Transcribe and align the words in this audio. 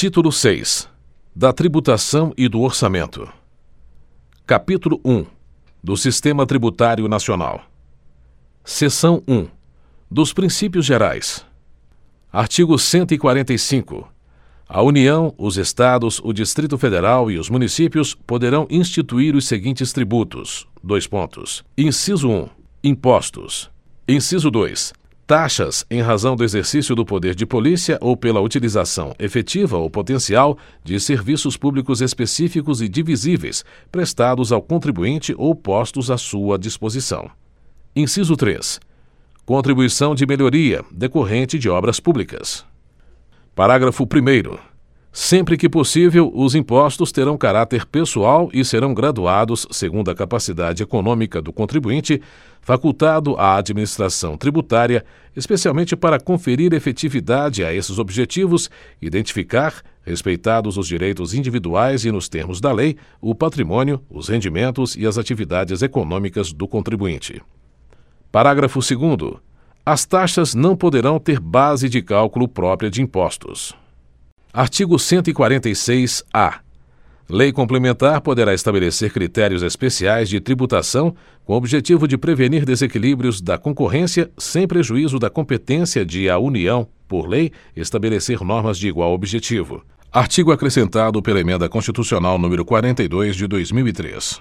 título 0.00 0.30
seis. 0.30 0.88
Da 1.34 1.52
tributação 1.52 2.32
e 2.36 2.48
do 2.48 2.60
orçamento. 2.60 3.28
Capítulo 4.46 5.00
um. 5.04 5.26
Do 5.82 5.96
sistema 5.96 6.46
tributário 6.46 7.08
nacional. 7.08 7.64
Seção 8.64 9.24
um. 9.26 9.48
Dos 10.08 10.32
princípios 10.32 10.86
gerais. 10.86 11.44
Artigo 12.32 12.78
cento 12.78 13.12
e 13.12 13.18
quarenta 13.18 13.52
e 13.52 13.58
cinco. 13.58 14.08
A 14.68 14.80
união 14.82 15.34
os 15.36 15.56
estados 15.56 16.20
o 16.22 16.32
distrito 16.32 16.78
federal 16.78 17.28
e 17.28 17.36
os 17.36 17.50
municípios 17.50 18.14
poderão 18.14 18.68
instituir 18.70 19.34
os 19.34 19.48
seguintes 19.48 19.92
tributos. 19.92 20.64
Dois 20.80 21.08
pontos. 21.08 21.64
Inciso 21.76 22.30
um. 22.30 22.48
Impostos. 22.84 23.68
Inciso 24.06 24.48
dois 24.48 24.92
taxas 25.28 25.84
em 25.90 26.00
razão 26.00 26.34
do 26.34 26.42
exercício 26.42 26.96
do 26.96 27.04
poder 27.04 27.34
de 27.34 27.44
polícia 27.44 27.98
ou 28.00 28.16
pela 28.16 28.40
utilização 28.40 29.14
efetiva 29.18 29.76
ou 29.76 29.90
potencial 29.90 30.56
de 30.82 30.98
serviços 30.98 31.54
públicos 31.54 32.00
específicos 32.00 32.80
e 32.80 32.88
divisíveis 32.88 33.62
prestados 33.92 34.52
ao 34.52 34.62
contribuinte 34.62 35.34
ou 35.36 35.54
postos 35.54 36.10
à 36.10 36.16
sua 36.16 36.58
disposição. 36.58 37.30
Inciso 37.94 38.38
três. 38.38 38.80
Contribuição 39.44 40.14
de 40.14 40.24
melhoria 40.24 40.82
decorrente 40.90 41.58
de 41.58 41.68
obras 41.68 42.00
públicas. 42.00 42.64
Parágrafo 43.54 44.06
primeiro 44.06 44.58
sempre 45.12 45.56
que 45.56 45.68
possível 45.68 46.30
os 46.34 46.54
impostos 46.54 47.10
terão 47.10 47.36
caráter 47.36 47.86
pessoal 47.86 48.50
e 48.52 48.64
serão 48.64 48.92
graduados 48.92 49.66
segundo 49.70 50.10
a 50.10 50.14
capacidade 50.14 50.82
econômica 50.82 51.40
do 51.40 51.52
contribuinte 51.52 52.20
facultado 52.60 53.34
à 53.36 53.56
administração 53.56 54.36
tributária 54.36 55.04
especialmente 55.34 55.96
para 55.96 56.20
conferir 56.20 56.74
efetividade 56.74 57.64
a 57.64 57.72
esses 57.72 57.98
objetivos 57.98 58.70
identificar 59.00 59.82
respeitados 60.02 60.76
os 60.76 60.86
direitos 60.86 61.32
individuais 61.32 62.04
e 62.04 62.12
nos 62.12 62.28
termos 62.28 62.60
da 62.60 62.70
lei 62.70 62.96
o 63.20 63.34
patrimônio 63.34 64.02
os 64.10 64.28
rendimentos 64.28 64.94
e 64.94 65.06
as 65.06 65.16
atividades 65.16 65.80
econômicas 65.80 66.52
do 66.52 66.68
contribuinte. 66.68 67.42
Parágrafo 68.30 68.82
segundo. 68.82 69.40
As 69.86 70.04
taxas 70.04 70.54
não 70.54 70.76
poderão 70.76 71.18
ter 71.18 71.40
base 71.40 71.88
de 71.88 72.02
cálculo 72.02 72.46
própria 72.46 72.90
de 72.90 73.00
impostos 73.00 73.74
artigo 74.52 74.98
cento 74.98 75.28
e 75.28 75.32
quarenta 75.32 75.68
e 75.68 75.74
seis 75.74 76.24
a. 76.32 76.60
Lei 77.28 77.52
complementar 77.52 78.22
poderá 78.22 78.54
estabelecer 78.54 79.12
critérios 79.12 79.62
especiais 79.62 80.30
de 80.30 80.40
tributação 80.40 81.14
com 81.44 81.52
o 81.52 81.56
objetivo 81.56 82.08
de 82.08 82.16
prevenir 82.16 82.64
desequilíbrios 82.64 83.42
da 83.42 83.58
concorrência 83.58 84.30
sem 84.38 84.66
prejuízo 84.66 85.18
da 85.18 85.28
competência 85.28 86.06
de 86.06 86.30
a 86.30 86.38
união 86.38 86.88
por 87.06 87.28
lei 87.28 87.52
estabelecer 87.76 88.42
normas 88.42 88.78
de 88.78 88.88
igual 88.88 89.12
objetivo. 89.12 89.84
Artigo 90.10 90.52
acrescentado 90.52 91.20
pela 91.20 91.40
emenda 91.40 91.68
constitucional 91.68 92.38
número 92.38 92.64
quarenta 92.64 93.02
e 93.02 93.08
dois 93.08 93.36
de 93.36 93.46
dois 93.46 93.70
mil 93.70 93.86
e 93.86 93.92
três. 93.92 94.40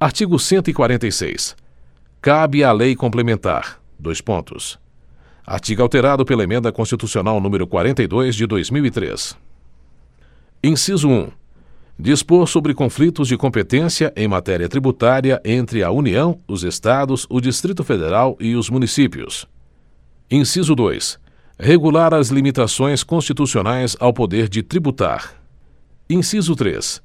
Artigo 0.00 0.38
cento 0.38 0.70
e 0.70 0.72
quarenta 0.72 1.06
e 1.06 1.12
seis. 1.12 1.54
Cabe 2.22 2.64
à 2.64 2.72
lei 2.72 2.96
complementar 2.96 3.78
dois 3.98 4.22
pontos 4.22 4.78
artigo 5.52 5.82
alterado 5.82 6.24
pela 6.24 6.42
emenda 6.42 6.72
constitucional 6.72 7.38
número 7.38 7.66
quarenta 7.66 8.02
e 8.02 8.06
dois 8.06 8.34
de 8.34 8.46
dois 8.46 8.70
mil 8.70 8.86
e 8.86 8.90
três. 8.90 9.36
Inciso 10.64 11.10
um. 11.10 11.30
Dispor 11.98 12.48
sobre 12.48 12.72
conflitos 12.72 13.28
de 13.28 13.36
competência 13.36 14.10
em 14.16 14.26
matéria 14.26 14.66
tributária 14.66 15.42
entre 15.44 15.82
a 15.82 15.90
união 15.90 16.40
os 16.48 16.64
estados 16.64 17.26
o 17.28 17.38
distrito 17.38 17.84
federal 17.84 18.34
e 18.40 18.56
os 18.56 18.70
municípios. 18.70 19.46
Inciso 20.30 20.74
dois. 20.74 21.18
Regular 21.58 22.14
as 22.14 22.30
limitações 22.30 23.04
constitucionais 23.04 23.94
ao 24.00 24.10
poder 24.14 24.48
de 24.48 24.62
tributar. 24.62 25.34
Inciso 26.08 26.56
três. 26.56 27.02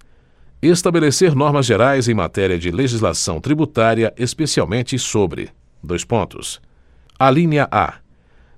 Estabelecer 0.61 1.35
normas 1.35 1.65
gerais 1.65 2.07
em 2.07 2.13
matéria 2.13 2.57
de 2.57 2.71
legislação 2.71 3.41
tributária 3.41 4.13
especialmente 4.17 4.97
sobre 4.97 5.49
dois 5.83 6.05
pontos 6.05 6.61
alínea 7.19 7.67
a 7.71 7.95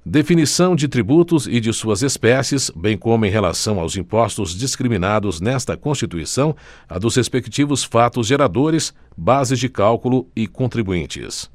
definição 0.09 0.75
de 0.75 0.87
tributos 0.87 1.45
e 1.45 1.59
de 1.59 1.71
suas 1.71 2.01
espécies 2.01 2.71
bem 2.75 2.97
como 2.97 3.27
em 3.27 3.29
relação 3.29 3.79
aos 3.79 3.95
impostos 3.95 4.57
discriminados 4.57 5.39
nesta 5.39 5.77
constituição 5.77 6.55
a 6.89 6.97
dos 6.97 7.15
respectivos 7.15 7.83
fatos 7.83 8.25
geradores 8.25 8.91
bases 9.15 9.59
de 9.59 9.69
cálculo 9.69 10.27
e 10.35 10.47
contribuintes. 10.47 11.49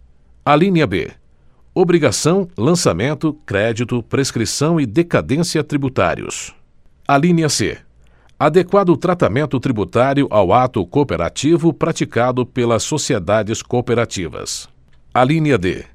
Alínea 0.45 0.87
b. 0.87 1.11
Obrigação 1.75 2.49
lançamento 2.57 3.35
crédito 3.45 4.01
prescrição 4.05 4.81
e 4.81 4.87
decadência 4.87 5.65
tributários. 5.65 6.55
Alínea 7.09 7.49
c. 7.49 7.77
Adequado 8.39 8.97
tratamento 8.97 9.59
tributário 9.59 10.29
ao 10.31 10.53
ato 10.53 10.87
cooperativo 10.87 11.73
praticado 11.73 12.47
pelas 12.47 12.85
sociedades 12.85 13.63
cooperativas. 13.63 14.69
Alínea 15.13 15.59
d 15.59 15.94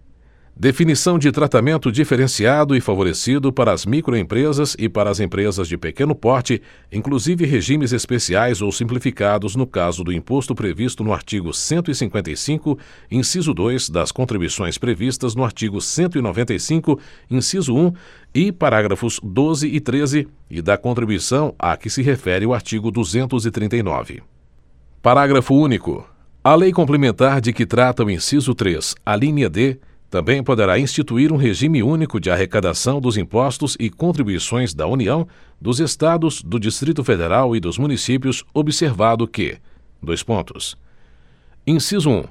definição 0.59 1.17
de 1.17 1.31
tratamento 1.31 1.89
diferenciado 1.89 2.75
e 2.75 2.81
favorecido 2.81 3.49
para 3.49 3.71
as 3.71 3.85
microempresas 3.85 4.75
e 4.77 4.89
para 4.89 5.09
as 5.09 5.21
empresas 5.21 5.69
de 5.69 5.77
pequeno 5.77 6.13
porte 6.13 6.61
inclusive 6.91 7.45
regimes 7.45 7.93
especiais 7.93 8.61
ou 8.61 8.69
simplificados 8.69 9.55
no 9.55 9.65
caso 9.65 10.03
do 10.03 10.11
imposto 10.11 10.53
previsto 10.53 11.01
no 11.01 11.13
artigo 11.13 11.53
cento 11.53 11.89
e 11.89 11.95
cinquenta 11.95 12.29
e 12.29 12.35
cinco 12.35 12.77
inciso 13.09 13.53
dois 13.53 13.89
das 13.89 14.11
contribuições 14.11 14.77
previstas 14.77 15.33
no 15.33 15.45
artigo 15.45 15.79
cento 15.79 16.17
e 16.17 16.21
noventa 16.21 16.53
e 16.53 16.59
cinco 16.59 16.99
inciso 17.31 17.73
um 17.73 17.93
e 18.35 18.51
parágrafos 18.51 19.17
doze 19.23 19.65
e 19.65 19.79
treze 19.79 20.27
e 20.51 20.61
da 20.61 20.77
contribuição 20.77 21.55
a 21.57 21.77
que 21.77 21.89
se 21.89 22.01
refere 22.01 22.45
o 22.45 22.53
artigo 22.53 22.91
duzentos 22.91 23.45
e 23.45 23.51
trinta 23.51 23.77
e 23.77 23.81
nove. 23.81 24.21
Parágrafo 25.01 25.55
único. 25.55 26.05
A 26.43 26.53
lei 26.53 26.73
complementar 26.73 27.39
de 27.39 27.53
que 27.53 27.65
trata 27.65 28.03
o 28.03 28.11
inciso 28.11 28.53
três 28.53 28.93
alínea 29.05 29.49
d 29.49 29.79
também 30.09 30.43
poderá 30.43 30.79
instituir 30.79 31.31
um 31.31 31.37
regime 31.37 31.83
único 31.83 32.19
de 32.19 32.31
arrecadação 32.31 32.99
dos 32.99 33.15
impostos 33.15 33.77
e 33.79 33.89
contribuições 33.89 34.73
da 34.73 34.87
união 34.87 35.27
dos 35.61 35.79
estados 35.79 36.41
do 36.41 36.59
distrito 36.59 37.03
federal 37.03 37.55
e 37.55 37.59
dos 37.59 37.77
municípios 37.77 38.43
observado 38.53 39.27
que 39.27 39.57
dois 40.01 40.23
pontos. 40.23 40.75
Inciso 41.65 42.09
um 42.09 42.23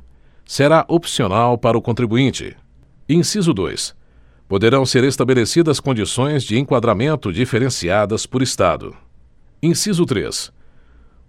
será 0.44 0.84
opcional 0.88 1.56
para 1.56 1.78
o 1.78 1.82
contribuinte. 1.82 2.56
Inciso 3.08 3.54
dois 3.54 3.96
poderão 4.48 4.86
ser 4.86 5.04
estabelecidas 5.04 5.78
condições 5.78 6.42
de 6.42 6.58
enquadramento 6.58 7.30
diferenciadas 7.30 8.24
por 8.24 8.42
estado. 8.42 8.96
Inciso 9.62 10.06
três 10.06 10.50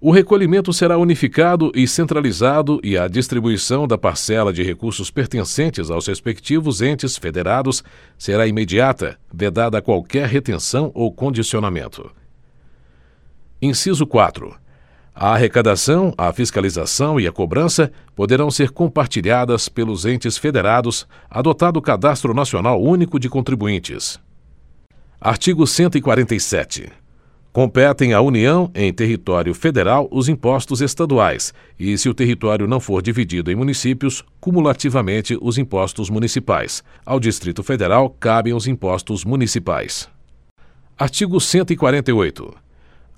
o 0.02 0.12
recolhimento 0.12 0.72
será 0.72 0.98
unificado 0.98 1.72
e 1.76 1.86
centralizado 1.86 2.80
e 2.82 2.98
a 2.98 3.08
distribuição 3.08 3.86
da 3.86 3.98
parcela 3.98 4.54
de 4.54 4.64
recursos 4.64 5.12
pertencentes 5.12 5.92
aos 5.92 6.08
respectivos 6.08 6.82
entes 6.82 7.18
federados 7.18 7.84
será 8.18 8.48
imediata 8.48 9.20
vedada 9.34 9.82
qualquer 9.82 10.28
retenção 10.28 10.90
ou 10.94 11.12
condicionamento. 11.12 12.10
Inciso 13.62 14.08
quatro. 14.08 14.56
A 15.14 15.34
arrecadação 15.34 16.14
a 16.18 16.32
fiscalização 16.32 17.20
e 17.20 17.28
a 17.28 17.32
cobrança 17.32 17.92
poderão 18.16 18.50
ser 18.50 18.70
compartilhadas 18.70 19.68
pelos 19.68 20.06
entes 20.06 20.38
federados 20.38 21.06
adotado 21.30 21.78
o 21.78 21.82
cadastro 21.82 22.34
nacional 22.34 22.82
único 22.82 23.20
de 23.20 23.28
contribuintes. 23.28 24.18
Artigo 25.20 25.68
cento 25.68 25.98
e 25.98 26.02
quarenta 26.02 26.34
e 26.34 26.40
sete 26.40 26.90
competem 27.52 28.14
à 28.14 28.22
união 28.22 28.72
em 28.76 28.94
território 28.94 29.54
federal 29.54 30.08
os 30.12 30.30
impostos 30.30 30.82
estaduais. 30.82 31.54
E 31.80 31.98
se 31.98 32.08
o 32.08 32.14
território 32.14 32.68
não 32.68 32.80
for 32.80 33.02
dividido 33.02 33.52
em 33.52 33.56
municípios 33.56 34.24
cumulativamente 34.40 35.38
os 35.42 35.58
impostos 35.58 36.10
municipais. 36.10 36.84
Ao 37.06 37.20
distrito 37.20 37.64
federal 37.64 38.10
cabem 38.20 38.54
os 38.54 38.68
impostos 38.68 39.26
municipais. 39.26 40.08
Artigo 40.98 41.40
cento 41.40 41.72
e 41.72 41.76
quarenta 41.76 42.12
e 42.12 42.14
oito. 42.14 42.54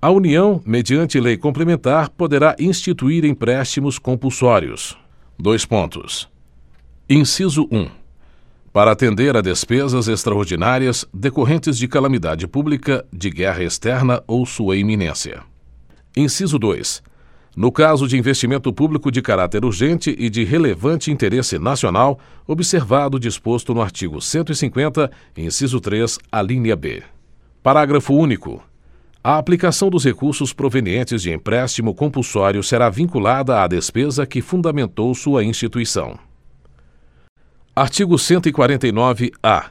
A 0.02 0.09
união 0.09 0.61
mediante 0.66 1.20
lei 1.20 1.38
complementar 1.38 2.09
poderá 2.09 2.55
instituir 2.59 3.23
empréstimos 3.26 4.00
compulsórios. 4.00 4.97
Dois 5.38 5.66
pontos. 5.66 6.28
Inciso 7.08 7.67
um 7.72 7.88
para 8.73 8.91
atender 8.91 9.35
a 9.35 9.41
despesas 9.41 10.08
extraordinárias 10.08 11.06
decorrentes 11.14 11.78
de 11.78 11.88
calamidade 11.88 12.47
pública 12.47 13.06
de 13.12 13.29
guerra 13.29 13.64
externa 13.64 14.23
ou 14.26 14.46
sua 14.46 14.78
iminência. 14.78 15.41
Inciso 16.16 16.58
dois. 16.58 17.03
No 17.53 17.70
caso 17.70 18.08
de 18.08 18.18
investimento 18.18 18.72
público 18.72 19.12
de 19.12 19.22
caráter 19.22 19.66
urgente 19.66 20.16
e 20.18 20.29
de 20.29 20.46
relevante 20.46 21.12
interesse 21.12 21.59
nacional 21.59 22.18
observado 22.47 23.18
o 23.18 23.20
disposto 23.20 23.73
no 23.73 23.82
artigo 23.82 24.22
cento 24.22 24.53
e 24.53 24.56
cinquenta 24.56 25.12
inciso 25.35 25.82
três 25.82 26.17
alínea 26.32 26.78
b. 26.78 27.03
Parágrafo 27.62 28.14
único. 28.14 28.64
A 29.22 29.38
aplicação 29.38 29.90
dos 29.90 30.06
recursos 30.06 30.53
provenientes 30.53 31.22
de 31.22 31.32
empréstimo 31.32 31.94
compulsório 31.94 32.64
será 32.64 32.90
vinculada 32.90 33.62
à 33.62 33.67
despesa 33.67 34.26
que 34.26 34.41
fundamentou 34.41 35.14
sua 35.14 35.44
instituição 35.44 36.17
artigo 37.73 38.20
cento 38.20 38.50
e 38.50 38.52
quarenta 38.52 38.85
e 38.85 38.91
nove 38.91 39.32
a 39.41 39.70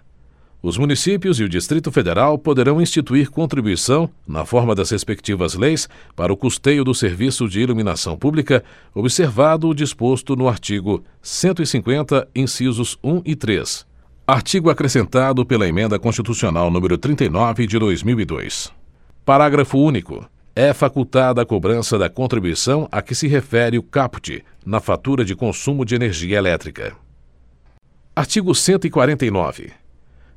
Os 0.62 0.78
municípios 0.78 1.38
e 1.38 1.44
o 1.44 1.48
Distrito 1.48 1.92
Federal 1.92 2.38
poderão 2.38 2.80
instituir 2.80 3.30
contribuição, 3.30 4.08
na 4.26 4.44
forma 4.46 4.74
das 4.74 4.90
respectivas 4.90 5.54
leis, 5.54 5.86
para 6.16 6.32
o 6.32 6.36
custeio 6.36 6.82
do 6.82 6.94
serviço 6.94 7.46
de 7.46 7.60
iluminação 7.60 8.16
pública, 8.16 8.64
observado 8.94 9.68
o 9.68 9.74
disposto 9.74 10.34
no 10.34 10.48
artigo 10.48 11.04
150, 11.20 12.26
incisos 12.34 12.98
1 13.04 13.22
e 13.24 13.36
3. 13.36 13.86
Artigo 14.26 14.70
acrescentado 14.70 15.44
pela 15.44 15.68
Emenda 15.68 15.98
Constitucional 15.98 16.70
número 16.70 16.96
39 16.96 17.66
de 17.66 17.78
2002. 17.78 18.72
Parágrafo 19.26 19.78
único. 19.78 20.24
É 20.56 20.72
facultada 20.72 21.42
a 21.42 21.46
cobrança 21.46 21.98
da 21.98 22.08
contribuição 22.08 22.88
a 22.90 23.02
que 23.02 23.14
se 23.14 23.28
refere 23.28 23.76
o 23.78 23.82
caput 23.82 24.42
na 24.64 24.80
fatura 24.80 25.22
de 25.24 25.34
consumo 25.34 25.84
de 25.84 25.94
energia 25.94 26.38
elétrica. 26.38 26.96
Artigo 28.20 28.54
149. 28.54 29.72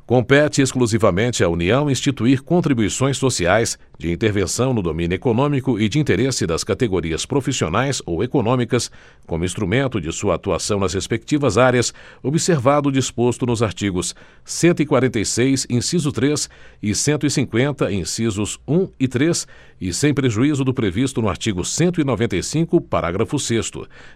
Compete 0.05 0.61
exclusivamente 0.61 1.43
à 1.43 1.49
União 1.49 1.91
instituir 1.91 2.41
contribuições 2.41 3.17
sociais 3.17 3.77
de 3.99 4.09
intervenção 4.09 4.73
no 4.73 4.81
domínio 4.81 5.15
econômico 5.15 5.77
e 5.77 5.89
de 5.89 5.99
interesse 5.99 6.47
das 6.47 6.63
categorias 6.63 7.25
profissionais 7.25 8.01
ou 8.05 8.23
econômicas, 8.23 8.89
como 9.27 9.43
instrumento 9.43 9.99
de 9.99 10.09
sua 10.13 10.35
atuação 10.35 10.79
nas 10.79 10.93
respectivas 10.93 11.57
áreas, 11.57 11.93
observado 12.23 12.87
o 12.87 12.91
disposto 12.91 13.45
nos 13.45 13.61
artigos 13.61 14.15
146, 14.45 15.67
inciso 15.69 16.09
3 16.13 16.49
e 16.81 16.95
150, 16.95 17.91
incisos 17.91 18.61
1 18.65 18.87
e 18.97 19.09
3, 19.09 19.45
e 19.81 19.91
sem 19.91 20.13
prejuízo 20.13 20.63
do 20.63 20.73
previsto 20.73 21.21
no 21.21 21.27
artigo 21.27 21.65
195, 21.65 22.79
parágrafo 22.79 23.37
6, 23.37 23.71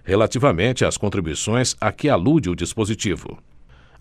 relativamente 0.05 0.85
às 0.85 0.95
contribuições 0.95 1.75
a 1.81 1.91
que 1.91 2.07
alude 2.07 2.49
o 2.49 2.55
dispositivo. 2.55 3.37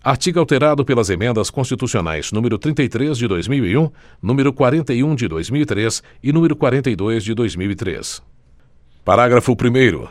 Artigo 0.07 0.39
alterado 0.39 0.85
pelas 0.85 1.09
emendas 1.09 1.49
constitucionais 1.49 2.31
número 2.31 2.57
33 2.57 3.17
de 3.17 3.27
2001, 3.27 3.91
número 4.21 4.53
41 4.53 5.13
de 5.13 5.27
2003 5.27 6.01
e 6.23 6.31
número 6.31 6.55
42 6.55 7.25
de 7.25 7.33
2003. 7.33 8.23
Parágrafo 9.03 9.51
1 9.51 10.07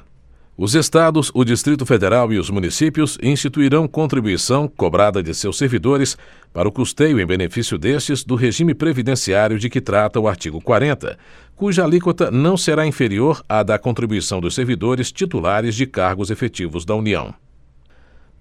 os 0.54 0.74
Estados, 0.74 1.30
o 1.32 1.42
Distrito 1.44 1.86
Federal 1.86 2.30
e 2.30 2.38
os 2.38 2.50
municípios 2.50 3.16
instituirão 3.22 3.88
contribuição 3.88 4.68
cobrada 4.68 5.22
de 5.22 5.32
seus 5.32 5.56
servidores 5.56 6.18
para 6.52 6.68
o 6.68 6.72
custeio 6.72 7.18
em 7.18 7.24
benefício 7.24 7.78
destes 7.78 8.22
do 8.22 8.34
regime 8.34 8.74
previdenciário 8.74 9.58
de 9.58 9.70
que 9.70 9.80
trata 9.80 10.20
o 10.20 10.28
artigo 10.28 10.60
40, 10.60 11.18
cuja 11.54 11.82
alíquota 11.82 12.30
não 12.30 12.58
será 12.58 12.86
inferior 12.86 13.42
à 13.48 13.62
da 13.62 13.78
contribuição 13.78 14.42
dos 14.42 14.54
servidores 14.54 15.10
titulares 15.10 15.74
de 15.74 15.86
cargos 15.86 16.30
efetivos 16.30 16.84
da 16.84 16.94
União. 16.94 17.34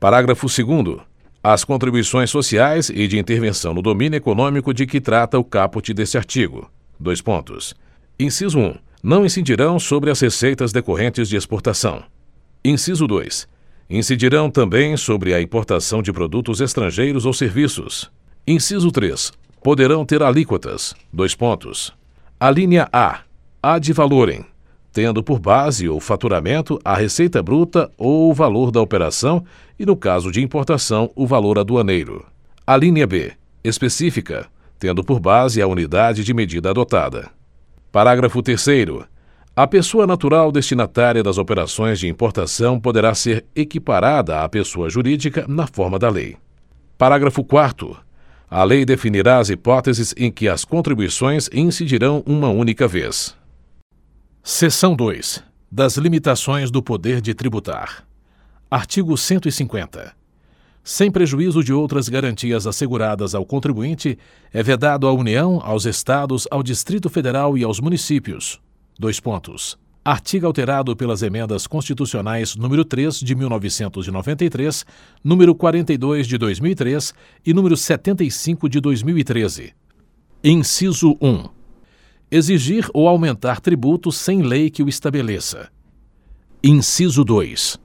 Parágrafo 0.02 0.48
2. 0.48 1.15
As 1.48 1.64
contribuições 1.64 2.32
sociais 2.32 2.90
e 2.90 3.08
de 3.08 3.20
intervenção 3.20 3.72
no 3.72 3.80
domínio 3.80 4.18
econômico 4.18 4.74
de 4.74 4.88
que 4.88 5.00
trata 5.00 5.38
o 5.38 5.44
caput 5.44 5.94
deste 5.94 6.18
artigo. 6.18 6.72
Dois 7.00 7.22
pontos. 7.22 7.76
Inciso 8.20 8.58
1. 8.58 8.74
Não 9.04 9.24
incidirão 9.24 9.78
sobre 9.78 10.10
as 10.10 10.20
receitas 10.20 10.72
decorrentes 10.72 11.30
de 11.30 11.36
exportação. 11.36 12.04
Inciso 12.64 13.06
2. 13.06 13.48
Incidirão 13.88 14.50
também 14.50 14.98
sobre 14.98 15.36
a 15.36 15.40
importação 15.40 16.02
de 16.02 16.12
produtos 16.12 16.62
estrangeiros 16.62 17.28
ou 17.28 17.34
serviços. 17.34 18.10
Inciso 18.48 18.92
3. 18.92 19.32
Poderão 19.62 20.04
ter 20.04 20.24
alíquotas. 20.24 20.96
Dois 21.14 21.36
pontos. 21.36 21.94
A 22.40 22.50
linha 22.50 22.90
A. 22.92 23.20
Ad 23.62 23.94
valorem 23.94 24.44
tendo 24.96 25.22
por 25.22 25.40
base 25.40 25.90
ou 25.90 26.00
faturamento 26.00 26.80
a 26.82 26.96
receita 26.96 27.44
bruta 27.44 27.92
ou 27.98 28.32
o 28.32 28.34
valor 28.34 28.72
da 28.72 28.80
operação 28.80 29.44
e, 29.78 29.86
no 29.86 29.94
caso 29.94 30.32
de 30.32 30.42
importação, 30.42 31.12
o 31.18 31.28
valor 31.28 31.60
aduaneiro. 31.60 32.26
A 32.66 32.78
linha 32.78 33.06
B, 33.06 33.34
específica, 33.62 34.48
tendo 34.80 35.04
por 35.04 35.20
base 35.20 35.62
a 35.62 35.68
unidade 35.68 36.24
de 36.24 36.34
medida 36.34 36.70
adotada. 36.70 37.30
Parágrafo 37.92 38.42
3. 38.42 38.66
A 39.54 39.68
pessoa 39.68 40.08
natural 40.08 40.50
destinatária 40.50 41.22
das 41.22 41.38
operações 41.38 42.00
de 42.00 42.08
importação 42.08 42.80
poderá 42.80 43.14
ser 43.14 43.44
equiparada 43.54 44.44
à 44.44 44.48
pessoa 44.48 44.90
jurídica 44.90 45.44
na 45.46 45.68
forma 45.68 46.00
da 46.00 46.10
lei. 46.10 46.38
Parágrafo 46.98 47.44
4. 47.44 47.98
A 48.50 48.64
lei 48.64 48.86
definirá 48.86 49.40
as 49.40 49.50
hipóteses 49.50 50.16
em 50.16 50.32
que 50.32 50.48
as 50.48 50.64
contribuições 50.64 51.50
incidirão 51.52 52.24
uma 52.26 52.48
única 52.48 52.88
vez. 52.88 53.36
Seção 54.48 54.96
2. 54.96 55.44
Das 55.72 55.98
limitações 55.98 56.70
do 56.70 56.80
poder 56.80 57.20
de 57.20 57.34
tributar. 57.34 58.06
Artigo 58.70 59.18
150. 59.18 60.16
Sem 60.84 61.10
prejuízo 61.10 61.64
de 61.64 61.74
outras 61.74 62.08
garantias 62.08 62.68
asseguradas 62.68 63.34
ao 63.34 63.44
contribuinte, 63.44 64.20
é 64.54 64.62
vedado 64.62 65.08
à 65.08 65.12
União, 65.12 65.60
aos 65.64 65.86
Estados, 65.86 66.48
ao 66.52 66.62
Distrito 66.62 67.10
Federal 67.10 67.58
e 67.58 67.64
aos 67.64 67.80
municípios. 67.80 68.62
Dois 69.00 69.20
pontos. 69.20 69.80
Artigo 70.06 70.46
alterado 70.46 70.96
pelas 70.96 71.24
emendas 71.24 71.66
constitucionais 71.66 72.56
número 72.56 72.86
3 72.86 73.22
de 73.22 73.34
1993, 73.34 74.86
número 75.24 75.56
42 75.56 76.28
de 76.28 76.38
2003 76.38 77.16
e 77.44 77.52
número 77.52 77.76
75 77.76 78.70
de 78.70 78.80
2013. 78.80 79.74
Inciso 80.44 81.18
1 81.20 81.65
exigir 82.30 82.90
ou 82.94 83.08
aumentar 83.08 83.60
tributos 83.60 84.18
sem 84.18 84.42
lei 84.42 84.70
que 84.70 84.84
o 84.84 84.90
estabeleça. 84.90 85.70
Inciso 86.64 87.24
2. 87.24 87.80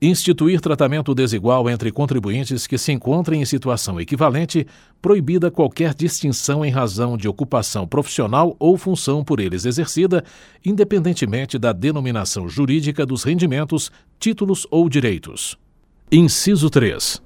Instituir 0.00 0.60
tratamento 0.60 1.14
desigual 1.14 1.70
entre 1.70 1.92
contribuintes 1.92 2.66
que 2.66 2.76
se 2.76 2.90
encontrem 2.90 3.40
em 3.40 3.44
situação 3.44 4.00
equivalente, 4.00 4.66
proibida 5.00 5.48
qualquer 5.48 5.94
distinção 5.94 6.64
em 6.64 6.70
razão 6.70 7.16
de 7.16 7.28
ocupação 7.28 7.86
profissional 7.86 8.56
ou 8.58 8.76
função 8.76 9.22
por 9.22 9.38
eles 9.38 9.64
exercida, 9.64 10.24
independentemente 10.64 11.56
da 11.56 11.72
denominação 11.72 12.48
jurídica 12.48 13.06
dos 13.06 13.22
rendimentos, 13.22 13.92
títulos 14.18 14.66
ou 14.72 14.88
direitos. 14.88 15.56
Inciso 16.10 16.68
3. 16.68 17.22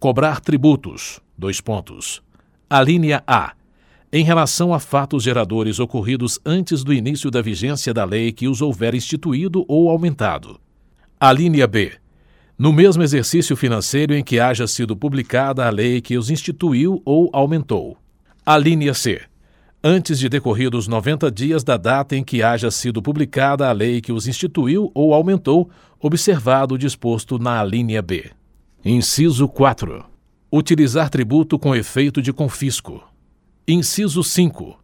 Cobrar 0.00 0.40
tributos. 0.40 1.20
Dois 1.36 1.60
pontos. 1.60 2.20
A 2.68 2.82
linha 2.82 3.22
A 3.28 3.52
em 4.12 4.24
relação 4.24 4.72
a 4.72 4.80
fatos 4.80 5.22
geradores 5.22 5.78
ocorridos 5.78 6.38
antes 6.44 6.82
do 6.82 6.92
início 6.92 7.30
da 7.30 7.42
vigência 7.42 7.92
da 7.92 8.04
lei 8.04 8.32
que 8.32 8.48
os 8.48 8.62
houver 8.62 8.94
instituído 8.94 9.64
ou 9.68 9.90
aumentado. 9.90 10.58
A 11.20 11.32
linha 11.32 11.66
B. 11.66 11.92
No 12.58 12.72
mesmo 12.72 13.02
exercício 13.02 13.54
financeiro 13.54 14.14
em 14.14 14.24
que 14.24 14.40
haja 14.40 14.66
sido 14.66 14.96
publicada 14.96 15.66
a 15.66 15.70
lei 15.70 16.00
que 16.00 16.16
os 16.16 16.30
instituiu 16.30 17.02
ou 17.04 17.30
aumentou. 17.32 17.98
A 18.44 18.56
linha 18.56 18.94
C. 18.94 19.20
Antes 19.84 20.18
de 20.18 20.28
decorridos 20.28 20.88
noventa 20.88 21.30
dias 21.30 21.62
da 21.62 21.76
data 21.76 22.16
em 22.16 22.24
que 22.24 22.42
haja 22.42 22.70
sido 22.70 23.00
publicada 23.00 23.68
a 23.68 23.72
lei 23.72 24.00
que 24.00 24.10
os 24.10 24.26
instituiu 24.26 24.90
ou 24.92 25.14
aumentou, 25.14 25.70
observado 26.00 26.74
o 26.74 26.78
disposto 26.78 27.38
na 27.38 27.62
linha 27.62 28.02
B. 28.02 28.30
Inciso 28.84 29.46
4. 29.46 30.04
Utilizar 30.50 31.10
tributo 31.10 31.58
com 31.58 31.76
efeito 31.76 32.22
de 32.22 32.32
confisco. 32.32 33.07
Inciso 33.70 34.24
5. 34.24 34.78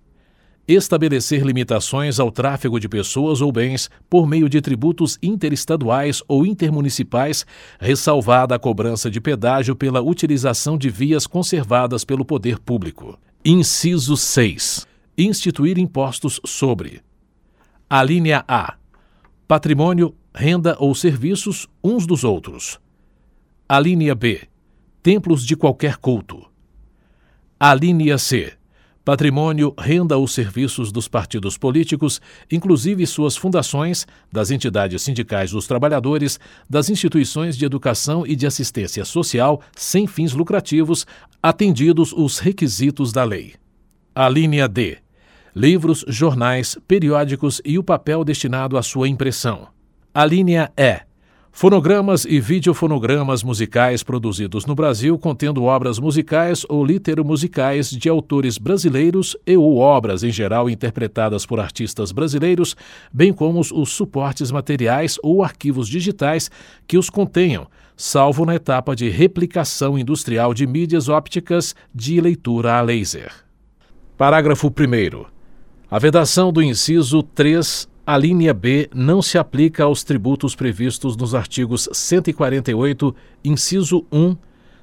Estabelecer 0.69 1.43
limitações 1.43 2.21
ao 2.21 2.31
tráfego 2.31 2.79
de 2.79 2.87
pessoas 2.87 3.41
ou 3.41 3.50
bens 3.50 3.88
por 4.11 4.26
meio 4.26 4.47
de 4.47 4.61
tributos 4.61 5.19
interestaduais 5.23 6.23
ou 6.29 6.45
intermunicipais, 6.45 7.47
ressalvada 7.81 8.55
a 8.55 8.59
cobrança 8.59 9.11
de 9.11 9.23
pedágio 9.23 9.75
pela 9.75 10.03
utilização 10.03 10.76
de 10.76 10.91
vias 10.91 11.26
conservadas 11.26 12.05
pelo 12.05 12.26
poder 12.26 12.59
público. 12.59 13.19
Inciso 13.43 14.19
6. 14.19 14.87
Instituir 15.17 15.79
impostos 15.79 16.38
sobre: 16.45 17.00
a 17.88 18.03
linha 18.03 18.45
A. 18.47 18.75
Patrimônio, 19.49 20.14
renda 20.35 20.76
ou 20.79 20.95
serviços 20.95 21.67
uns 21.83 22.07
dos 22.07 22.23
outros. 22.23 22.79
A 23.67 23.81
linha 23.81 24.14
B. 24.14 24.43
Templos 25.03 25.43
de 25.43 25.57
qualquer 25.57 25.97
culto. 25.97 26.45
A 27.59 27.73
linha 27.73 28.19
C 28.19 28.53
patrimônio, 29.04 29.75
renda 29.78 30.16
ou 30.16 30.26
serviços 30.26 30.90
dos 30.90 31.06
partidos 31.06 31.58
políticos, 31.58 32.20
inclusive 32.50 33.06
suas 33.06 33.37
fundações, 33.37 34.06
das 34.32 34.50
entidades 34.50 35.02
sindicais 35.02 35.50
dos 35.50 35.66
trabalhadores, 35.66 36.40
das 36.68 36.88
instituições 36.88 37.56
de 37.56 37.64
educação 37.64 38.26
e 38.26 38.34
de 38.34 38.46
assistência 38.46 39.04
social 39.04 39.61
sem 39.76 40.06
fins 40.06 40.32
lucrativos, 40.32 41.06
atendidos 41.42 42.12
os 42.12 42.38
requisitos 42.38 43.12
da 43.12 43.25
lei. 43.25 43.54
A 44.14 44.28
linha 44.28 44.66
D. 44.66 44.99
Livros, 45.54 46.04
jornais, 46.08 46.76
periódicos 46.88 47.61
e 47.64 47.78
o 47.78 47.84
papel 47.84 48.25
destinado 48.25 48.76
à 48.76 48.82
sua 48.82 49.08
impressão. 49.08 49.68
A 50.12 50.25
linha 50.25 50.73
E 50.76 51.13
Fonogramas 51.56 52.25
e 52.25 52.40
videofonogramas 52.40 53.44
musicais 53.44 54.02
produzidos 54.02 54.66
no 54.66 54.75
Brasil 54.75 55.16
contendo 55.16 55.62
obras 55.62 56.00
musicais 56.00 56.66
ou 56.68 56.84
litero-musicais 56.84 57.90
de 57.90 58.08
autores 58.08 58.58
brasileiros 58.58 59.37
e 59.46 59.56
ou 59.56 59.78
obras 59.78 60.25
em 60.25 60.32
geral 60.32 60.68
interpretadas 60.68 61.46
por 61.46 61.61
artistas 61.61 62.11
brasileiros, 62.11 62.76
bem 63.12 63.32
como 63.32 63.61
os 63.61 63.90
suportes 63.90 64.50
materiais 64.50 65.16
ou 65.23 65.44
arquivos 65.44 65.88
digitais 65.88 66.50
que 66.88 66.99
os 66.99 67.08
contenham, 67.08 67.68
salvo 67.96 68.44
na 68.44 68.56
etapa 68.56 68.96
de 68.96 69.08
replicação 69.08 69.96
industrial 69.96 70.52
de 70.52 70.66
mídias 70.66 71.08
ópticas 71.08 71.73
de 71.94 72.20
leitura 72.20 72.78
a 72.78 72.80
laser. 72.82 73.30
Parágrafo 74.18 74.66
1 74.66 75.25
A 75.88 75.99
vedação 76.00 76.52
do 76.52 76.61
inciso 76.61 77.23
3 77.23 77.93
a 78.06 78.18
linha 78.18 78.52
B 78.52 78.88
não 78.94 79.23
se 79.23 79.38
aplica 79.38 79.84
aos 79.84 80.04
tributos 80.04 80.54
previstos 80.54 81.16
nos 81.16 81.34
artigos 81.34 81.88
148, 81.90 83.14
inciso 83.42 84.04
1, 84.12 84.37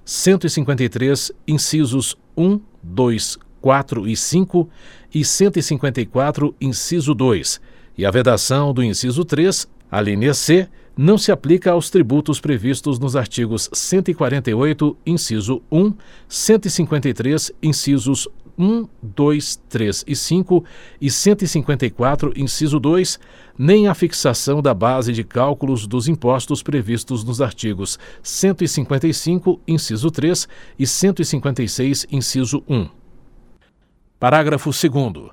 153, 0.04 1.32
incisos 1.48 2.18
1, 2.36 2.60
2, 2.82 3.38
4 3.62 4.08
e 4.08 4.18
5 4.18 4.70
e 5.14 5.24
154, 5.24 6.56
inciso 6.60 7.14
2, 7.14 7.62
e 7.96 8.06
a 8.06 8.12
vedação 8.12 8.74
do 8.74 8.84
inciso 8.84 9.24
3, 9.24 9.68
a 9.92 10.02
linha 10.02 10.34
C, 10.34 10.68
não 10.98 11.18
se 11.18 11.32
aplica 11.32 11.72
aos 11.72 11.90
tributos 11.90 12.40
previstos 12.40 13.00
nos 13.00 13.16
artigos 13.16 13.70
148, 13.72 14.98
inciso 15.06 15.62
1, 15.72 15.94
153, 16.28 17.52
incisos 17.62 18.28
1, 18.62 18.88
2, 19.02 19.56
3 19.68 20.04
e 20.08 20.16
5 20.16 20.64
e 21.02 21.10
154, 21.10 22.32
inciso 22.36 22.80
2, 22.80 23.20
nem 23.58 23.88
a 23.88 23.96
fixação 23.96 24.62
da 24.62 24.72
base 24.72 25.12
de 25.12 25.24
cálculos 25.24 25.88
dos 25.88 26.08
impostos 26.08 26.62
previstos 26.62 27.24
nos 27.24 27.42
artigos 27.42 27.98
155, 28.22 29.60
inciso 29.68 30.12
3 30.12 30.48
e 30.78 30.86
156, 30.86 32.06
inciso 32.12 32.64
1. 32.70 32.88
Parágrafo 34.20 34.70
2. 34.70 35.32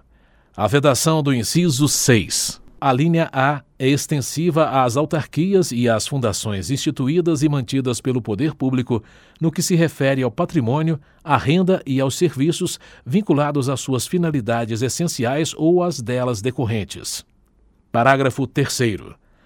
A 0.56 0.66
vedação 0.66 1.22
do 1.22 1.34
inciso 1.34 1.86
6. 1.86 2.67
A 2.80 2.92
linha 2.92 3.28
A 3.32 3.62
é 3.76 3.88
extensiva 3.88 4.84
às 4.84 4.96
autarquias 4.96 5.72
e 5.72 5.88
às 5.88 6.06
fundações 6.06 6.70
instituídas 6.70 7.42
e 7.42 7.48
mantidas 7.48 8.00
pelo 8.00 8.22
poder 8.22 8.54
público 8.54 9.02
no 9.40 9.50
que 9.50 9.62
se 9.62 9.74
refere 9.74 10.22
ao 10.22 10.30
patrimônio, 10.30 11.00
à 11.24 11.36
renda 11.36 11.82
e 11.84 12.00
aos 12.00 12.16
serviços 12.16 12.78
vinculados 13.04 13.68
às 13.68 13.80
suas 13.80 14.06
finalidades 14.06 14.80
essenciais 14.80 15.52
ou 15.56 15.82
às 15.82 16.00
delas 16.00 16.40
decorrentes. 16.40 17.26
Parágrafo 17.90 18.46
3. 18.46 18.78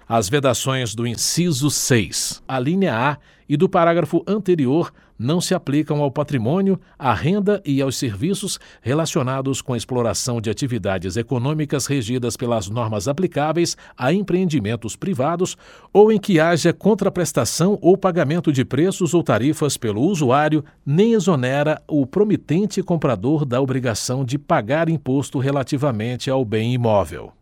As 0.07 0.29
vedações 0.29 0.95
do 0.95 1.07
inciso 1.07 1.71
6, 1.71 2.43
a 2.47 2.59
linha 2.59 2.95
A 2.95 3.17
e 3.49 3.57
do 3.57 3.67
parágrafo 3.67 4.23
anterior 4.27 4.93
não 5.23 5.41
se 5.41 5.55
aplicam 5.55 6.03
ao 6.03 6.11
patrimônio, 6.11 6.79
à 6.99 7.15
renda 7.15 7.63
e 7.65 7.81
aos 7.81 7.97
serviços 7.97 8.59
relacionados 8.83 9.63
com 9.63 9.73
a 9.73 9.77
exploração 9.77 10.41
de 10.41 10.51
atividades 10.51 11.17
econômicas 11.17 11.87
regidas 11.87 12.37
pelas 12.37 12.69
normas 12.69 13.09
aplicáveis 13.09 13.77
a 13.97 14.13
empreendimentos 14.13 14.97
privados 14.97 15.57
ou 15.93 16.11
em 16.11 16.19
que 16.19 16.41
haja 16.41 16.73
contraprestação 16.73 17.79
ou 17.81 17.97
pagamento 17.97 18.53
de 18.53 18.65
preços 18.65 19.15
ou 19.15 19.23
tarifas 19.23 19.77
pelo 19.77 20.03
usuário, 20.03 20.65
nem 20.85 21.15
exonera 21.15 21.81
o 21.89 22.05
promitente 22.05 22.83
comprador 22.83 23.45
da 23.45 23.61
obrigação 23.61 24.25
de 24.25 24.39
pagar 24.39 24.89
imposto 24.89 25.39
relativamente 25.39 26.29
ao 26.29 26.45
bem 26.45 26.75
imóvel. 26.75 27.33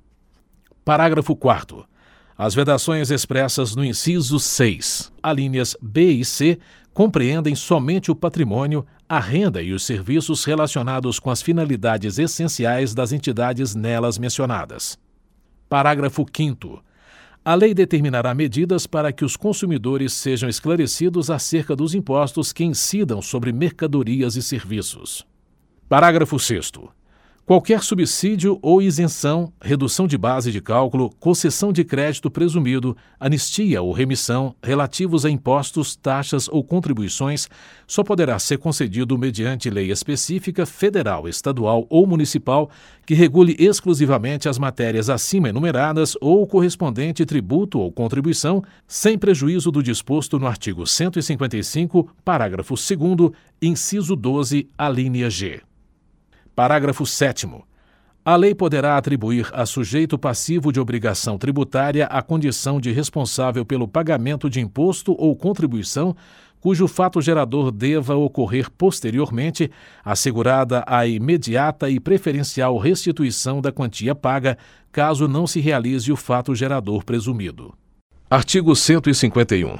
Parágrafo 0.85 1.35
4. 1.35 1.85
As 2.43 2.55
vedações 2.55 3.11
expressas 3.11 3.77
no 3.77 3.85
inciso 3.85 4.41
6, 4.41 5.13
alíneas 5.23 5.77
B 5.83 6.11
e 6.11 6.25
C, 6.25 6.59
compreendem 6.93 7.55
somente 7.55 8.11
o 8.11 8.15
patrimônio, 8.15 8.85
a 9.09 9.19
renda 9.19 9.63
e 9.63 9.73
os 9.73 9.85
serviços 9.85 10.45
relacionados 10.45 11.19
com 11.19 11.31
as 11.31 11.43
finalidades 11.43 12.19
essenciais 12.19 12.95
das 12.95 13.13
entidades 13.13 13.75
nelas 13.75 14.19
mencionadas. 14.19 14.99
Parágrafo 15.69 16.27
5. 16.31 16.83
A 17.43 17.55
lei 17.55 17.73
determinará 17.73 18.35
medidas 18.35 18.87
para 18.87 19.13
que 19.13 19.25
os 19.25 19.37
consumidores 19.37 20.13
sejam 20.13 20.49
esclarecidos 20.49 21.31
acerca 21.31 21.75
dos 21.75 21.95
impostos 21.95 22.53
que 22.53 22.65
incidam 22.65 23.23
sobre 23.23 23.51
mercadorias 23.53 24.37
e 24.37 24.43
serviços. 24.43 25.27
Parágrafo 25.89 26.39
6. 26.39 26.73
Qualquer 27.51 27.83
subsídio 27.83 28.61
ou 28.63 28.81
isenção, 28.81 29.53
redução 29.61 30.07
de 30.07 30.17
base 30.17 30.53
de 30.53 30.61
cálculo, 30.61 31.11
concessão 31.19 31.73
de 31.73 31.83
crédito 31.83 32.31
presumido, 32.31 32.97
anistia 33.19 33.83
ou 33.83 33.91
remissão 33.91 34.55
relativos 34.63 35.25
a 35.25 35.31
impostos, 35.31 35.97
taxas 35.97 36.47
ou 36.47 36.63
contribuições 36.63 37.49
só 37.89 38.05
poderá 38.05 38.39
ser 38.39 38.59
concedido 38.59 39.19
mediante 39.19 39.69
lei 39.69 39.91
específica, 39.91 40.65
federal, 40.65 41.27
estadual 41.27 41.89
ou 41.91 42.07
municipal, 42.07 42.71
que 43.05 43.15
regule 43.15 43.57
exclusivamente 43.59 44.49
as 44.49 44.57
matérias 44.57 45.11
acima 45.11 45.49
enumeradas 45.49 46.17
ou 46.21 46.43
o 46.43 46.47
correspondente 46.47 47.27
tributo 47.27 47.81
ou 47.81 47.91
contribuição, 47.91 48.63
sem 48.87 49.19
prejuízo 49.19 49.73
do 49.73 49.83
disposto 49.83 50.39
no 50.39 50.47
artigo 50.47 50.87
155, 50.87 52.15
parágrafo 52.25 52.77
2, 52.77 53.33
inciso 53.61 54.15
12, 54.15 54.69
alínea 54.79 55.29
G. 55.29 55.61
Parágrafo 56.55 57.07
7. 57.07 57.49
A 58.25 58.37
lei 58.37 58.55
poderá 58.55 58.97
atribuir 58.97 59.49
a 59.53 59.65
sujeito 59.65 60.19
passivo 60.19 60.71
de 60.71 60.79
obrigação 60.79 61.39
tributária 61.39 62.07
a 62.07 62.21
condição 62.21 62.79
de 62.79 62.93
responsável 62.93 63.65
pelo 63.65 63.89
pagamento 63.89 64.51
de 64.51 64.61
imposto 64.61 65.15
ou 65.19 65.35
contribuição 65.35 66.15
cujo 66.61 66.87
fato 66.87 67.21
gerador 67.21 67.73
deva 67.73 68.15
ocorrer 68.15 68.71
posteriormente, 68.71 69.71
assegurada 70.05 70.85
a 70.87 71.07
imediata 71.07 71.89
e 71.89 71.99
preferencial 71.99 72.77
restituição 72.77 73.61
da 73.61 73.73
quantia 73.73 74.15
paga, 74.15 74.59
caso 74.93 75.27
não 75.27 75.47
se 75.47 75.59
realize 75.59 76.13
o 76.13 76.17
fato 76.17 76.55
gerador 76.55 77.03
presumido. 77.03 77.73
Artigo 78.29 78.77
151. 78.77 79.79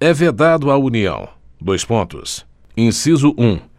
É 0.00 0.12
vedado 0.12 0.70
à 0.70 0.76
União. 0.76 1.28
Dois 1.60 1.84
pontos. 1.84 2.44
Inciso 2.76 3.34
1 3.38 3.69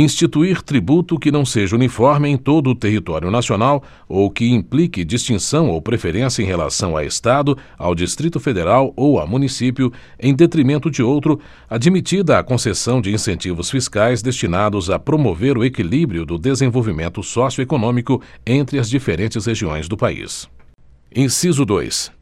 instituir 0.00 0.62
tributo 0.62 1.18
que 1.18 1.30
não 1.30 1.44
seja 1.44 1.76
uniforme 1.76 2.28
em 2.28 2.36
todo 2.36 2.70
o 2.70 2.74
território 2.74 3.30
nacional 3.30 3.82
ou 4.08 4.30
que 4.30 4.52
implique 4.52 5.04
distinção 5.04 5.70
ou 5.70 5.80
preferência 5.80 6.42
em 6.42 6.46
relação 6.46 6.96
a 6.96 7.04
Estado, 7.04 7.56
ao 7.78 7.94
Distrito 7.94 8.40
Federal 8.40 8.92
ou 8.96 9.20
a 9.20 9.26
município, 9.26 9.92
em 10.20 10.34
detrimento 10.34 10.90
de 10.90 11.02
outro, 11.02 11.40
admitida 11.70 12.38
a 12.38 12.42
concessão 12.42 13.00
de 13.00 13.12
incentivos 13.12 13.70
fiscais 13.70 14.22
destinados 14.22 14.90
a 14.90 14.98
promover 14.98 15.56
o 15.56 15.64
equilíbrio 15.64 16.26
do 16.26 16.38
desenvolvimento 16.38 17.22
socioeconômico 17.22 18.20
entre 18.46 18.78
as 18.78 18.90
diferentes 18.90 19.46
regiões 19.46 19.88
do 19.88 19.96
país. 19.96 20.48
Inciso 21.14 21.64
2 21.64 22.15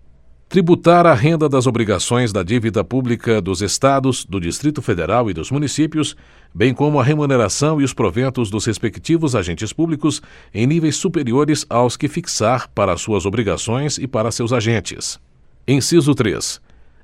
tributar 0.55 1.05
a 1.05 1.15
renda 1.15 1.49
das 1.49 1.67
obrigações 1.67 2.33
da 2.33 2.45
dívida 2.45 2.85
pública 2.85 3.43
dos 3.43 3.61
estados 3.61 4.25
do 4.25 4.39
distrito 4.39 4.81
federal 4.81 5.29
e 5.29 5.35
dos 5.35 5.51
municípios 5.51 6.15
bem 6.55 6.73
como 6.73 7.01
a 7.01 7.03
remuneração 7.03 7.81
e 7.81 7.85
os 7.85 7.93
proventos 7.93 8.51
dos 8.51 8.65
respectivos 8.65 9.35
agentes 9.35 9.73
públicos 9.73 10.23
em 10.55 10.65
níveis 10.65 10.95
superiores 10.95 11.67
aos 11.69 11.97
que 11.97 12.07
fixar 12.07 12.69
para 12.73 12.97
suas 12.97 13.27
obrigações 13.27 13.99
e 13.99 14.07
para 14.07 14.31
seus 14.31 14.53
agentes. 14.53 15.19
Inciso 15.67 16.15
três. 16.15 16.61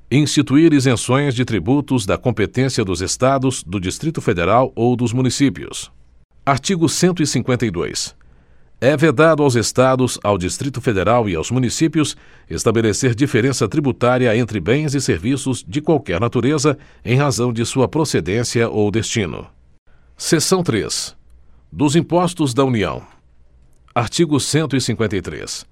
Instituir 0.09 0.73
isenções 0.73 1.35
de 1.35 1.45
tributos 1.45 2.07
da 2.07 2.16
competência 2.16 2.85
dos 2.85 3.00
estados 3.00 3.64
do 3.64 3.80
distrito 3.80 4.21
federal 4.21 4.71
ou 4.76 4.95
dos 4.95 5.12
municípios. 5.12 5.90
Artigo 6.47 6.88
cento 6.88 7.21
e 7.21 7.26
cinquenta 7.26 7.66
e 7.66 7.71
dois 7.73 8.14
é 8.80 8.96
vedado 8.96 9.42
aos 9.42 9.56
estados, 9.56 10.18
ao 10.25 10.38
Distrito 10.38 10.80
Federal 10.80 11.28
e 11.28 11.37
aos 11.37 11.50
municípios 11.50 12.16
estabelecer 12.49 13.14
diferença 13.14 13.68
tributária 13.68 14.34
entre 14.34 14.58
bens 14.58 14.94
e 14.94 15.00
serviços 15.00 15.62
de 15.66 15.82
qualquer 15.82 16.18
natureza 16.18 16.78
em 17.04 17.16
razão 17.16 17.52
de 17.52 17.64
sua 17.66 17.87
procedência 17.87 18.70
ou 18.70 18.90
destino. 18.90 19.46
Seção 20.16 20.62
3. 20.62 21.14
Dos 21.70 21.94
impostos 21.94 22.54
da 22.54 22.64
União. 22.64 23.02
Artigo 23.94 24.40
153. 24.40 25.66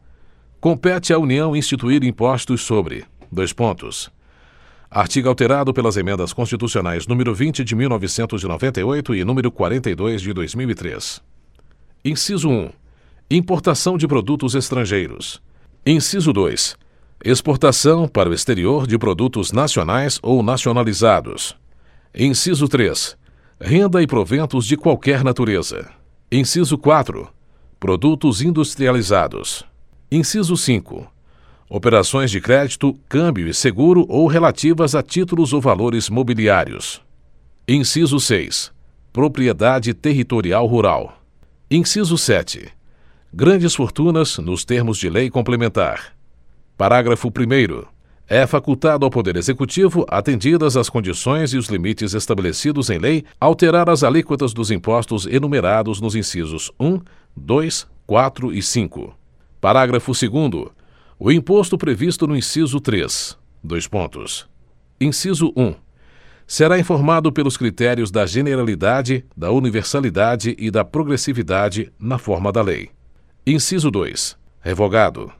Compete 0.60 1.12
à 1.12 1.18
União 1.18 1.56
instituir 1.56 2.04
impostos 2.04 2.60
sobre: 2.60 3.04
dois 3.32 3.54
pontos. 3.54 4.10
Artigo 4.90 5.28
alterado 5.28 5.72
pelas 5.72 5.96
emendas 5.96 6.32
constitucionais 6.32 7.06
número 7.06 7.34
20 7.34 7.64
de 7.64 7.74
1998 7.74 9.14
e 9.14 9.24
número 9.24 9.50
42 9.50 10.20
de 10.20 10.32
2003. 10.32 11.22
Inciso 12.04 12.48
1 12.48 12.70
Importação 13.30 13.98
de 13.98 14.08
produtos 14.08 14.54
estrangeiros. 14.54 15.38
Inciso 15.84 16.32
2. 16.32 16.74
Exportação 17.22 18.08
para 18.08 18.30
o 18.30 18.32
exterior 18.32 18.86
de 18.86 18.96
produtos 18.96 19.52
nacionais 19.52 20.18
ou 20.22 20.42
nacionalizados. 20.42 21.54
Inciso 22.14 22.66
3. 22.66 23.18
Renda 23.60 24.02
e 24.02 24.06
proventos 24.06 24.64
de 24.64 24.78
qualquer 24.78 25.22
natureza. 25.22 25.90
Inciso 26.32 26.78
4. 26.78 27.28
Produtos 27.78 28.40
industrializados. 28.40 29.62
Inciso 30.10 30.56
5. 30.56 31.06
operações 31.68 32.30
de 32.30 32.40
crédito 32.40 32.98
câmbio 33.10 33.46
e 33.46 33.52
seguro 33.52 34.06
ou 34.08 34.26
relativas 34.26 34.94
a 34.94 35.02
títulos 35.02 35.52
ou 35.52 35.60
valores 35.60 36.08
mobiliários 36.08 37.02
inciso 37.68 38.18
seis 38.18 38.72
propriedade 39.12 39.92
territorial 39.92 40.64
rural 40.64 41.20
inciso 41.70 42.16
sete 42.16 42.72
grandes 43.32 43.74
fortunas 43.74 44.38
nos 44.38 44.64
termos 44.64 44.96
de 44.98 45.10
lei 45.10 45.30
complementar. 45.30 46.14
Parágrafo 46.76 47.30
primeiro. 47.30 47.86
É 48.26 48.46
facultado 48.46 49.06
ao 49.06 49.10
poder 49.10 49.36
executivo 49.36 50.04
atendidas 50.08 50.76
as 50.76 50.90
condições 50.90 51.52
e 51.54 51.56
os 51.56 51.68
limites 51.68 52.12
estabelecidos 52.12 52.90
em 52.90 52.98
lei 52.98 53.24
alterar 53.40 53.88
as 53.88 54.02
alíquotas 54.02 54.52
dos 54.52 54.70
impostos 54.70 55.26
enumerados 55.26 55.98
nos 56.00 56.14
incisos 56.14 56.70
um 56.78 57.00
dois 57.34 57.86
quatro 58.06 58.52
e 58.52 58.62
cinco. 58.62 59.16
Parágrafo 59.60 60.14
segundo. 60.14 60.70
O 61.18 61.32
imposto 61.32 61.76
previsto 61.78 62.26
no 62.26 62.36
inciso 62.36 62.80
três. 62.80 63.36
Dois 63.64 63.86
pontos. 63.86 64.46
Inciso 65.00 65.52
um. 65.56 65.74
Será 66.46 66.78
informado 66.78 67.32
pelos 67.32 67.56
critérios 67.56 68.10
da 68.10 68.24
generalidade 68.24 69.24
da 69.36 69.50
universalidade 69.50 70.54
e 70.58 70.70
da 70.70 70.84
progressividade 70.84 71.90
na 71.98 72.18
forma 72.18 72.52
da 72.52 72.62
lei 72.62 72.90
inciso 73.54 73.90
dois. 73.90 74.36
Revogado. 74.60 75.32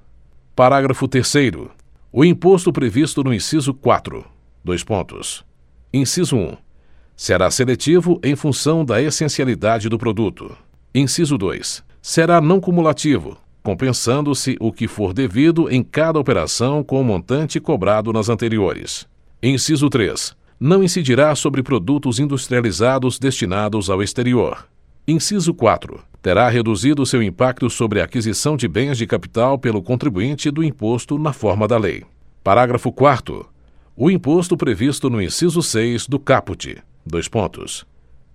Parágrafo 0.57 1.07
terceiro. 1.07 1.71
O 2.11 2.25
imposto 2.25 2.73
previsto 2.73 3.23
no 3.23 3.35
inciso 3.35 3.75
quatro. 3.75 4.25
Dois 4.65 4.83
pontos. 4.83 5.45
Inciso 5.93 6.37
um. 6.37 6.57
Será 7.15 7.51
seletivo 7.51 8.19
em 8.25 8.35
função 8.35 8.83
da 8.83 9.03
essencialidade 9.03 9.91
do 9.91 9.99
produto. 9.99 10.57
Inciso 10.95 11.37
dois. 11.37 11.85
Será 12.01 12.41
não 12.41 12.61
cumulativo 12.61 13.37
compensando-se 13.61 14.57
o 14.61 14.73
que 14.73 14.89
for 14.89 15.13
devido 15.13 15.71
em 15.71 15.83
cada 15.83 16.19
operação 16.19 16.83
com 16.83 16.99
o 16.99 17.05
montante 17.05 17.61
cobrado 17.61 18.15
nas 18.15 18.31
anteriores. 18.31 19.07
Inciso 19.43 19.91
três. 19.91 20.35
Não 20.59 20.83
incidirá 20.83 21.35
sobre 21.35 21.63
produtos 21.63 22.19
industrializados 22.19 23.19
destinados 23.19 23.91
ao 23.91 24.03
exterior 24.03 24.67
inciso 25.11 25.55
quatro. 25.55 26.01
Terá 26.21 26.51
reduzido 26.51 27.07
seu 27.07 27.23
impacto 27.23 27.71
sobre 27.71 27.99
a 27.99 28.05
aquisição 28.05 28.59
de 28.59 28.69
bens 28.69 28.99
de 28.99 29.07
capital 29.07 29.59
pelo 29.59 29.83
contribuinte 29.83 30.51
do 30.51 30.63
imposto 30.63 31.19
na 31.19 31.33
forma 31.33 31.67
da 31.67 31.79
lei. 31.79 32.05
Parágrafo 32.45 32.93
quarto. 32.93 33.47
O 33.97 34.11
imposto 34.11 34.55
previsto 34.55 35.09
no 35.09 35.23
inciso 35.23 35.63
seis 35.63 36.07
do 36.07 36.19
caput. 36.19 36.77
Dois 37.07 37.27
pontos. 37.27 37.87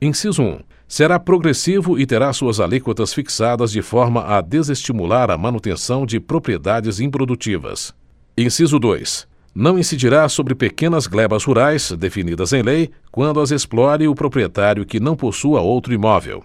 Inciso 0.01 0.41
um. 0.41 0.59
Será 0.87 1.19
progressivo 1.19 1.99
e 1.99 2.07
terá 2.07 2.33
suas 2.33 2.59
alíquotas 2.59 3.13
fixadas 3.13 3.71
de 3.71 3.83
forma 3.83 4.25
a 4.25 4.41
desestimular 4.41 5.29
a 5.29 5.37
manutenção 5.37 6.07
de 6.07 6.19
propriedades 6.19 6.99
improdutivas. 6.99 7.93
Inciso 8.35 8.79
dois. 8.79 9.27
Não 9.53 9.77
incidirá 9.77 10.27
sobre 10.27 10.55
pequenas 10.55 11.05
glebas 11.05 11.43
rurais 11.43 11.91
definidas 11.91 12.51
em 12.51 12.63
lei 12.63 12.89
quando 13.11 13.39
as 13.39 13.51
explore 13.51 14.07
o 14.07 14.15
proprietário 14.15 14.87
que 14.87 14.99
não 14.99 15.15
possua 15.15 15.61
outro 15.61 15.93
imóvel 15.93 16.43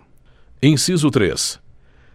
inciso 0.62 1.10
três. 1.10 1.60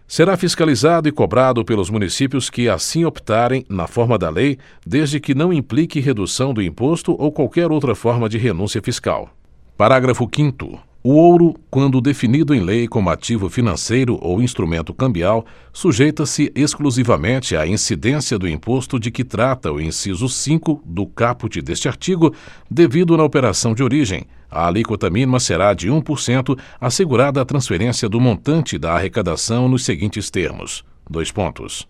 Será 0.06 0.36
fiscalizado 0.36 1.08
e 1.08 1.12
cobrado 1.12 1.64
pelos 1.64 1.88
municípios 1.88 2.50
que 2.50 2.68
assim 2.68 3.04
optarem 3.04 3.64
na 3.68 3.86
forma 3.86 4.18
da 4.18 4.28
lei 4.28 4.58
desde 4.86 5.18
que 5.18 5.34
não 5.34 5.52
implique 5.52 5.98
redução 5.98 6.52
do 6.52 6.62
imposto 6.62 7.16
ou 7.18 7.32
qualquer 7.32 7.70
outra 7.70 7.94
forma 7.94 8.28
de 8.28 8.36
renúncia 8.36 8.82
fiscal. 8.82 9.30
Parágrafo 9.76 10.28
quinto 10.28 10.78
o 11.06 11.16
ouro, 11.16 11.54
quando 11.70 12.00
definido 12.00 12.54
em 12.54 12.60
lei 12.60 12.88
como 12.88 13.10
ativo 13.10 13.50
financeiro 13.50 14.18
ou 14.22 14.40
instrumento 14.40 14.94
cambial, 14.94 15.44
sujeita-se 15.70 16.50
exclusivamente 16.54 17.54
à 17.54 17.66
incidência 17.66 18.38
do 18.38 18.48
imposto 18.48 18.98
de 18.98 19.10
que 19.10 19.22
trata 19.22 19.70
o 19.70 19.78
inciso 19.78 20.30
5 20.30 20.82
do 20.82 21.06
caput 21.06 21.60
deste 21.60 21.88
artigo, 21.88 22.34
devido 22.70 23.18
na 23.18 23.22
operação 23.22 23.74
de 23.74 23.82
origem. 23.82 24.24
A 24.50 24.66
alíquota 24.66 25.10
mínima 25.10 25.38
será 25.38 25.74
de 25.74 25.90
1%, 25.90 26.58
assegurada 26.80 27.42
a 27.42 27.44
transferência 27.44 28.08
do 28.08 28.18
montante 28.18 28.78
da 28.78 28.94
arrecadação 28.94 29.68
nos 29.68 29.84
seguintes 29.84 30.30
termos: 30.30 30.82
dois 31.10 31.30
pontos. 31.30 31.86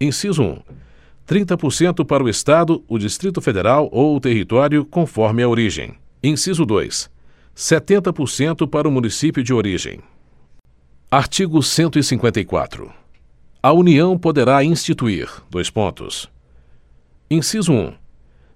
Inciso 0.00 0.44
1. 0.44 0.58
30% 1.26 2.06
para 2.06 2.22
o 2.22 2.28
Estado, 2.28 2.84
o 2.86 3.00
Distrito 3.00 3.40
Federal 3.40 3.88
ou 3.90 4.14
o 4.14 4.20
território, 4.20 4.84
conforme 4.84 5.42
a 5.42 5.48
origem. 5.48 5.94
Inciso 6.22 6.64
2 6.64 7.12
setenta 7.54 8.12
por 8.12 8.28
cento 8.28 8.66
para 8.66 8.88
o 8.88 8.90
município 8.90 9.42
de 9.42 9.54
origem. 9.54 10.00
Artigo 11.08 11.62
cento 11.62 12.00
e 12.00 12.02
cinquenta 12.02 12.40
e 12.40 12.44
quatro. 12.44 12.92
A 13.62 13.72
união 13.72 14.18
poderá 14.18 14.64
instituir 14.64 15.30
dois 15.48 15.70
pontos. 15.70 16.28
Inciso 17.30 17.72
um 17.72 17.92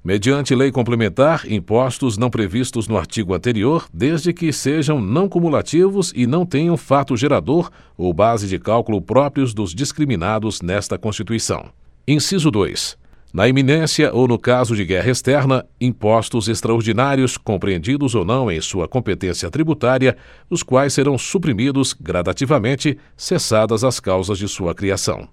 mediante 0.02 0.54
lei 0.54 0.72
complementar 0.72 1.50
impostos 1.50 2.16
não 2.16 2.30
previstos 2.30 2.88
no 2.88 2.96
artigo 2.96 3.34
anterior 3.34 3.86
desde 3.92 4.32
que 4.32 4.52
sejam 4.52 5.00
não 5.00 5.28
cumulativos 5.28 6.12
e 6.14 6.26
não 6.26 6.46
tenham 6.46 6.76
fato 6.76 7.16
gerador 7.16 7.70
ou 7.96 8.12
base 8.12 8.48
de 8.48 8.58
cálculo 8.58 9.00
próprios 9.02 9.54
dos 9.54 9.74
discriminados 9.74 10.60
nesta 10.60 10.98
constituição. 10.98 11.66
Inciso 12.06 12.50
dois 12.50 12.96
na 13.32 13.46
iminência 13.46 14.12
ou 14.12 14.26
no 14.26 14.38
caso 14.38 14.74
de 14.74 14.84
guerra 14.84 15.10
externa, 15.10 15.66
impostos 15.80 16.48
extraordinários, 16.48 17.36
compreendidos 17.36 18.14
ou 18.14 18.24
não 18.24 18.50
em 18.50 18.60
sua 18.60 18.88
competência 18.88 19.50
tributária, 19.50 20.16
os 20.48 20.62
quais 20.62 20.94
serão 20.94 21.18
suprimidos 21.18 21.92
gradativamente, 21.92 22.98
cessadas 23.16 23.84
as 23.84 24.00
causas 24.00 24.38
de 24.38 24.48
sua 24.48 24.74
criação. 24.74 25.28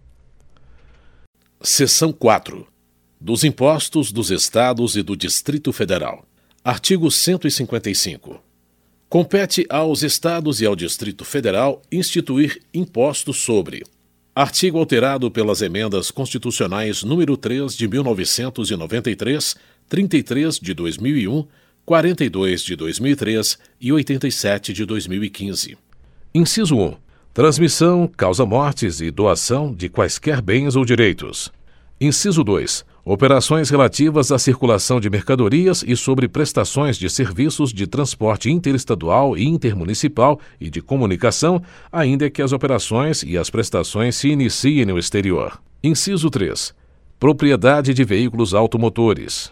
Seção 1.62 2.12
4. 2.12 2.68
Dos 3.20 3.44
impostos 3.44 4.12
dos 4.12 4.30
Estados 4.30 4.96
e 4.96 5.02
do 5.02 5.16
Distrito 5.16 5.72
Federal. 5.72 6.26
Artigo 6.64 7.10
155. 7.10 8.42
Compete 9.08 9.66
aos 9.70 10.04
Estados 10.04 10.60
e 10.60 10.66
ao 10.66 10.76
Distrito 10.76 11.24
Federal 11.24 11.82
instituir 11.92 12.62
impostos 12.74 13.38
sobre 13.38 13.84
Artigo 14.38 14.80
alterado 14.80 15.32
pelas 15.32 15.62
emendas 15.62 16.12
constitucionais 16.12 17.04
número 17.04 17.38
3 17.38 17.74
de 17.74 17.88
1993, 17.88 19.56
33 19.88 20.60
de 20.60 20.74
2001, 20.74 21.48
42 21.86 22.62
de 22.62 22.76
2003 22.76 23.58
e 23.80 23.94
87 23.94 24.74
de 24.74 24.84
2015. 24.84 25.78
Inciso 26.34 26.76
1. 26.76 26.98
Transmissão, 27.34 28.10
causa-mortes 28.10 29.00
e 29.00 29.10
doação 29.10 29.74
de 29.74 29.88
quaisquer 29.88 30.42
bens 30.42 30.76
ou 30.76 30.84
direitos. 30.84 31.50
Inciso 32.02 32.44
2 32.44 32.84
operações 33.06 33.70
relativas 33.70 34.32
à 34.32 34.40
circulação 34.40 35.00
de 35.00 35.12
mercadorias 35.12 35.84
e 35.88 35.96
sobre 35.96 36.28
prestações 36.28 36.98
de 36.98 37.08
serviços 37.08 37.72
de 37.72 37.86
transporte 37.86 38.50
interestadual 38.50 39.38
e 39.38 39.46
intermunicipal 39.46 40.40
e 40.60 40.72
de 40.72 40.82
comunicação, 40.82 41.62
ainda 41.92 42.30
que 42.32 42.42
as 42.42 42.52
operações 42.52 43.22
e 43.22 43.38
as 43.38 43.52
prestações 43.52 44.16
se 44.16 44.30
iniciem 44.30 44.86
no 44.86 44.98
exterior. 44.98 45.62
Inciso 45.84 46.32
3. 46.32 46.74
Propriedade 47.20 47.94
de 47.94 48.04
veículos 48.04 48.56
automotores. 48.56 49.52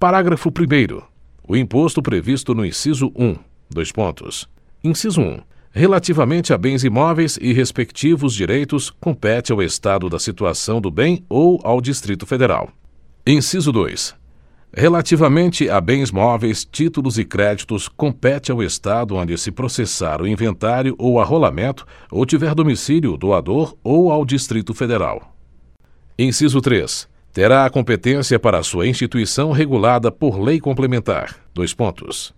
Parágrafo 0.00 0.50
1. 0.50 1.00
O 1.46 1.56
imposto 1.56 2.02
previsto 2.02 2.52
no 2.52 2.66
inciso 2.66 3.12
1. 3.14 3.36
Dois 3.70 3.92
pontos. 3.92 4.48
Inciso 4.82 5.20
1 5.20 5.40
relativamente 5.70 6.52
a 6.52 6.58
bens 6.58 6.82
imóveis 6.82 7.38
e 7.40 7.52
respectivos 7.52 8.34
direitos 8.34 8.90
compete 8.90 9.52
ao 9.52 9.62
estado 9.62 10.08
da 10.08 10.18
situação 10.18 10.80
do 10.80 10.90
bem 10.90 11.24
ou 11.28 11.60
ao 11.62 11.80
Distrito 11.80 12.26
Federal. 12.26 12.72
Inciso 13.30 13.70
2. 13.70 14.16
Relativamente 14.74 15.68
a 15.68 15.82
bens 15.82 16.10
móveis, 16.10 16.64
títulos 16.64 17.18
e 17.18 17.26
créditos, 17.26 17.86
compete 17.86 18.50
ao 18.50 18.62
Estado 18.62 19.16
onde 19.16 19.36
se 19.36 19.52
processar 19.52 20.22
o 20.22 20.26
inventário 20.26 20.94
ou 20.98 21.20
arrolamento 21.20 21.86
ou 22.10 22.24
tiver 22.24 22.54
domicílio 22.54 23.12
o 23.12 23.18
doador 23.18 23.76
ou 23.84 24.10
ao 24.10 24.24
Distrito 24.24 24.72
Federal. 24.72 25.36
Inciso 26.18 26.62
3. 26.62 27.06
Terá 27.30 27.66
a 27.66 27.70
competência 27.70 28.38
para 28.38 28.62
sua 28.62 28.86
instituição 28.88 29.52
regulada 29.52 30.10
por 30.10 30.40
lei 30.40 30.58
complementar. 30.58 31.36
Dois 31.52 31.74
pontos. 31.74 32.34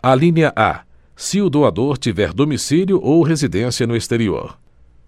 A 0.00 0.14
linha 0.14 0.52
A. 0.54 0.82
Se 1.16 1.42
o 1.42 1.50
doador 1.50 1.98
tiver 1.98 2.32
domicílio 2.32 3.00
ou 3.02 3.24
residência 3.24 3.84
no 3.84 3.96
exterior. 3.96 4.56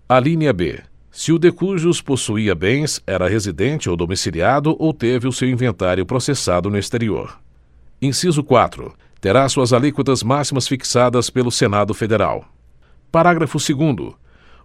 A 0.09 0.19
linha 0.19 0.53
B 0.53 0.83
se 1.13 1.31
o 1.31 1.39
de 1.39 1.53
possuía 2.01 2.55
bens 2.55 3.03
era 3.07 3.29
residente 3.29 3.91
ou 3.91 3.95
domiciliado 3.95 4.75
ou 4.79 4.95
teve 4.95 5.29
o 5.29 5.33
seu 5.33 5.47
inventário 5.47 6.07
processado 6.07 6.71
no 6.71 6.79
exterior. 6.79 7.39
Inciso 8.01 8.43
4. 8.43 8.95
Terá 9.21 9.47
suas 9.47 9.75
alíquotas 9.75 10.23
máximas 10.23 10.67
fixadas 10.67 11.29
pelo 11.29 11.51
Senado 11.51 11.93
Federal. 11.93 12.47
Parágrafo 13.13 13.59
2. 13.59 14.15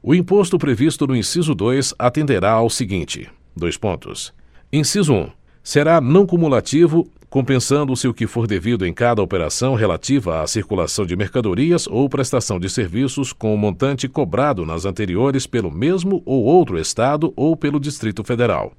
O 0.02 0.16
imposto 0.16 0.58
previsto 0.58 1.06
no 1.06 1.18
inciso 1.18 1.54
2 1.54 1.94
atenderá 2.00 2.54
ao 2.54 2.70
seguinte: 2.70 3.30
dois 3.54 3.76
pontos. 3.76 4.34
Inciso 4.72 5.14
1. 5.14 5.30
Será 5.62 6.00
não 6.00 6.26
cumulativo 6.26 7.12
compensando-se 7.30 8.08
o 8.08 8.13
que 8.13 8.26
for 8.26 8.48
devido 8.48 8.86
em 8.86 8.94
cada 8.94 9.22
operação 9.22 9.76
relativa 9.76 10.42
à 10.42 10.48
circulação 10.48 11.06
de 11.06 11.16
mercadorias 11.16 11.88
ou 11.88 12.10
prestação 12.10 12.60
de 12.60 12.70
serviços 12.70 13.34
com 13.34 13.54
o 13.54 13.58
montante 13.58 14.08
cobrado 14.08 14.66
nas 14.66 14.86
anteriores 14.86 15.46
pelo 15.46 15.70
mesmo 15.70 16.22
ou 16.26 16.44
outro 16.44 16.80
Estado 16.80 17.34
ou 17.36 17.56
pelo 17.56 17.80
Distrito 17.80 18.24
Federal. 18.24 18.72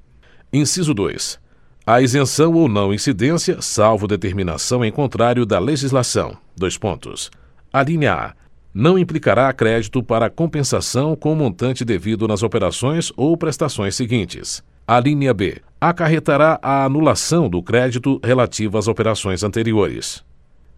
inciso 0.53 0.95
dois. 0.95 1.39
A 1.87 2.03
isenção 2.03 2.53
ou 2.55 2.69
não 2.69 2.93
incidência 2.93 3.63
salvo 3.63 4.07
determinação 4.07 4.85
em 4.85 4.93
contrário 4.93 5.47
da 5.47 5.59
legislação. 5.59 6.37
Dois 6.57 6.77
pontos. 6.77 7.31
Alínea 7.73 8.15
a. 8.15 8.35
Não 8.75 8.99
implicará 8.99 9.51
crédito 9.53 10.03
para 10.03 10.29
compensação 10.29 11.17
com 11.17 11.33
o 11.33 11.37
montante 11.37 11.85
devido 11.85 12.29
nas 12.29 12.43
operações 12.43 13.11
ou 13.17 13.37
prestações 13.37 13.97
seguintes 13.97 14.63
alínea 14.89 15.35
b. 15.35 15.61
Acarretará 15.79 16.59
a 16.63 16.87
anulação 16.87 17.47
do 17.47 17.63
crédito 17.63 18.19
relativo 18.25 18.79
às 18.79 18.89
operações 18.89 19.45
anteriores. 19.45 20.25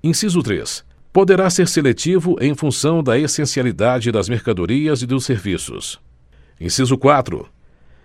Inciso 0.03 0.43
três. 0.43 0.85
Poderá 1.13 1.49
ser 1.49 1.69
seletivo 1.69 2.37
em 2.41 2.53
função 2.53 3.05
da 3.05 3.17
essencialidade 3.17 4.11
das 4.11 4.29
mercadorias 4.29 5.01
e 5.03 5.07
dos 5.07 5.25
serviços. 5.25 6.01
Inciso 6.61 6.99
quatro. 6.99 7.49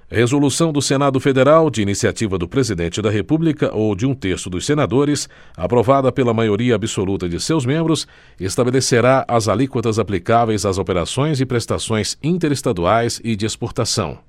Resolução 0.08 0.72
do 0.72 0.80
senado 0.80 1.20
federal 1.20 1.72
de 1.72 1.82
iniciativa 1.82 2.38
do 2.38 2.48
presidente 2.48 3.02
da 3.02 3.10
república 3.10 3.74
ou 3.74 3.96
de 3.96 4.06
um 4.06 4.13
terço 4.13 4.48
dos 4.48 4.63
senadores 4.63 5.28
aprovada 5.58 6.12
pela 6.12 6.36
maioria 6.36 6.76
absoluta 6.76 7.28
de 7.28 7.39
seus 7.39 7.65
membros 7.65 8.08
estabelecerá 8.39 9.26
as 9.28 9.48
alíquotas 9.48 9.98
aplicáveis 9.98 10.68
às 10.68 10.78
operações 10.78 11.41
e 11.41 11.46
prestações 11.48 12.15
interestaduais 12.22 13.20
e 13.24 13.36
de 13.36 13.48
exportação. 13.48 14.20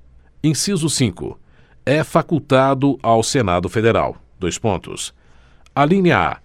Inciso 0.43 0.89
cinco 0.89 1.39
é 1.87 2.03
facultado 2.03 2.99
ao 3.01 3.23
senado 3.23 3.69
federal. 3.69 4.17
Dois 4.37 4.57
pontos. 4.57 5.13
Alínea 5.73 6.17
a. 6.19 6.37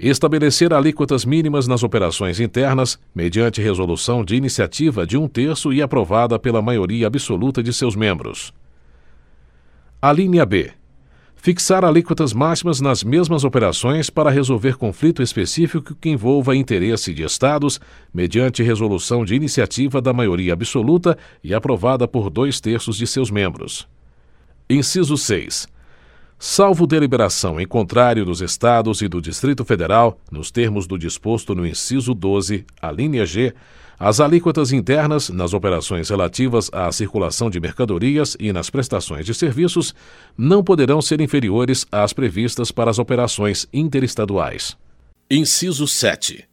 Estabelecer 0.00 0.74
alíquotas 0.74 1.24
mínimas 1.24 1.68
nas 1.68 1.84
operações 1.84 2.40
internas 2.40 2.98
mediante 3.14 3.62
resolução 3.62 4.24
de 4.24 4.34
iniciativa 4.34 5.06
de 5.06 5.16
um 5.16 5.28
terço 5.28 5.72
e 5.72 5.80
aprovada 5.80 6.40
pela 6.40 6.60
maioria 6.60 7.06
absoluta 7.06 7.62
de 7.62 7.72
seus 7.72 7.94
membros. 7.94 8.52
Alínea 10.02 10.44
b. 10.44 10.72
Fixar 11.36 11.84
alíquotas 11.84 12.32
máximas 12.32 12.80
nas 12.80 13.04
mesmas 13.04 13.44
operações 13.44 14.10
para 14.10 14.28
resolver 14.28 14.76
conflito 14.76 15.22
específico 15.22 15.94
que 15.94 16.10
envolva 16.10 16.56
interesse 16.56 17.14
de 17.14 17.22
estados 17.22 17.80
mediante 18.12 18.60
resolução 18.60 19.24
de 19.24 19.36
iniciativa 19.36 20.02
da 20.02 20.12
maioria 20.12 20.52
absoluta 20.52 21.16
e 21.44 21.54
aprovada 21.54 22.08
por 22.08 22.28
dois 22.28 22.60
terços 22.60 22.96
de 22.96 23.06
seus 23.06 23.30
membros 23.30 23.86
inciso 24.70 25.16
seis. 25.16 25.66
Salvo 26.38 26.86
deliberação 26.86 27.60
em 27.60 27.66
contrário 27.66 28.24
dos 28.24 28.40
estados 28.40 29.02
e 29.02 29.08
do 29.08 29.20
distrito 29.20 29.64
federal 29.64 30.18
nos 30.30 30.50
termos 30.50 30.86
do 30.86 30.96
disposto 30.96 31.54
no 31.54 31.66
inciso 31.66 32.14
doze 32.14 32.64
alínea 32.80 33.26
g 33.26 33.52
as 33.98 34.20
alíquotas 34.20 34.72
internas 34.72 35.28
nas 35.28 35.52
operações 35.52 36.08
relativas 36.08 36.70
à 36.72 36.90
circulação 36.90 37.50
de 37.50 37.60
mercadorias 37.60 38.34
e 38.40 38.50
nas 38.50 38.70
prestações 38.70 39.26
de 39.26 39.34
serviços 39.34 39.94
não 40.38 40.64
poderão 40.64 41.02
ser 41.02 41.20
inferiores 41.20 41.84
às 41.92 42.14
previstas 42.14 42.72
para 42.72 42.90
as 42.90 42.98
operações 42.98 43.68
interestaduais. 43.70 44.74
Inciso 45.30 45.86
sete 45.86 46.48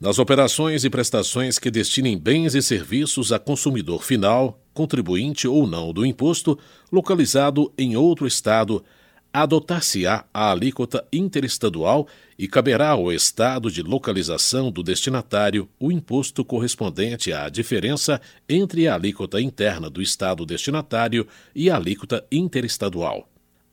nas 0.00 0.18
operações 0.18 0.84
e 0.84 0.90
prestações 0.90 1.58
que 1.58 1.70
destinem 1.70 2.18
bens 2.18 2.54
e 2.54 2.62
serviços 2.62 3.32
a 3.32 3.38
consumidor 3.38 4.02
final 4.02 4.60
contribuinte 4.74 5.48
ou 5.48 5.66
não 5.66 5.92
do 5.92 6.04
imposto 6.04 6.58
localizado 6.92 7.72
em 7.78 7.96
outro 7.96 8.26
estado 8.26 8.84
adotar-se-á 9.32 10.24
a 10.32 10.50
alíquota 10.50 11.06
interestadual 11.12 12.06
e 12.38 12.48
caberá 12.48 12.90
ao 12.90 13.12
estado 13.12 13.70
de 13.70 13.82
localização 13.82 14.70
do 14.70 14.82
destinatário 14.82 15.68
o 15.78 15.92
imposto 15.92 16.42
correspondente 16.44 17.32
à 17.34 17.48
diferença 17.50 18.18
entre 18.48 18.88
a 18.88 18.94
alíquota 18.94 19.40
interna 19.40 19.90
do 19.90 20.00
estado 20.00 20.46
destinatário 20.46 21.26
e 21.54 21.68
a 21.68 21.76
alíquota 21.76 22.24
interestadual. 22.32 23.28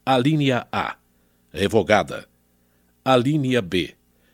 Alínea 0.06 0.68
A. 0.70 0.98
Revogada. 1.50 2.28
Alínea 3.06 3.62
B. 3.62 3.94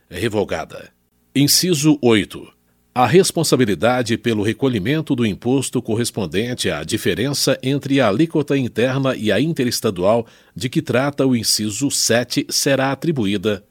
Revogada. 0.10 0.99
Inciso 1.36 2.00
8 2.02 2.60
a 2.94 3.06
responsabilidade 3.06 4.18
pelo 4.18 4.42
recolhimento 4.42 5.16
do 5.16 5.24
imposto 5.24 5.80
correspondente 5.80 6.72
à 6.72 6.84
diferença 6.84 7.58
entre 7.62 8.02
a 8.02 8.08
alíquota 8.08 8.58
interna 8.58 9.16
e 9.16 9.32
a 9.32 9.40
interestadual 9.40 10.26
de 10.56 10.68
que 10.68 10.82
trata 10.82 11.26
o 11.28 11.36
inciso 11.36 11.92
7 11.92 12.48
será 12.50 12.92
atribuída, 12.92 13.64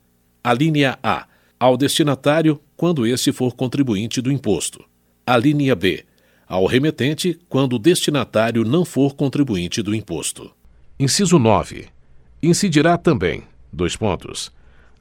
a 0.42 0.54
linha 0.54 0.98
A, 1.02 1.26
ao 1.58 1.76
destinatário 1.76 2.60
quando 2.76 3.04
este 3.04 3.32
for 3.32 3.54
contribuinte 3.54 4.20
do 4.20 4.30
imposto, 4.30 4.84
a 5.26 5.36
linha 5.36 5.74
B, 5.74 6.04
ao 6.46 6.64
remetente 6.64 7.38
quando 7.48 7.74
o 7.74 7.78
destinatário 7.78 8.64
não 8.64 8.84
for 8.84 9.16
contribuinte 9.16 9.82
do 9.82 9.94
imposto. 9.94 10.50
Inciso 10.98 11.40
9. 11.40 11.86
Incidirá 12.40 12.96
também, 12.96 13.42
dois 13.72 13.96
pontos, 13.96 14.52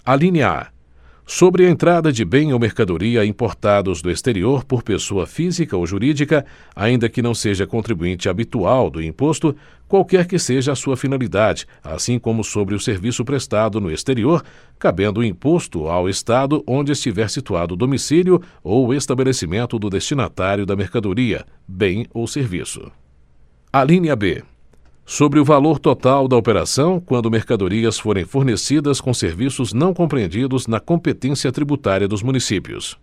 a 0.04 0.15
linha 0.15 0.50
A 0.50 0.77
sobre 1.28 1.66
a 1.66 1.70
entrada 1.70 2.10
de 2.10 2.24
bem 2.24 2.54
ou 2.54 2.60
mercadoria 2.60 3.26
importados 3.26 4.02
do 4.02 4.10
exterior 4.10 4.63
por 4.63 4.82
pessoa 4.82 5.28
física 5.28 5.76
ou 5.76 5.86
jurídica, 5.86 6.46
ainda 6.74 7.10
que 7.10 7.22
não 7.22 7.36
seja 7.36 7.68
contribuinte 7.68 8.30
habitual 8.30 8.90
do 8.90 9.04
imposto, 9.04 9.54
qualquer 9.90 10.26
que 10.26 10.40
seja 10.40 10.72
a 10.72 10.76
sua 10.76 10.96
finalidade, 10.96 11.68
assim 11.84 12.18
como 12.18 12.46
sobre 12.46 12.74
o 12.74 12.80
serviço 12.80 13.26
prestado 13.26 13.82
no 13.82 13.92
exterior, 13.92 14.42
cabendo 14.80 15.20
o 15.20 15.24
imposto 15.24 15.90
ao 15.90 16.08
Estado 16.08 16.63
onde 16.66 16.94
estiver 16.94 17.30
situado 17.30 17.74
o 17.74 17.78
domicílio 17.78 18.42
ou 18.63 18.88
o 18.88 18.94
estabelecimento 18.94 19.78
do 19.78 19.90
destinatário 19.90 20.66
da 20.66 20.78
mercadoria, 20.78 21.46
bem 21.68 22.06
ou 22.13 22.26
serviço. 22.26 22.90
A 23.72 23.84
linha 23.84 24.16
B 24.16 24.44
sobre 25.08 25.39
o 25.39 25.46
valor 25.46 25.80
total 25.80 26.28
da 26.28 26.36
operação 26.36 27.00
quando 27.00 27.32
mercadorias 27.32 27.98
forem 27.98 28.26
fornecidas 28.26 29.00
com 29.00 29.13
serviços 29.13 29.72
não 29.72 29.93
compreendidos 29.93 30.67
na 30.67 30.82
competência 30.82 31.50
tributária 31.50 32.10
dos 32.10 32.22
municípios. 32.22 33.00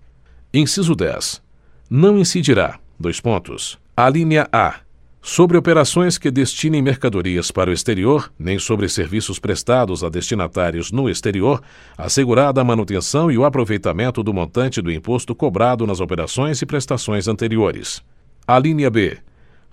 Inciso 0.52 0.94
10. 0.94 1.42
Não 1.88 2.18
incidirá, 2.18 2.78
dois 3.00 3.22
pontos, 3.22 3.78
a 3.96 4.06
linha 4.10 4.46
A, 4.52 4.80
sobre 5.22 5.56
operações 5.56 6.18
que 6.18 6.30
destinem 6.30 6.82
mercadorias 6.82 7.50
para 7.50 7.70
o 7.70 7.72
exterior, 7.72 8.30
nem 8.38 8.58
sobre 8.58 8.86
serviços 8.90 9.38
prestados 9.38 10.04
a 10.04 10.10
destinatários 10.10 10.92
no 10.92 11.08
exterior, 11.08 11.62
assegurada 11.96 12.60
a 12.60 12.64
manutenção 12.64 13.32
e 13.32 13.38
o 13.38 13.46
aproveitamento 13.46 14.22
do 14.22 14.34
montante 14.34 14.82
do 14.82 14.92
imposto 14.92 15.34
cobrado 15.34 15.86
nas 15.86 16.00
operações 16.00 16.60
e 16.60 16.66
prestações 16.66 17.26
anteriores. 17.28 18.02
A 18.46 18.58
linha 18.58 18.90
B 18.90 19.16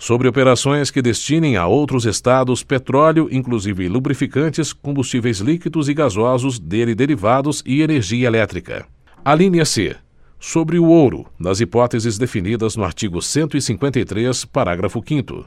sobre 0.01 0.27
operações 0.27 0.89
que 0.89 0.99
destinem 0.99 1.57
a 1.57 1.67
outros 1.67 2.07
estados 2.07 2.63
petróleo, 2.63 3.29
inclusive 3.31 3.87
lubrificantes, 3.87 4.73
combustíveis 4.73 5.37
líquidos 5.37 5.87
e 5.87 5.93
gasosos 5.93 6.57
dele 6.57 6.95
derivados 6.95 7.61
e 7.67 7.83
energia 7.83 8.25
elétrica. 8.25 8.87
A 9.23 9.35
linha 9.35 9.63
C. 9.63 9.95
Sobre 10.39 10.79
o 10.79 10.85
ouro, 10.85 11.27
nas 11.37 11.59
hipóteses 11.59 12.17
definidas 12.17 12.75
no 12.75 12.83
artigo 12.83 13.21
153, 13.21 14.43
parágrafo 14.45 15.03
5. 15.07 15.45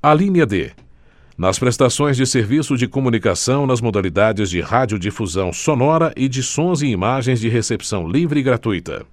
A 0.00 0.14
linha 0.14 0.46
D. 0.46 0.70
Nas 1.36 1.58
prestações 1.58 2.16
de 2.16 2.24
serviço 2.28 2.76
de 2.76 2.86
comunicação 2.86 3.66
nas 3.66 3.80
modalidades 3.80 4.48
de 4.50 4.60
radiodifusão 4.60 5.52
sonora 5.52 6.12
e 6.16 6.28
de 6.28 6.44
sons 6.44 6.80
e 6.80 6.86
imagens 6.86 7.40
de 7.40 7.48
recepção 7.48 8.06
livre 8.06 8.38
e 8.38 8.42
gratuita. 8.44 9.04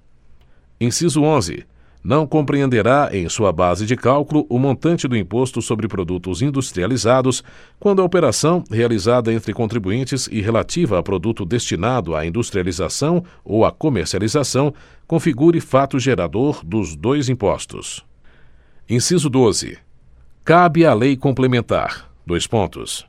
Inciso 0.80 1.20
11 1.20 1.73
não 2.04 2.26
compreenderá 2.26 3.08
em 3.12 3.26
sua 3.30 3.50
base 3.50 3.86
de 3.86 3.96
cálculo 3.96 4.44
o 4.50 4.58
montante 4.58 5.08
do 5.08 5.16
imposto 5.16 5.62
sobre 5.62 5.88
produtos 5.88 6.42
industrializados 6.42 7.42
quando 7.80 8.02
a 8.02 8.04
operação 8.04 8.62
realizada 8.70 9.32
entre 9.32 9.54
contribuintes 9.54 10.28
e 10.30 10.42
relativa 10.42 10.98
a 10.98 11.02
produto 11.02 11.46
destinado 11.46 12.14
à 12.14 12.26
industrialização 12.26 13.24
ou 13.42 13.64
à 13.64 13.72
comercialização 13.72 14.74
configure 15.06 15.62
fato 15.62 15.98
gerador 15.98 16.62
dos 16.62 16.94
dois 16.94 17.30
impostos. 17.30 18.04
Inciso 18.86 19.30
12. 19.30 19.78
Cabe 20.44 20.84
à 20.84 20.92
lei 20.92 21.16
complementar. 21.16 22.10
Dois 22.26 22.46
pontos. 22.46 23.06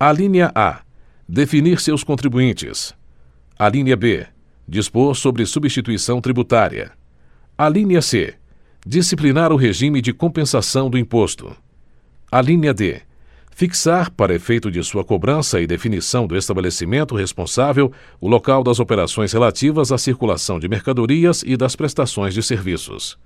A 0.00 0.10
linha 0.10 0.50
A. 0.54 0.80
Definir 1.28 1.78
seus 1.78 2.02
contribuintes. 2.02 2.94
A 3.58 3.68
linha 3.68 3.96
B. 3.96 4.26
Dispor 4.66 5.14
sobre 5.14 5.44
substituição 5.44 6.22
tributária. 6.22 6.92
A 7.56 7.68
linha 7.68 8.02
C. 8.02 8.34
Disciplinar 8.84 9.52
o 9.52 9.56
regime 9.56 10.02
de 10.02 10.12
compensação 10.12 10.90
do 10.90 10.98
imposto. 10.98 11.54
A 12.28 12.42
linha 12.42 12.74
D. 12.74 13.00
Fixar, 13.52 14.10
para 14.10 14.34
efeito 14.34 14.72
de 14.72 14.82
sua 14.82 15.04
cobrança 15.04 15.60
e 15.60 15.66
definição 15.66 16.26
do 16.26 16.36
estabelecimento 16.36 17.14
responsável, 17.14 17.92
o 18.20 18.26
local 18.26 18.64
das 18.64 18.80
operações 18.80 19.32
relativas 19.32 19.92
à 19.92 19.98
circulação 19.98 20.58
de 20.58 20.68
mercadorias 20.68 21.44
e 21.46 21.56
das 21.56 21.76
prestações 21.76 22.34
de 22.34 22.42
serviços. 22.42 23.16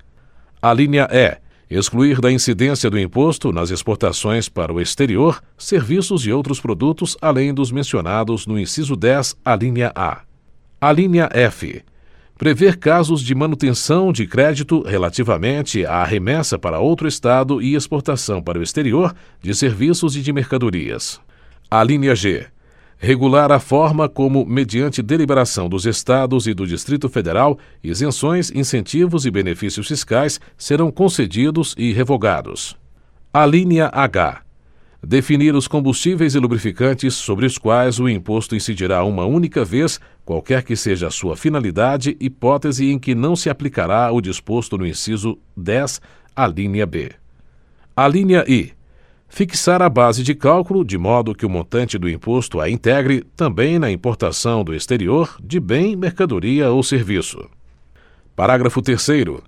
A 0.61 0.75
linha 0.75 1.09
E. 1.11 1.39
Excluir 1.71 2.21
da 2.21 2.31
incidência 2.31 2.91
do 2.91 2.99
imposto 2.99 3.51
nas 3.51 3.71
exportações 3.71 4.47
para 4.47 4.71
o 4.71 4.79
exterior 4.79 5.41
serviços 5.57 6.27
e 6.27 6.33
outros 6.33 6.61
produtos 6.61 7.17
além 7.23 7.55
dos 7.55 7.73
mencionados 7.73 8.47
no 8.47 8.61
inciso 8.61 8.95
10, 8.95 9.39
a 9.43 9.57
linha 9.57 9.91
A. 9.95 10.21
A 10.79 10.93
linha 10.93 11.31
F 11.33 11.83
prever 12.39 12.77
casos 12.77 13.21
de 13.21 13.35
manutenção 13.35 14.13
de 14.13 14.25
crédito 14.25 14.81
relativamente 14.83 15.85
à 15.85 16.05
remessa 16.05 16.57
para 16.57 16.79
outro 16.79 17.09
estado 17.09 17.61
e 17.61 17.75
exportação 17.75 18.41
para 18.41 18.61
o 18.61 18.63
exterior 18.63 19.13
de 19.43 19.53
serviços 19.53 20.15
e 20.15 20.23
de 20.23 20.33
mercadorias. 20.33 21.21
Alínea 21.69 22.15
G. 22.15 22.47
Regular 22.97 23.53
a 23.53 23.59
forma 23.61 24.09
como 24.09 24.47
mediante 24.47 25.03
deliberação 25.03 25.69
dos 25.69 25.85
estados 25.85 26.47
e 26.47 26.55
do 26.55 26.67
distrito 26.67 27.09
federal 27.09 27.59
isenções 27.83 28.51
incentivos 28.53 29.27
e 29.27 29.31
benefícios 29.31 29.87
fiscais 29.87 30.41
serão 30.57 30.91
concedidos 30.91 31.75
e 31.77 31.93
revogados. 31.93 32.77
Alínea 33.33 33.87
h 33.93 34.48
definir 35.03 35.55
os 35.55 35.69
combustíveis 35.69 36.35
e 36.35 36.39
lubrificantes 36.39 37.15
sobre 37.15 37.47
os 37.47 37.57
quais 37.57 38.01
o 38.01 38.09
imposto 38.09 38.57
incidirá 38.57 39.05
uma 39.05 39.25
única 39.25 39.65
vez 39.65 40.01
qualquer 40.25 40.63
que 40.63 40.77
seja 40.77 41.07
a 41.07 41.11
sua 41.11 41.37
finalidade 41.37 42.17
hipótese 42.21 42.91
em 42.91 42.99
que 42.99 43.15
não 43.15 43.37
se 43.37 43.49
aplicará 43.49 44.11
o 44.13 44.21
disposto 44.21 44.77
no 44.77 44.87
inciso 44.87 45.39
dez 45.57 46.01
alínea 46.35 46.87
b. 46.87 47.13
Alínea 47.97 48.45
i. 48.49 48.73
Fixar 49.29 49.83
a 49.83 49.89
base 49.89 50.23
de 50.23 50.35
cálculo 50.35 50.85
de 50.85 50.97
modo 50.97 51.35
que 51.35 51.45
o 51.45 51.51
montante 51.51 51.99
do 51.99 52.09
imposto 52.09 52.61
a 52.61 52.71
integre 52.71 53.23
também 53.37 53.79
na 53.79 53.91
importação 53.91 54.65
do 54.65 54.75
exterior 54.75 55.37
de 55.43 55.61
bem 55.61 55.95
mercadoria 55.95 56.71
ou 56.71 56.83
serviço. 56.83 57.39
Parágrafo 58.35 58.81
terceiro 58.81 59.43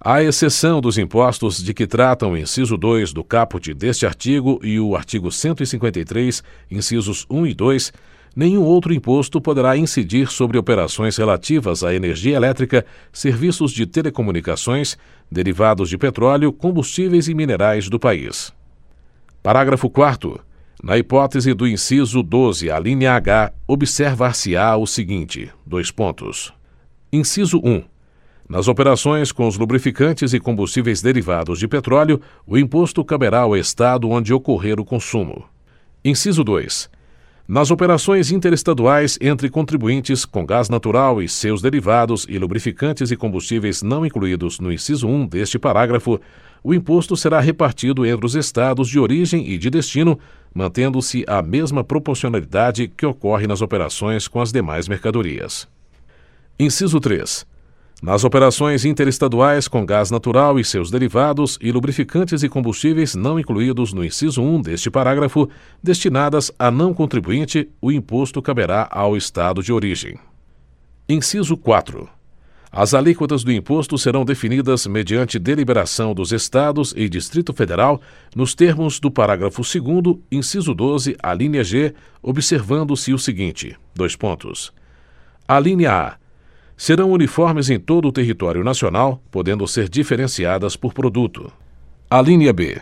à 0.00 0.22
exceção 0.22 0.80
dos 0.80 0.96
impostos 0.96 1.62
de 1.62 1.74
que 1.74 1.86
tratam 1.86 2.32
o 2.32 2.36
inciso 2.36 2.76
dois 2.78 3.12
do 3.12 3.22
caput 3.22 3.74
deste 3.74 4.06
artigo 4.06 4.58
e 4.62 4.80
o 4.80 4.96
artigo 4.96 5.30
cento 5.30 5.62
e 5.62 5.66
cinquenta 5.66 6.00
e 6.00 6.04
três 6.04 6.42
incisos 6.70 7.26
um 7.28 7.46
e 7.46 7.52
dois 7.52 7.92
nenhum 8.34 8.62
outro 8.62 8.94
imposto 8.94 9.40
poderá 9.40 9.76
incidir 9.76 10.28
sobre 10.28 10.56
operações 10.56 11.16
relativas 11.18 11.84
à 11.84 11.94
energia 11.94 12.34
elétrica 12.34 12.86
serviços 13.12 13.72
de 13.72 13.84
telecomunicações 13.84 14.96
derivados 15.30 15.90
de 15.90 15.98
petróleo 15.98 16.50
combustíveis 16.50 17.28
e 17.28 17.34
minerais 17.34 17.90
do 17.90 17.98
país 17.98 18.52
Parágrafo 19.42 19.88
quarto. 19.88 20.38
Na 20.82 20.98
hipótese 20.98 21.54
do 21.54 21.66
inciso 21.66 22.22
doze, 22.22 22.70
a 22.70 22.78
linha 22.78 23.12
H, 23.12 23.52
observar-se-á 23.66 24.76
o 24.76 24.86
seguinte: 24.86 25.50
dois 25.64 25.90
pontos. 25.90 26.52
Inciso 27.12 27.58
um. 27.64 27.82
Nas 28.50 28.66
operações 28.66 29.30
com 29.30 29.46
os 29.46 29.56
lubrificantes 29.56 30.34
e 30.34 30.40
combustíveis 30.40 31.00
derivados 31.00 31.60
de 31.60 31.68
petróleo, 31.68 32.20
o 32.44 32.58
imposto 32.58 33.04
caberá 33.04 33.42
ao 33.42 33.56
Estado 33.56 34.10
onde 34.10 34.34
ocorrer 34.34 34.80
o 34.80 34.84
consumo. 34.84 35.44
Inciso 36.04 36.42
2. 36.42 36.90
Nas 37.46 37.70
operações 37.70 38.32
interestaduais 38.32 39.16
entre 39.20 39.48
contribuintes 39.48 40.24
com 40.24 40.44
gás 40.44 40.68
natural 40.68 41.22
e 41.22 41.28
seus 41.28 41.62
derivados 41.62 42.26
e 42.28 42.40
lubrificantes 42.40 43.12
e 43.12 43.16
combustíveis 43.16 43.82
não 43.82 44.04
incluídos 44.04 44.58
no 44.58 44.72
inciso 44.72 45.06
1 45.06 45.28
deste 45.28 45.56
parágrafo, 45.56 46.20
o 46.60 46.74
imposto 46.74 47.16
será 47.16 47.38
repartido 47.38 48.04
entre 48.04 48.26
os 48.26 48.34
estados 48.34 48.88
de 48.88 48.98
origem 48.98 49.48
e 49.48 49.56
de 49.56 49.70
destino, 49.70 50.18
mantendo-se 50.52 51.24
a 51.28 51.40
mesma 51.40 51.84
proporcionalidade 51.84 52.88
que 52.88 53.06
ocorre 53.06 53.46
nas 53.46 53.62
operações 53.62 54.26
com 54.26 54.40
as 54.40 54.50
demais 54.50 54.88
mercadorias. 54.88 55.68
Inciso 56.58 56.98
3. 56.98 57.48
Nas 58.02 58.24
operações 58.24 58.86
interestaduais 58.86 59.68
com 59.68 59.84
gás 59.84 60.10
natural 60.10 60.58
e 60.58 60.64
seus 60.64 60.90
derivados 60.90 61.58
e 61.60 61.70
lubrificantes 61.70 62.42
e 62.42 62.48
combustíveis 62.48 63.14
não 63.14 63.38
incluídos 63.38 63.92
no 63.92 64.02
inciso 64.02 64.42
1 64.42 64.62
deste 64.62 64.90
parágrafo, 64.90 65.50
destinadas 65.82 66.50
a 66.58 66.70
não 66.70 66.94
contribuinte, 66.94 67.68
o 67.78 67.92
imposto 67.92 68.40
caberá 68.40 68.88
ao 68.90 69.18
estado 69.18 69.62
de 69.62 69.70
origem. 69.70 70.18
Inciso 71.06 71.58
4. 71.58 72.08
As 72.72 72.94
alíquotas 72.94 73.44
do 73.44 73.52
imposto 73.52 73.98
serão 73.98 74.24
definidas 74.24 74.86
mediante 74.86 75.38
deliberação 75.38 76.14
dos 76.14 76.32
Estados 76.32 76.94
e 76.96 77.06
Distrito 77.06 77.52
Federal, 77.52 78.00
nos 78.34 78.54
termos 78.54 78.98
do 78.98 79.10
parágrafo 79.10 79.60
2, 79.60 80.18
inciso 80.30 80.72
12, 80.72 81.16
a 81.22 81.34
linha 81.34 81.62
G, 81.62 81.92
observando-se 82.22 83.12
o 83.12 83.18
seguinte: 83.18 83.76
dois 83.94 84.16
pontos. 84.16 84.72
A 85.46 85.58
linha 85.58 85.92
A. 85.92 86.19
Serão 86.80 87.10
uniformes 87.10 87.68
em 87.68 87.78
todo 87.78 88.08
o 88.08 88.12
território 88.12 88.64
nacional, 88.64 89.22
podendo 89.30 89.68
ser 89.68 89.86
diferenciadas 89.86 90.76
por 90.76 90.94
produto. 90.94 91.52
A 92.08 92.22
linha 92.22 92.54
B 92.54 92.80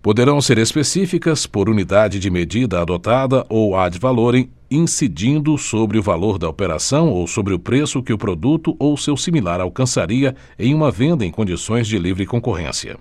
poderão 0.00 0.40
ser 0.40 0.56
específicas 0.56 1.46
por 1.46 1.68
unidade 1.68 2.18
de 2.18 2.30
medida 2.30 2.80
adotada 2.80 3.44
ou 3.50 3.76
ad 3.76 3.98
valorem 3.98 4.48
incidindo 4.70 5.58
sobre 5.58 5.98
o 5.98 6.02
valor 6.02 6.38
da 6.38 6.48
operação 6.48 7.10
ou 7.10 7.26
sobre 7.26 7.52
o 7.52 7.58
preço 7.58 8.02
que 8.02 8.10
o 8.10 8.16
produto 8.16 8.74
ou 8.78 8.96
seu 8.96 9.18
similar 9.18 9.60
alcançaria 9.60 10.34
em 10.58 10.72
uma 10.72 10.90
venda 10.90 11.22
em 11.22 11.30
condições 11.30 11.86
de 11.86 11.98
livre 11.98 12.24
concorrência. 12.24 12.96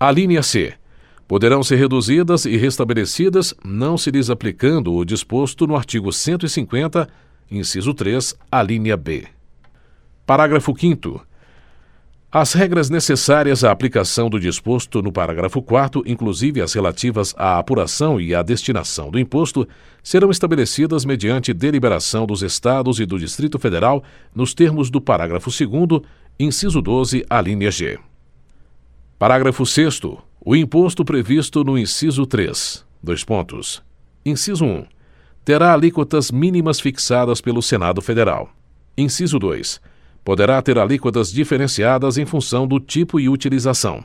A 0.00 0.10
linha 0.10 0.42
C 0.42 0.74
poderão 1.28 1.62
ser 1.62 1.76
reduzidas 1.76 2.46
e 2.46 2.56
restabelecidas 2.56 3.54
não 3.64 3.96
se 3.96 4.10
lhes 4.10 4.28
aplicando 4.28 4.92
o 4.92 5.04
disposto 5.04 5.68
no 5.68 5.76
artigo 5.76 6.12
150, 6.12 7.08
inciso 7.48 7.94
3, 7.94 8.34
a 8.50 8.60
linha 8.60 8.96
B. 8.96 9.24
Parágrafo 10.26 10.74
5 10.78 11.26
as 12.34 12.54
regras 12.54 12.88
necessárias 12.88 13.62
à 13.62 13.70
aplicação 13.70 14.30
do 14.30 14.40
disposto 14.40 15.02
no 15.02 15.12
parágrafo 15.12 15.60
4 15.60 16.02
inclusive 16.06 16.62
as 16.62 16.72
relativas 16.72 17.34
à 17.36 17.58
apuração 17.58 18.18
e 18.18 18.34
à 18.34 18.40
destinação 18.40 19.10
do 19.10 19.18
imposto, 19.18 19.68
serão 20.02 20.30
estabelecidas 20.30 21.04
mediante 21.04 21.52
deliberação 21.52 22.24
dos 22.24 22.40
Estados 22.40 22.98
e 23.00 23.04
do 23.04 23.18
Distrito 23.18 23.58
Federal, 23.58 24.02
nos 24.34 24.54
termos 24.54 24.88
do 24.88 24.98
parágrafo 24.98 25.50
2, 25.50 26.00
inciso 26.40 26.80
12, 26.80 27.22
a 27.28 27.38
linha 27.38 27.70
G. 27.70 27.98
Parágrafo 29.18 29.66
6. 29.66 30.00
O 30.40 30.56
imposto 30.56 31.04
previsto 31.04 31.62
no 31.62 31.76
inciso 31.76 32.24
3. 32.24 32.82
Dois 33.02 33.22
pontos. 33.22 33.82
Inciso 34.24 34.64
1. 34.64 34.86
Terá 35.44 35.74
alíquotas 35.74 36.30
mínimas 36.30 36.80
fixadas 36.80 37.42
pelo 37.42 37.60
Senado 37.60 38.00
Federal. 38.00 38.48
Inciso 38.96 39.38
2 39.38 39.91
poderá 40.24 40.60
ter 40.62 40.78
alíquotas 40.78 41.32
diferenciadas 41.32 42.16
em 42.18 42.24
função 42.24 42.66
do 42.66 42.78
tipo 42.78 43.18
e 43.18 43.28
utilização. 43.28 44.04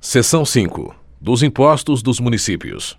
Seção 0.00 0.44
5. 0.44 0.94
Dos 1.20 1.42
impostos 1.42 2.02
dos 2.02 2.20
municípios. 2.20 2.96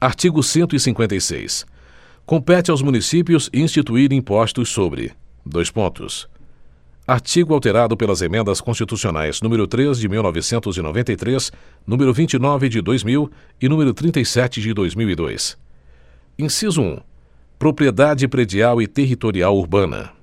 Artigo 0.00 0.42
156. 0.42 1.66
Compete 2.24 2.70
aos 2.70 2.80
municípios 2.80 3.50
instituir 3.52 4.12
impostos 4.12 4.70
sobre: 4.70 5.12
dois 5.44 5.70
pontos. 5.70 6.28
Artigo 7.06 7.52
alterado 7.54 7.96
pelas 7.96 8.22
emendas 8.22 8.60
constitucionais 8.60 9.42
número 9.42 9.66
3 9.66 9.98
de 9.98 10.08
1993, 10.08 11.50
número 11.86 12.12
29 12.14 12.68
de 12.68 12.80
2000 12.80 13.30
e 13.60 13.68
número 13.68 13.92
37 13.92 14.60
de 14.60 14.72
2002. 14.72 15.58
Inciso 16.38 16.80
1. 16.80 16.98
Propriedade 17.58 18.28
predial 18.28 18.80
e 18.80 18.86
territorial 18.86 19.58
urbana. 19.58 20.19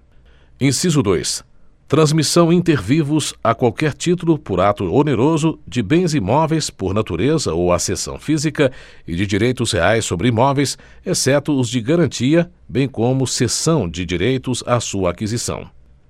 Inciso 0.59 1.03
2. 1.03 1.43
Transmissão 1.87 2.51
inter 2.51 2.81
vivos 2.81 3.31
a 3.43 3.53
qualquer 3.53 3.93
título 3.93 4.39
por 4.39 4.59
ato 4.59 4.91
oneroso 4.91 5.59
de 5.67 5.83
bens 5.83 6.15
imóveis 6.15 6.71
por 6.71 6.95
natureza 6.95 7.53
ou 7.53 7.71
acessão 7.71 8.17
física 8.17 8.71
e 9.07 9.15
de 9.15 9.27
direitos 9.27 9.71
reais 9.71 10.03
sobre 10.03 10.29
imóveis, 10.29 10.75
exceto 11.05 11.57
os 11.57 11.69
de 11.69 11.79
garantia, 11.79 12.49
bem 12.67 12.87
como 12.87 13.27
cessão 13.27 13.87
de 13.87 14.03
direitos 14.03 14.63
à 14.65 14.79
sua 14.79 15.11
aquisição. 15.11 15.69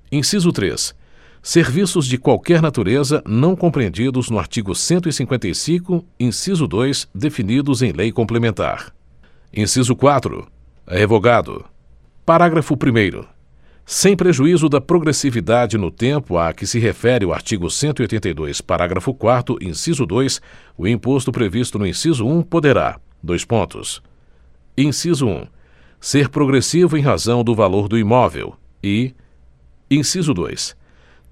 Inciso 0.09 0.53
3. 0.53 0.95
Serviços 1.43 2.07
de 2.07 2.17
qualquer 2.17 2.61
natureza 2.61 3.21
não 3.27 3.53
compreendidos 3.53 4.29
no 4.29 4.39
artigo 4.39 4.73
155, 4.73 6.05
inciso 6.17 6.65
2, 6.67 7.09
definidos 7.13 7.81
em 7.81 7.91
lei 7.91 8.13
complementar. 8.13 8.93
Inciso 9.53 9.93
4. 9.93 10.47
Revogado. 10.87 11.65
Parágrafo 12.25 12.75
1 12.75 13.36
sem 13.89 14.17
prejuízo 14.17 14.67
da 14.67 14.81
progressividade 14.81 15.77
no 15.77 15.89
tempo 15.89 16.37
a 16.37 16.51
que 16.51 16.67
se 16.67 16.77
refere 16.77 17.25
o 17.25 17.31
artigo 17.31 17.69
182, 17.69 18.59
parágrafo 18.59 19.13
4 19.13 19.57
inciso 19.61 20.05
2, 20.05 20.41
o 20.77 20.85
imposto 20.85 21.31
previsto 21.31 21.79
no 21.79 21.87
inciso 21.87 22.27
1 22.27 22.41
poderá: 22.43 22.99
dois 23.23 23.45
pontos. 23.45 24.03
Inciso 24.77 25.25
1. 25.25 25.47
Ser 26.01 26.27
progressivo 26.27 26.97
em 26.97 27.01
razão 27.01 27.45
do 27.45 27.55
valor 27.55 27.87
do 27.87 27.97
imóvel 27.97 28.55
e 28.83 29.15
inciso 29.89 30.33
2. 30.33 30.75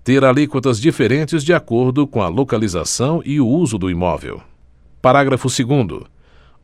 Ter 0.02 0.24
alíquotas 0.24 0.80
diferentes 0.80 1.44
de 1.44 1.54
acordo 1.54 2.08
com 2.08 2.22
a 2.22 2.30
localização 2.30 3.22
e 3.26 3.38
o 3.38 3.46
uso 3.46 3.78
do 3.78 3.90
imóvel. 3.90 4.42
Parágrafo 5.02 5.50
2 5.50 6.04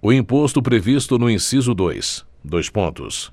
O 0.01 0.13
imposto 0.13 0.61
previsto 0.61 1.19
no 1.19 1.29
inciso 1.29 1.73
2, 1.73 2.25
dois 2.41 2.69
pontos. 2.69 3.29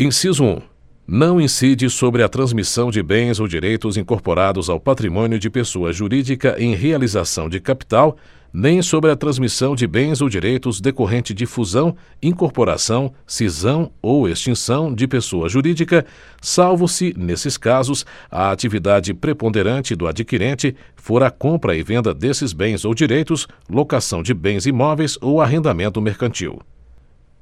Inciso 0.00 0.42
1 0.42 0.77
não 1.10 1.40
incide 1.40 1.88
sobre 1.88 2.22
a 2.22 2.28
transmissão 2.28 2.90
de 2.90 3.02
bens 3.02 3.40
ou 3.40 3.48
direitos 3.48 3.96
incorporados 3.96 4.68
ao 4.68 4.78
patrimônio 4.78 5.38
de 5.38 5.48
pessoa 5.48 5.90
jurídica 5.90 6.54
em 6.58 6.74
realização 6.74 7.48
de 7.48 7.58
capital, 7.58 8.18
nem 8.52 8.82
sobre 8.82 9.10
a 9.10 9.16
transmissão 9.16 9.74
de 9.74 9.86
bens 9.86 10.20
ou 10.20 10.28
direitos 10.28 10.82
decorrente 10.82 11.32
de 11.32 11.46
fusão, 11.46 11.96
incorporação, 12.22 13.10
cisão 13.26 13.90
ou 14.02 14.28
extinção 14.28 14.94
de 14.94 15.08
pessoa 15.08 15.48
jurídica, 15.48 16.04
salvo 16.42 16.86
se, 16.86 17.14
nesses 17.16 17.56
casos, 17.56 18.04
a 18.30 18.50
atividade 18.50 19.14
preponderante 19.14 19.96
do 19.96 20.06
adquirente 20.06 20.76
for 20.94 21.22
a 21.22 21.30
compra 21.30 21.74
e 21.74 21.82
venda 21.82 22.12
desses 22.12 22.52
bens 22.52 22.84
ou 22.84 22.94
direitos, 22.94 23.48
locação 23.66 24.22
de 24.22 24.34
bens 24.34 24.66
imóveis 24.66 25.16
ou 25.22 25.40
arrendamento 25.40 26.02
mercantil. 26.02 26.60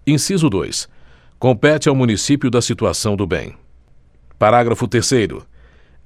Inciso 0.06 0.48
2. 0.48 0.94
Compete 1.38 1.86
ao 1.86 1.94
município 1.94 2.50
da 2.50 2.62
situação 2.62 3.14
do 3.14 3.26
bem. 3.26 3.54
Parágrafo 4.38 4.88
terceiro. 4.88 5.46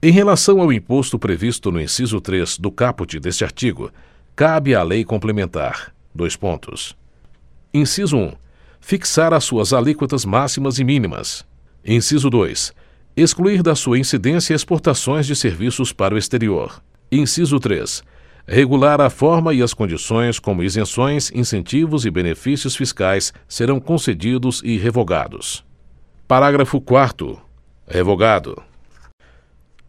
Em 0.02 0.10
relação 0.10 0.60
ao 0.60 0.72
imposto 0.72 1.20
previsto 1.20 1.70
no 1.70 1.80
inciso 1.80 2.20
3 2.20 2.58
do 2.58 2.68
caput 2.68 3.20
deste 3.20 3.44
artigo, 3.44 3.92
cabe 4.34 4.74
à 4.74 4.82
lei 4.82 5.04
complementar. 5.04 5.94
Dois 6.12 6.34
pontos. 6.34 6.96
Inciso 7.72 8.16
1. 8.16 8.32
Fixar 8.80 9.32
as 9.32 9.44
suas 9.44 9.72
alíquotas 9.72 10.24
máximas 10.24 10.80
e 10.80 10.84
mínimas. 10.84 11.46
Inciso 11.84 12.28
2. 12.28 12.74
Excluir 13.16 13.62
da 13.62 13.76
sua 13.76 14.00
incidência 14.00 14.52
exportações 14.52 15.28
de 15.28 15.36
serviços 15.36 15.92
para 15.92 16.12
o 16.12 16.18
exterior. 16.18 16.82
Inciso 17.10 17.60
3. 17.60 18.02
Regular 18.46 19.00
a 19.00 19.10
forma 19.10 19.54
e 19.54 19.62
as 19.62 19.74
condições 19.74 20.38
como 20.38 20.62
isenções, 20.62 21.30
incentivos 21.32 22.04
e 22.04 22.10
benefícios 22.10 22.74
fiscais 22.74 23.32
serão 23.48 23.78
concedidos 23.78 24.60
e 24.64 24.76
revogados. 24.76 25.64
Parágrafo 26.26 26.80
4. 26.80 27.40
Revogado. 27.86 28.62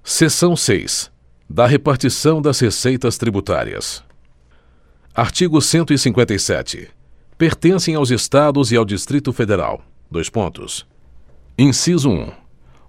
Seção 0.04 0.56
6. 0.56 1.12
Da 1.50 1.68
repartição 1.68 2.42
das 2.42 2.60
receitas 2.60 3.18
tributárias. 3.18 4.04
Artigo 5.14 5.62
157. 5.62 6.90
Pertencem 7.38 7.96
aos 7.96 8.12
Estados 8.12 8.72
e 8.72 8.78
ao 8.78 8.86
Distrito 8.86 9.34
Federal. 9.34 9.82
Dois 10.10 10.30
pontos. 10.30 10.86
Inciso 11.58 12.10
1 12.10 12.41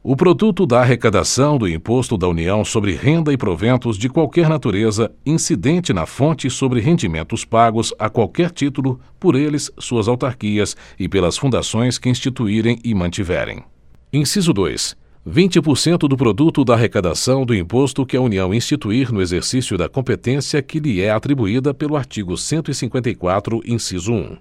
o 0.05 0.17
produto 0.17 0.67
da 0.67 0.81
arrecadação 0.81 1.57
do 1.57 1.69
Imposto 1.69 2.19
da 2.19 2.27
União 2.27 2.65
sobre 2.65 2.97
renda 2.97 3.33
e 3.33 3.37
proventos 3.37 3.97
de 3.97 4.09
qualquer 4.09 4.49
natureza 4.49 5.13
incidente 5.25 5.93
na 5.93 6.07
fonte 6.07 6.51
sobre 6.51 6.81
rendimentos 6.81 7.45
pagos 7.45 7.95
a 7.97 8.11
qualquer 8.11 8.51
título 8.51 8.99
por 9.21 9.37
eles, 9.37 9.71
suas 9.79 10.09
autarquias 10.09 10.77
e 10.99 11.09
pelas 11.09 11.39
fundações 11.39 11.99
que 11.99 12.09
instituírem 12.09 12.81
e 12.83 12.93
mantiverem. 12.95 13.63
Inciso 14.13 14.53
2. 14.53 14.97
20% 15.25 16.09
do 16.09 16.17
produto 16.17 16.65
da 16.65 16.75
arrecadação 16.75 17.47
do 17.47 17.55
imposto 17.55 18.05
que 18.05 18.17
a 18.17 18.21
União 18.21 18.53
instituir 18.53 19.13
no 19.13 19.23
exercício 19.23 19.79
da 19.79 19.89
competência 19.89 20.61
que 20.61 20.81
lhe 20.81 21.01
é 21.01 21.13
atribuída 21.13 21.73
pelo 21.73 21.95
artigo 21.95 22.37
154, 22.37 23.61
inciso 23.65 24.13
1. 24.13 24.37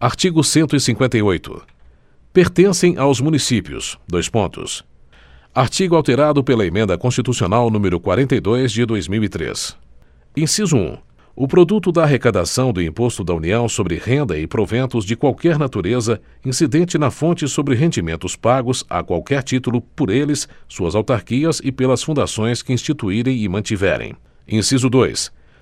Artigo 0.00 0.42
158 0.42 1.75
pertencem 2.36 2.98
aos 2.98 3.18
municípios. 3.18 3.98
Dois 4.06 4.28
pontos. 4.28 4.84
Artigo 5.54 5.96
alterado 5.96 6.44
pela 6.44 6.66
Emenda 6.66 6.98
Constitucional 6.98 7.70
número 7.70 7.98
42 7.98 8.72
de 8.72 8.84
2003. 8.84 9.74
Inciso 10.36 10.76
1. 10.76 10.98
O 11.34 11.48
produto 11.48 11.90
da 11.90 12.02
arrecadação 12.02 12.74
do 12.74 12.82
Imposto 12.82 13.24
da 13.24 13.32
União 13.32 13.66
sobre 13.70 13.96
renda 13.96 14.38
e 14.38 14.46
proventos 14.46 15.06
de 15.06 15.16
qualquer 15.16 15.58
natureza 15.58 16.20
incidente 16.44 16.98
na 16.98 17.10
fonte 17.10 17.48
sobre 17.48 17.74
rendimentos 17.74 18.36
pagos 18.36 18.84
a 18.90 19.02
qualquer 19.02 19.42
título 19.42 19.80
por 19.80 20.10
eles, 20.10 20.46
suas 20.68 20.94
autarquias 20.94 21.62
e 21.64 21.72
pelas 21.72 22.02
fundações 22.02 22.60
que 22.60 22.70
instituírem 22.70 23.38
e 23.38 23.48
mantiverem. 23.48 24.14
Inciso 24.46 24.90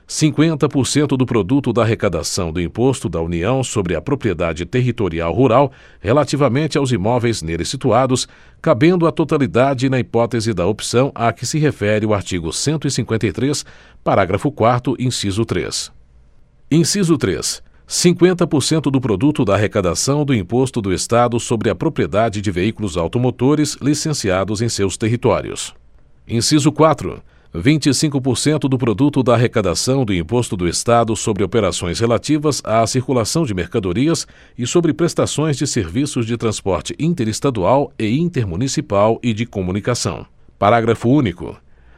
2 0.07 0.14
50% 0.25 1.17
do 1.17 1.25
produto 1.25 1.73
da 1.73 1.83
arrecadação 1.83 2.53
do 2.53 2.61
Imposto 2.61 3.09
da 3.09 3.21
União 3.21 3.64
sobre 3.64 3.97
a 3.97 4.03
Propriedade 4.03 4.64
Territorial 4.67 5.33
Rural 5.33 5.73
relativamente 5.99 6.77
aos 6.77 6.93
imóveis 6.93 7.43
nele 7.43 7.64
situados, 7.64 8.29
cabendo 8.61 9.07
a 9.07 9.12
totalidade 9.12 9.88
na 9.88 9.99
hipótese 9.99 10.53
da 10.53 10.67
opção 10.67 11.11
a 11.14 11.33
que 11.33 11.47
se 11.47 11.59
refere 11.59 12.05
o 12.05 12.12
artigo 12.12 12.53
153, 12.53 13.64
parágrafo 14.03 14.53
4 14.53 14.95
inciso 14.99 15.45
3. 15.45 15.90
Inciso 16.71 17.17
3. 17.17 17.62
50% 17.87 18.90
do 18.90 19.01
produto 19.01 19.45
da 19.45 19.55
arrecadação 19.55 20.25
do 20.25 20.35
Imposto 20.35 20.81
do 20.81 20.93
Estado 20.93 21.38
sobre 21.38 21.69
a 21.69 21.75
Propriedade 21.75 22.40
de 22.40 22.51
Veículos 22.51 22.97
Automotores 22.97 23.77
licenciados 23.81 24.62
em 24.62 24.69
seus 24.69 24.97
territórios. 24.97 25.75
Inciso 26.27 26.73
4 27.55 27.62
25% 27.62 28.69
do 28.69 28.77
produto 28.77 29.23
da 29.23 29.35
arrecadação 29.35 30.05
do 30.05 30.12
Imposto 30.12 30.57
do 30.57 30.67
Estado 30.67 31.14
sobre 31.14 31.45
operações 31.45 32.01
relativas 32.01 32.61
à 32.64 32.85
circulação 32.85 33.45
de 33.45 33.55
mercadorias 33.55 34.27
e 34.59 34.67
sobre 34.67 34.93
prestações 34.93 35.57
de 35.57 35.64
serviços 35.64 36.27
de 36.27 36.37
transporte 36.37 36.97
interestadual 36.99 37.93
e 37.97 38.19
intermunicipal 38.19 39.21
e 39.23 39.33
de 39.33 39.47
comunicação. 39.47 40.27
Parágrafo 40.59 41.09
único. 41.09 41.57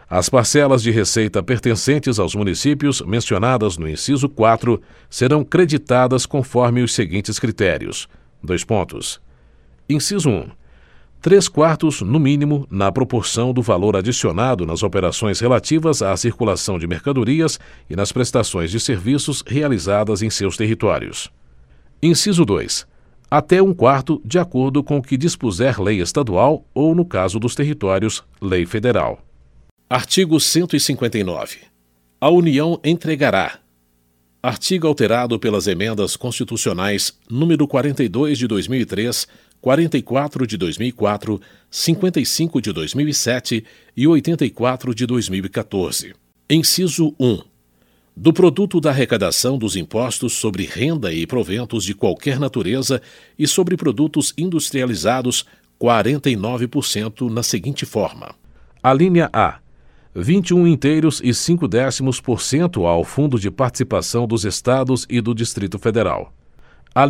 As 0.08 0.28
parcelas 0.28 0.82
de 0.82 0.90
receita 0.90 1.42
pertencentes 1.42 2.18
aos 2.18 2.34
municípios 2.34 3.00
mencionadas 3.00 3.78
no 3.78 3.88
inciso 3.88 4.28
4 4.28 4.80
serão 5.08 5.42
creditadas 5.42 6.26
conforme 6.26 6.82
os 6.82 6.94
seguintes 6.94 7.38
critérios. 7.38 8.08
Dois 8.42 8.62
pontos. 8.62 9.20
Inciso 9.88 10.28
1 10.28 10.65
três 11.20 11.48
quartos, 11.48 12.02
no 12.02 12.20
mínimo, 12.20 12.66
na 12.70 12.90
proporção 12.92 13.52
do 13.52 13.62
valor 13.62 13.96
adicionado 13.96 14.64
nas 14.64 14.82
operações 14.82 15.40
relativas 15.40 16.02
à 16.02 16.16
circulação 16.16 16.78
de 16.78 16.86
mercadorias 16.86 17.58
e 17.88 17.96
nas 17.96 18.12
prestações 18.12 18.70
de 18.70 18.78
serviços 18.78 19.42
realizadas 19.46 20.22
em 20.22 20.30
seus 20.30 20.56
territórios. 20.56 21.30
Inciso 22.02 22.44
2. 22.44 22.86
Até 23.30 23.60
um 23.60 23.74
quarto, 23.74 24.22
de 24.24 24.38
acordo 24.38 24.84
com 24.84 24.98
o 24.98 25.02
que 25.02 25.16
dispuser 25.16 25.80
lei 25.80 26.00
estadual 26.00 26.64
ou, 26.72 26.94
no 26.94 27.04
caso 27.04 27.40
dos 27.40 27.54
territórios, 27.54 28.22
lei 28.40 28.64
federal. 28.64 29.20
Artigo 29.90 30.38
159. 30.38 31.58
A 32.20 32.30
União 32.30 32.80
entregará. 32.84 33.58
Artigo 34.42 34.86
alterado 34.86 35.40
pelas 35.40 35.66
emendas 35.66 36.16
constitucionais 36.16 37.18
número 37.28 37.66
42 37.66 38.38
de 38.38 38.46
2003 38.46 39.26
44 39.66 40.46
de 40.46 40.56
2004, 40.56 41.40
55 41.68 42.62
de 42.62 42.70
2007 42.70 43.64
e 43.96 44.06
84 44.06 44.94
de 44.94 45.04
2014. 45.04 46.14
Inciso 46.48 47.12
1. 47.18 47.40
Do 48.16 48.32
produto 48.32 48.80
da 48.80 48.90
arrecadação 48.90 49.58
dos 49.58 49.74
impostos 49.74 50.34
sobre 50.34 50.66
renda 50.66 51.12
e 51.12 51.26
proventos 51.26 51.82
de 51.82 51.96
qualquer 51.96 52.38
natureza 52.38 53.02
e 53.36 53.44
sobre 53.48 53.76
produtos 53.76 54.32
industrializados, 54.38 55.44
49% 55.80 57.28
na 57.28 57.42
seguinte 57.42 57.84
forma: 57.84 58.36
a 58.80 58.94
linha 58.94 59.28
A. 59.32 59.58
21 60.14 60.64
inteiros 60.68 61.20
e 61.24 61.34
5 61.34 61.66
décimos 61.66 62.20
por 62.20 62.40
cento 62.40 62.86
ao 62.86 63.02
Fundo 63.02 63.36
de 63.36 63.50
Participação 63.50 64.28
dos 64.28 64.44
Estados 64.44 65.04
e 65.10 65.20
do 65.20 65.34
Distrito 65.34 65.76
Federal. 65.76 66.32
A 66.94 67.04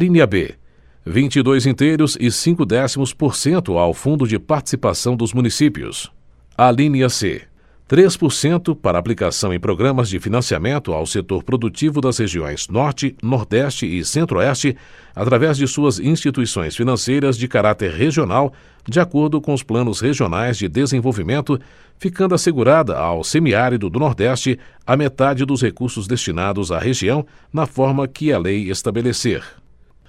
linha 1.07 1.19
B 1.19 1.21
22 1.21 1.67
inteiros 1.67 2.17
e 2.21 2.33
5 2.33 2.67
décimos 2.67 3.13
por 3.15 3.37
cento 3.37 3.79
ao 3.79 3.95
Fundo 3.95 4.27
de 4.27 4.39
Participação 4.41 5.17
dos 5.17 5.33
Municípios. 5.33 6.11
A 6.59 6.71
linha 6.71 7.09
C. 7.09 7.43
3% 7.89 8.77
para 8.77 8.99
aplicação 8.99 9.55
em 9.55 9.61
programas 9.61 10.09
de 10.09 10.19
financiamento 10.19 10.93
ao 10.93 11.07
setor 11.07 11.45
produtivo 11.45 12.01
das 12.01 12.19
regiões 12.19 12.67
Norte, 12.67 13.17
Nordeste 13.23 13.87
e 13.87 14.05
Centro-Oeste, 14.05 14.77
através 15.15 15.57
de 15.57 15.69
suas 15.69 16.01
instituições 16.01 16.75
financeiras 16.75 17.39
de 17.39 17.47
caráter 17.47 17.93
regional, 17.93 18.53
de 18.89 18.99
acordo 18.99 19.41
com 19.41 19.55
os 19.55 19.63
planos 19.63 20.01
regionais 20.01 20.59
de 20.59 20.69
desenvolvimento, 20.69 21.61
ficando 21.97 22.35
assegurada 22.35 22.99
ao 22.99 23.23
semiárido 23.23 23.89
do 23.89 24.01
Nordeste 24.01 24.59
a 24.85 24.97
metade 24.97 25.45
dos 25.45 25.63
recursos 25.63 26.09
destinados 26.09 26.73
à 26.73 26.81
região, 26.81 27.25
na 27.53 27.67
forma 27.67 28.09
que 28.09 28.33
a 28.33 28.39
lei 28.39 28.69
estabelecer. 28.69 29.45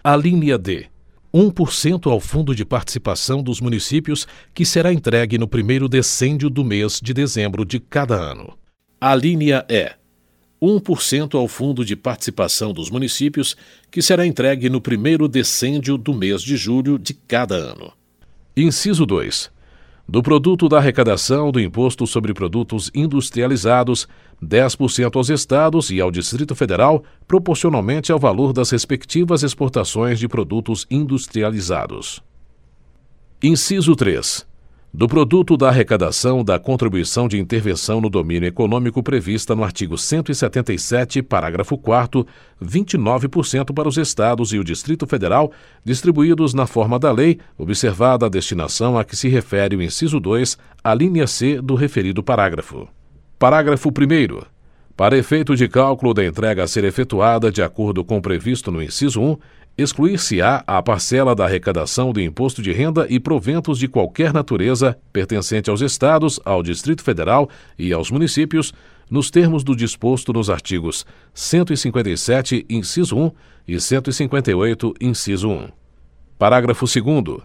A 0.10 0.15
linha 0.15 0.58
D. 0.58 0.86
1% 1.34 2.10
ao 2.10 2.22
Fundo 2.22 2.56
de 2.56 2.63
Participação 2.63 3.43
dos 3.43 3.60
Municípios, 3.60 4.26
que 4.54 4.63
será 4.63 4.93
entregue 4.93 5.38
no 5.38 5.50
primeiro 5.50 5.89
decêndio 5.89 6.50
do 6.50 6.63
mês 6.63 7.02
de 7.04 7.13
dezembro 7.13 7.65
de 7.65 7.78
cada 7.78 8.15
ano. 8.15 8.58
A 9.02 9.13
linha 9.13 9.65
E. 9.67 9.91
1% 10.62 11.36
ao 11.36 11.46
Fundo 11.50 11.84
de 11.84 11.93
Participação 11.98 12.72
dos 12.72 12.89
Municípios, 12.89 13.58
que 13.91 14.02
será 14.02 14.26
entregue 14.26 14.70
no 14.70 14.80
primeiro 14.80 15.28
decêndio 15.28 15.98
do 15.98 16.13
mês 16.13 16.41
de 16.41 16.56
julho 16.56 16.98
de 16.98 17.13
cada 17.13 17.56
ano. 17.56 17.91
Inciso 18.56 19.06
2 19.06 19.52
do 20.10 20.24
produto 20.24 20.70
da 20.70 20.78
arrecadação 20.78 21.52
do 21.52 21.60
Imposto 21.60 22.08
sobre 22.08 22.34
Produtos 22.34 22.89
Industrializados, 22.96 24.08
10% 24.43 25.15
aos 25.15 25.30
Estados 25.30 25.89
e 25.89 26.00
ao 26.00 26.12
Distrito 26.12 26.56
Federal, 26.56 27.04
proporcionalmente 27.28 28.12
ao 28.12 28.19
valor 28.19 28.54
das 28.54 28.69
respectivas 28.69 29.43
exportações 29.43 30.19
de 30.19 30.28
produtos 30.28 30.86
industrializados. 30.89 32.21
Inciso 33.41 33.95
3 33.95 34.47
do 34.93 35.08
produto 35.08 35.56
da 35.56 35.67
arrecadação 35.67 36.43
da 36.43 36.58
contribuição 36.58 37.28
de 37.28 37.38
intervenção 37.38 38.01
no 38.01 38.09
domínio 38.09 38.47
econômico 38.47 39.03
prevista 39.03 39.55
no 39.55 39.64
artigo 39.64 39.97
177, 39.97 41.22
parágrafo 41.22 41.78
4 41.78 42.26
29% 42.59 43.74
para 43.74 43.88
os 43.88 43.97
estados 43.97 44.53
e 44.53 44.57
o 44.57 44.64
Distrito 44.64 45.05
Federal, 45.05 45.51
distribuídos 45.84 46.53
na 46.55 46.66
forma 46.66 46.97
da 46.97 47.11
lei, 47.11 47.38
observada 47.57 48.26
a 48.26 48.30
destinação 48.30 48.97
a 48.97 49.03
que 49.03 49.16
se 49.16 49.28
refere 49.28 49.76
o 49.76 49.82
inciso 49.84 50.20
2, 50.20 50.57
a 50.84 50.93
linha 50.95 51.28
C 51.28 51.61
do 51.61 51.76
referido 51.76 52.24
parágrafo. 52.24 52.88
Parágrafo 53.39 53.89
1 53.89 54.47
para 54.95 55.15
efeito 55.15 55.55
de 55.55 55.67
cálculo 55.67 56.11
da 56.11 56.25
entrega 56.25 56.63
a 56.63 56.67
ser 56.67 56.83
efetuada 56.83 57.51
de 57.51 57.61
acordo 57.61 58.03
com 58.03 58.17
o 58.17 58.21
previsto 58.21 58.71
no 58.71 58.81
inciso 58.81 59.21
1, 59.21 59.38
excluir-se-á 59.77 60.63
a 60.65 60.81
parcela 60.81 61.35
da 61.35 61.45
arrecadação 61.45 62.11
do 62.11 62.19
imposto 62.19 62.63
de 62.63 62.71
renda 62.71 63.05
e 63.07 63.19
proventos 63.19 63.77
de 63.77 63.88
qualquer 63.88 64.33
natureza 64.33 64.97
pertencente 65.13 65.69
aos 65.69 65.81
estados 65.81 66.39
ao 66.43 66.63
distrito 66.63 67.03
federal 67.03 67.47
e 67.77 67.93
aos 67.93 68.09
municípios 68.09 68.73
nos 69.07 69.29
termos 69.29 69.63
do 69.63 69.75
disposto 69.75 70.33
nos 70.33 70.49
artigos 70.49 71.05
cento 71.31 71.71
e 71.71 71.77
cinquenta 71.77 72.09
e 72.09 72.17
sete 72.17 72.65
inciso 72.67 73.15
um 73.15 73.31
e 73.67 73.79
cento 73.79 74.09
e 74.09 74.13
cinquenta 74.13 74.49
e 74.49 74.55
oito 74.55 74.95
inciso 74.99 75.47
um. 75.47 75.67
Parágrafo 76.39 76.88
segundo 76.88 77.43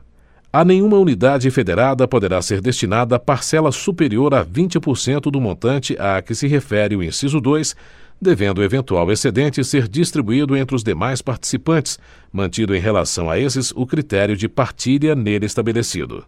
a 0.52 0.66
nenhuma 0.66 0.98
unidade 0.98 1.50
federada 1.50 2.06
poderá 2.06 2.42
ser 2.42 2.60
destinada 2.60 3.18
parcela 3.18 3.72
superior 3.72 4.34
a 4.34 4.42
vinte 4.42 4.78
por 4.78 4.98
cento 4.98 5.30
do 5.30 5.40
montante 5.40 5.96
a 5.98 6.20
que 6.20 6.34
se 6.34 6.46
refere 6.46 6.94
o 6.94 7.02
inciso 7.02 7.40
dois 7.40 7.74
devendo 8.20 8.58
o 8.58 8.62
eventual 8.62 9.10
excedente 9.10 9.64
ser 9.64 9.88
distribuído 9.88 10.54
entre 10.54 10.76
os 10.76 10.84
demais 10.84 11.22
participantes 11.22 11.98
mantido 12.30 12.76
em 12.76 12.80
relação 12.80 13.30
a 13.30 13.38
esses 13.38 13.72
o 13.74 13.86
critério 13.86 14.36
de 14.36 14.46
partilha 14.46 15.14
nele 15.14 15.46
estabelecido. 15.46 16.24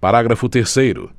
Parágrafo 0.00 0.48
terceiro 0.48 1.10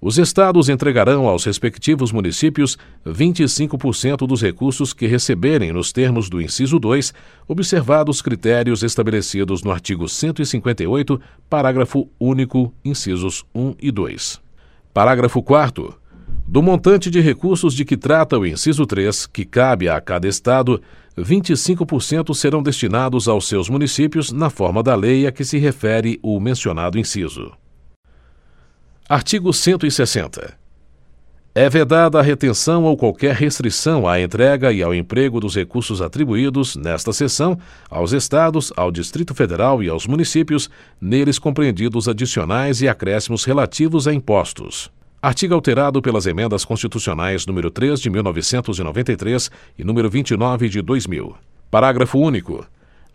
os 0.00 0.16
estados 0.16 0.68
entregarão 0.68 1.26
aos 1.26 1.44
respectivos 1.44 2.12
municípios 2.12 2.78
vinte 3.04 3.42
e 3.42 3.48
cinco 3.48 3.76
por 3.76 3.94
cento 3.94 4.26
dos 4.26 4.40
recursos 4.40 4.92
que 4.92 5.06
receberem 5.06 5.72
nos 5.72 5.92
termos 5.92 6.30
do 6.30 6.40
inciso 6.40 6.78
dois 6.78 7.12
observados 7.48 8.22
critérios 8.22 8.84
estabelecidos 8.84 9.62
no 9.62 9.72
artigo 9.72 10.08
cento 10.08 10.40
e 10.40 10.46
cinquenta 10.46 10.84
e 10.84 10.86
oito 10.86 11.20
parágrafo 11.50 12.08
único 12.18 12.72
incisos 12.84 13.44
um 13.52 13.74
e 13.80 13.90
dois. 13.90 14.40
Parágrafo 14.94 15.42
quarto. 15.42 15.94
Do 16.46 16.62
montante 16.62 17.10
de 17.10 17.20
recursos 17.20 17.74
de 17.74 17.84
que 17.84 17.96
trata 17.96 18.38
o 18.38 18.46
inciso 18.46 18.86
três 18.86 19.26
que 19.26 19.44
cabe 19.44 19.88
a 19.88 20.00
cada 20.00 20.28
estado 20.28 20.80
vinte 21.16 21.50
e 21.50 21.56
cinco 21.56 21.84
por 21.84 22.02
cento 22.02 22.32
serão 22.34 22.62
destinados 22.62 23.26
aos 23.26 23.48
seus 23.48 23.68
municípios 23.68 24.30
na 24.30 24.48
forma 24.48 24.82
da 24.82 24.94
lei 24.94 25.26
a 25.26 25.32
que 25.32 25.44
se 25.44 25.58
refere 25.58 26.20
o 26.22 26.38
mencionado 26.38 26.98
inciso 26.98 27.52
artigo 29.08 29.54
cento 29.54 29.86
e 29.86 29.90
sessenta. 29.90 30.52
É 31.54 31.66
vedada 31.70 32.18
a 32.18 32.22
retenção 32.22 32.84
ou 32.84 32.94
qualquer 32.94 33.34
restrição 33.34 34.06
à 34.06 34.20
entrega 34.20 34.70
e 34.70 34.82
ao 34.82 34.94
emprego 34.94 35.40
dos 35.40 35.56
recursos 35.56 36.02
atribuídos 36.02 36.76
nesta 36.76 37.10
seção 37.10 37.58
aos 37.88 38.12
estados 38.12 38.70
ao 38.76 38.92
distrito 38.92 39.34
federal 39.34 39.82
e 39.82 39.88
aos 39.88 40.06
municípios 40.06 40.68
neles 41.00 41.38
compreendidos 41.38 42.06
adicionais 42.06 42.82
e 42.82 42.88
acréscimos 42.88 43.44
relativos 43.44 44.06
a 44.06 44.12
impostos. 44.12 44.90
Artigo 45.22 45.54
alterado 45.54 46.02
pelas 46.02 46.26
emendas 46.26 46.62
constitucionais 46.66 47.46
número 47.46 47.70
três 47.70 48.00
de 48.00 48.10
mil 48.10 48.22
novecentos 48.22 48.78
e 48.78 48.82
noventa 48.82 49.10
e 49.10 49.16
três 49.16 49.50
e 49.78 49.82
número 49.82 50.10
vinte 50.10 50.32
e 50.32 50.36
nove 50.36 50.68
de 50.68 50.82
dois 50.82 51.06
mil. 51.06 51.34
Parágrafo 51.70 52.18
único 52.18 52.64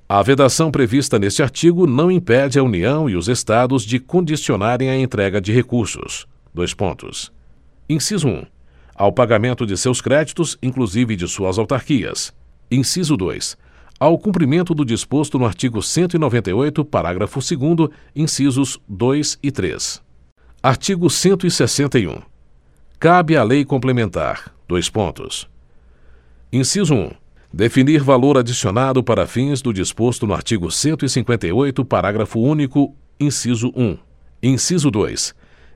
a 0.08 0.22
vedação 0.22 0.70
prevista 0.70 1.18
neste 1.18 1.42
artigo 1.42 1.88
não 1.88 2.12
impede 2.12 2.60
a 2.60 2.64
união 2.64 3.10
e 3.10 3.16
os 3.16 3.28
estados 3.28 3.84
de 3.84 4.00
condicionarem 4.00 4.90
a 4.90 4.98
entrega 4.98 5.42
de 5.42 5.52
recursos. 5.52 6.28
Dois 6.54 6.74
pontos. 6.74 7.32
Inciso 7.90 8.28
um. 8.28 8.46
Ao 8.94 9.12
pagamento 9.12 9.66
de 9.66 9.76
seus 9.76 10.02
créditos 10.02 10.58
inclusive 10.62 11.16
de 11.16 11.28
suas 11.28 11.58
autarquias. 11.58 12.34
Inciso 12.70 13.18
dois. 13.18 13.58
Ao 14.00 14.18
cumprimento 14.18 14.76
do 14.76 14.86
disposto 14.86 15.40
no 15.40 15.46
artigo 15.46 15.82
cento 15.82 16.16
e 16.16 16.20
noventa 16.20 16.50
e 16.50 16.54
oito 16.54 16.84
parágrafo 16.84 17.42
segundo 17.42 17.92
incisos 18.16 18.80
dois 18.88 19.40
e 19.42 19.52
três. 19.52 20.02
Artigo 20.62 21.10
cento 21.10 21.48
e 21.48 21.52
sessenta 21.52 21.98
e 21.98 22.08
um. 22.08 22.22
Cabe 23.00 23.36
à 23.36 23.44
lei 23.44 23.66
complementar. 23.66 24.54
Dois 24.68 24.90
pontos. 24.90 25.48
Inciso 26.52 26.94
um 26.94 27.12
definir 27.54 28.02
valor 28.02 28.36
adicionado 28.40 29.04
para 29.04 29.28
fins 29.28 29.62
do 29.62 29.72
disposto 29.72 30.26
no 30.26 30.34
artigo 30.34 30.72
cento 30.72 31.06
e 31.06 31.10
cinquenta 31.10 31.46
e 31.46 31.52
oito 31.52 31.86
parágrafo 31.86 32.40
único 32.40 32.96
inciso 33.20 33.72
um. 33.76 33.96
Inciso 34.42 34.90
dois. 34.90 35.36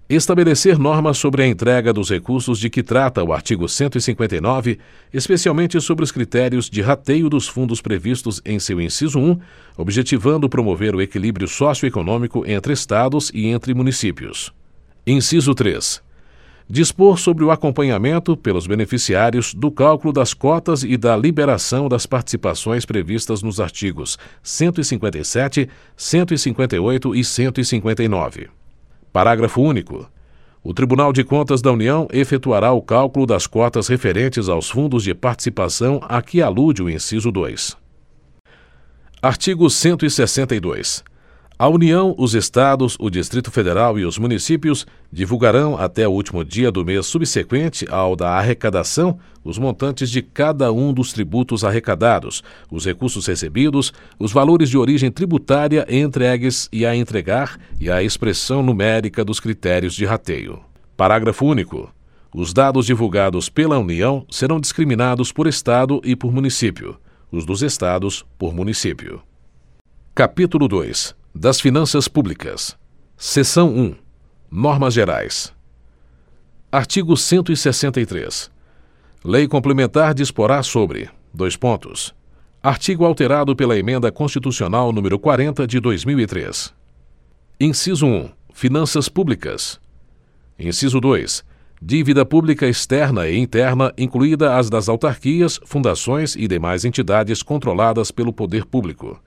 Estabelecer 0.09 0.79
normas 0.79 1.17
sobre 1.17 1.43
a 1.43 1.47
entrega 1.47 1.93
dos 1.93 2.09
recursos 2.09 2.57
de 2.57 2.69
que 2.69 2.81
trata 2.81 3.23
o 3.23 3.31
artigo 3.31 3.67
cento 3.67 3.97
e 3.97 4.01
cinquenta 4.01 4.35
e 4.35 4.41
nove 4.41 4.79
especialmente 5.13 5.79
sobre 5.79 6.03
os 6.03 6.11
critérios 6.11 6.67
de 6.67 6.81
rateio 6.81 7.29
dos 7.29 7.47
fundos 7.47 7.79
previstos 7.79 8.41
em 8.43 8.57
seu 8.57 8.81
inciso 8.81 9.19
um 9.19 9.37
objetivando 9.77 10.49
promover 10.49 10.95
o 10.95 11.01
equilíbrio 11.01 11.47
socioeconômico 11.47 12.43
entre 12.47 12.73
estados 12.73 13.29
e 13.33 13.47
entre 13.47 13.75
municípios. 13.75 14.51
Inciso 15.05 15.53
três 15.53 16.01
dispor 16.69 17.17
sobre 17.17 17.43
o 17.43 17.51
acompanhamento 17.51 18.35
pelos 18.35 18.67
beneficiários 18.67 19.53
do 19.53 19.71
cálculo 19.71 20.11
das 20.11 20.33
cotas 20.33 20.83
e 20.83 20.97
da 20.97 21.15
liberação 21.15 21.87
das 21.87 22.05
participações 22.05 22.85
previstas 22.85 23.41
nos 23.41 23.59
artigos 23.59 24.17
cento 24.43 24.81
e 24.81 24.83
cinquenta 24.83 25.17
e 25.17 25.23
sete 25.23 25.69
cento 25.95 26.33
e 26.33 26.37
cinquenta 26.37 26.75
e 26.75 26.79
oito 26.79 27.15
e 27.15 27.23
cento 27.23 27.61
e 27.61 27.65
cinquenta 27.65 28.03
e 28.03 28.07
nove. 28.07 28.49
Parágrafo 29.13 29.61
único. 29.61 30.09
O 30.61 30.73
tribunal 30.73 31.13
de 31.13 31.23
contas 31.23 31.61
da 31.61 31.71
união 31.71 32.09
efetuará 32.11 32.73
o 32.73 32.81
cálculo 32.81 33.25
das 33.25 33.47
cotas 33.47 33.87
referentes 33.87 34.49
aos 34.49 34.69
fundos 34.69 35.03
de 35.03 35.13
participação 35.13 36.01
a 36.03 36.21
que 36.21 36.41
alude 36.41 36.83
o 36.83 36.89
inciso 36.89 37.31
dois. 37.31 37.77
Artigo 39.21 39.69
cento 39.69 40.05
e 40.05 40.09
sessenta 40.09 40.53
e 40.53 40.59
dois 40.59 41.03
a 41.59 41.67
União, 41.67 42.13
os 42.19 42.35
Estados, 42.35 42.95
o 42.99 43.09
Distrito 43.09 43.49
Federal 43.49 43.97
e 43.97 44.05
os 44.05 44.19
municípios 44.19 44.85
divulgarão 45.11 45.75
até 45.75 46.07
o 46.07 46.11
último 46.11 46.45
dia 46.45 46.71
do 46.71 46.85
mês 46.85 47.07
subsequente 47.07 47.87
ao 47.89 48.15
da 48.15 48.29
arrecadação 48.29 49.17
os 49.43 49.57
montantes 49.57 50.11
de 50.11 50.21
cada 50.21 50.71
um 50.71 50.93
dos 50.93 51.11
tributos 51.11 51.63
arrecadados, 51.63 52.43
os 52.69 52.85
recursos 52.85 53.25
recebidos, 53.25 53.91
os 54.19 54.31
valores 54.31 54.69
de 54.69 54.77
origem 54.77 55.09
tributária 55.09 55.87
entregues 55.89 56.69
e 56.71 56.85
a 56.85 56.95
entregar 56.95 57.59
e 57.79 57.89
a 57.89 58.03
expressão 58.03 58.61
numérica 58.61 59.25
dos 59.25 59.39
critérios 59.39 59.95
de 59.95 60.05
rateio. 60.05 60.59
Parágrafo 60.95 61.43
único. 61.43 61.91
Os 62.35 62.53
dados 62.53 62.85
divulgados 62.85 63.49
pela 63.49 63.79
União 63.79 64.23
serão 64.29 64.59
discriminados 64.59 65.31
por 65.31 65.47
Estado 65.47 66.01
e 66.03 66.15
por 66.15 66.31
município, 66.31 66.97
os 67.31 67.45
dos 67.45 67.63
Estados 67.63 68.23
por 68.37 68.53
município. 68.53 69.23
Capítulo 70.13 70.67
2 70.67 71.15
das 71.39 71.61
Finanças 71.61 72.07
Públicas. 72.07 72.75
Seção 73.15 73.69
1. 73.69 73.95
Normas 74.49 74.91
Gerais. 74.91 75.53
Artigo 76.71 77.15
163. 77.15 78.49
Lei 79.23 79.47
complementar 79.47 80.15
disporá 80.15 80.63
sobre: 80.63 81.09
dois 81.31 81.55
pontos. 81.55 82.13
Artigo 82.61 83.05
alterado 83.05 83.55
pela 83.55 83.77
Emenda 83.77 84.11
Constitucional 84.11 84.91
número 84.91 85.19
40 85.19 85.67
de 85.67 85.79
2003. 85.79 86.73
Inciso 87.59 88.07
1. 88.07 88.31
Finanças 88.51 89.07
Públicas. 89.07 89.79
Inciso 90.57 90.99
2. 90.99 91.45
Dívida 91.79 92.25
pública 92.25 92.65
externa 92.65 93.27
e 93.27 93.37
interna, 93.37 93.93
incluída 93.95 94.57
as 94.57 94.71
das 94.71 94.89
autarquias, 94.89 95.59
fundações 95.63 96.35
e 96.35 96.47
demais 96.47 96.83
entidades 96.83 97.43
controladas 97.43 98.09
pelo 98.09 98.33
poder 98.33 98.65
público. 98.65 99.21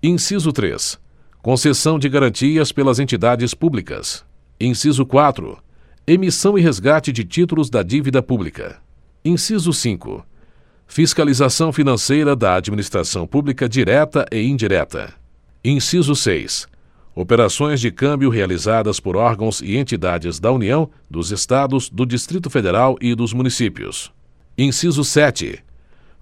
Inciso 0.00 0.52
3 0.52 1.07
concessão 1.42 1.98
de 1.98 2.08
garantias 2.08 2.72
pelas 2.72 2.98
entidades 2.98 3.54
públicas. 3.54 4.24
Inciso 4.60 5.06
quatro. 5.06 5.58
Emissão 6.06 6.58
e 6.58 6.60
resgate 6.60 7.12
de 7.12 7.24
títulos 7.24 7.70
da 7.70 7.82
dívida 7.82 8.22
pública. 8.22 8.80
Inciso 9.24 9.72
cinco. 9.72 10.26
Fiscalização 10.86 11.72
financeira 11.72 12.34
da 12.34 12.54
administração 12.54 13.26
pública 13.26 13.68
direta 13.68 14.26
e 14.32 14.42
indireta. 14.42 15.14
Inciso 15.64 16.16
seis. 16.16 16.66
Operações 17.14 17.80
de 17.80 17.90
câmbio 17.90 18.30
realizadas 18.30 18.98
por 18.98 19.16
órgãos 19.16 19.60
e 19.60 19.76
entidades 19.76 20.40
da 20.40 20.50
união 20.50 20.90
dos 21.10 21.30
estados 21.30 21.88
do 21.88 22.06
distrito 22.06 22.48
federal 22.48 22.96
e 23.00 23.14
dos 23.14 23.32
municípios. 23.32 24.12
Inciso 24.56 25.04
sete 25.04 25.62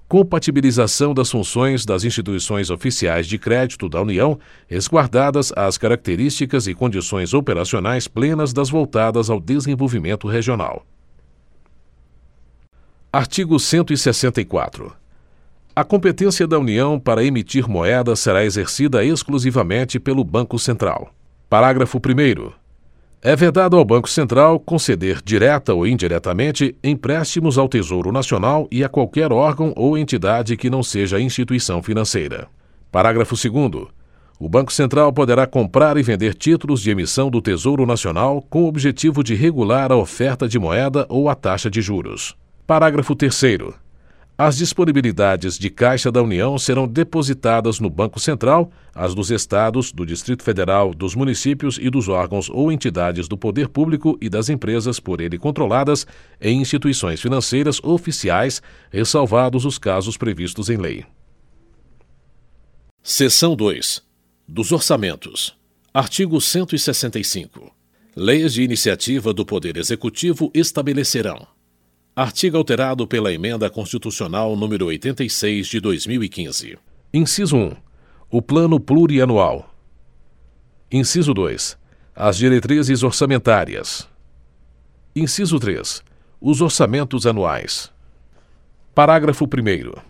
compatibilização 0.08 1.12
das 1.12 1.30
funções 1.30 1.84
das 1.84 2.04
instituições 2.04 2.70
oficiais 2.70 3.26
de 3.26 3.38
crédito 3.38 3.88
da 3.88 4.00
União, 4.00 4.38
resguardadas 4.68 5.52
as 5.56 5.76
características 5.76 6.66
e 6.66 6.74
condições 6.74 7.34
operacionais 7.34 8.06
plenas 8.06 8.52
das 8.52 8.70
voltadas 8.70 9.28
ao 9.28 9.40
desenvolvimento 9.40 10.28
regional. 10.28 10.86
Artigo 13.12 13.58
164. 13.58 14.92
A 15.74 15.84
competência 15.84 16.46
da 16.46 16.58
União 16.58 16.98
para 16.98 17.24
emitir 17.24 17.68
moeda 17.68 18.14
será 18.16 18.44
exercida 18.44 19.04
exclusivamente 19.04 19.98
pelo 19.98 20.24
Banco 20.24 20.58
Central. 20.58 21.12
Parágrafo 21.48 21.98
1. 21.98 22.65
É 23.22 23.34
vedado 23.34 23.76
ao 23.76 23.84
Banco 23.84 24.08
Central 24.08 24.60
conceder 24.60 25.20
direta 25.24 25.74
ou 25.74 25.86
indiretamente 25.86 26.76
empréstimos 26.84 27.58
ao 27.58 27.68
Tesouro 27.68 28.12
Nacional 28.12 28.68
e 28.70 28.84
a 28.84 28.88
qualquer 28.88 29.32
órgão 29.32 29.72
ou 29.74 29.96
entidade 29.96 30.56
que 30.56 30.70
não 30.70 30.82
seja 30.82 31.18
instituição 31.18 31.82
financeira. 31.82 32.46
Parágrafo 32.92 33.34
2. 33.34 33.86
O 34.38 34.48
Banco 34.48 34.72
Central 34.72 35.12
poderá 35.12 35.46
comprar 35.46 35.96
e 35.96 36.02
vender 36.02 36.34
títulos 36.34 36.82
de 36.82 36.90
emissão 36.90 37.30
do 37.30 37.40
Tesouro 37.40 37.86
Nacional 37.86 38.42
com 38.50 38.64
o 38.64 38.68
objetivo 38.68 39.24
de 39.24 39.34
regular 39.34 39.90
a 39.90 39.96
oferta 39.96 40.46
de 40.46 40.58
moeda 40.58 41.06
ou 41.08 41.28
a 41.30 41.34
taxa 41.34 41.70
de 41.70 41.80
juros. 41.80 42.36
Parágrafo 42.66 43.16
3. 43.16 43.85
As 44.38 44.58
disponibilidades 44.58 45.58
de 45.58 45.70
caixa 45.70 46.12
da 46.12 46.22
união 46.22 46.58
serão 46.58 46.86
depositadas 46.86 47.80
no 47.80 47.88
banco 47.88 48.20
central 48.20 48.70
as 48.94 49.14
dos 49.14 49.30
estados 49.30 49.92
do 49.92 50.04
distrito 50.04 50.42
federal 50.42 50.92
dos 50.92 51.14
municípios 51.14 51.78
e 51.80 51.88
dos 51.88 52.06
órgãos 52.06 52.50
ou 52.50 52.70
entidades 52.70 53.28
do 53.28 53.38
poder 53.38 53.68
público 53.68 54.18
e 54.20 54.28
das 54.28 54.50
empresas 54.50 55.00
por 55.00 55.22
ele 55.22 55.38
controladas 55.38 56.06
em 56.38 56.60
instituições 56.60 57.20
financeiras 57.20 57.80
oficiais 57.82 58.60
ressalvados 58.90 59.64
os 59.64 59.78
casos 59.78 60.18
previstos 60.18 60.68
em 60.68 60.76
lei. 60.76 61.04
Seção 63.02 63.56
2 63.56 64.04
dos 64.46 64.70
orçamentos. 64.70 65.56
Artigo 65.92 66.40
cento 66.40 66.76
e 66.76 66.78
sessenta 66.78 67.18
e 67.18 67.24
cinco. 67.24 67.74
Leis 68.14 68.52
de 68.52 68.62
iniciativa 68.62 69.32
do 69.32 69.46
poder 69.46 69.76
executivo 69.78 70.50
estabelecerão 70.54 71.55
Artigo 72.18 72.56
alterado 72.56 73.06
pela 73.06 73.30
Emenda 73.30 73.68
Constitucional 73.68 74.56
número 74.56 74.86
86 74.86 75.66
de 75.66 75.80
2015. 75.80 76.78
Inciso 77.12 77.58
1. 77.58 77.76
O 78.30 78.40
Plano 78.40 78.80
Plurianual. 78.80 79.70
Inciso 80.90 81.34
2. 81.34 81.76
As 82.14 82.38
diretrizes 82.38 83.02
orçamentárias. 83.02 84.08
Inciso 85.14 85.60
3. 85.60 86.02
Os 86.40 86.62
orçamentos 86.62 87.26
anuais. 87.26 87.92
Parágrafo 88.94 89.44
1 89.44 90.00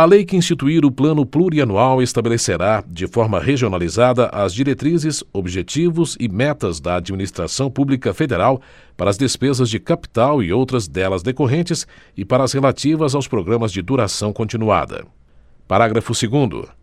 a 0.00 0.04
lei 0.04 0.24
que 0.24 0.36
instituir 0.36 0.84
o 0.84 0.92
Plano 0.92 1.26
Plurianual 1.26 2.00
estabelecerá, 2.00 2.84
de 2.86 3.08
forma 3.08 3.40
regionalizada, 3.40 4.28
as 4.28 4.54
diretrizes, 4.54 5.24
objetivos 5.32 6.16
e 6.20 6.28
metas 6.28 6.78
da 6.78 6.94
administração 6.94 7.68
pública 7.68 8.14
federal 8.14 8.62
para 8.96 9.10
as 9.10 9.18
despesas 9.18 9.68
de 9.68 9.80
capital 9.80 10.40
e 10.40 10.52
outras 10.52 10.86
delas 10.86 11.24
decorrentes 11.24 11.84
e 12.16 12.24
para 12.24 12.44
as 12.44 12.52
relativas 12.52 13.12
aos 13.12 13.26
programas 13.26 13.72
de 13.72 13.82
duração 13.82 14.32
continuada. 14.32 15.04
Parágrafo 15.66 16.12
2. 16.12 16.77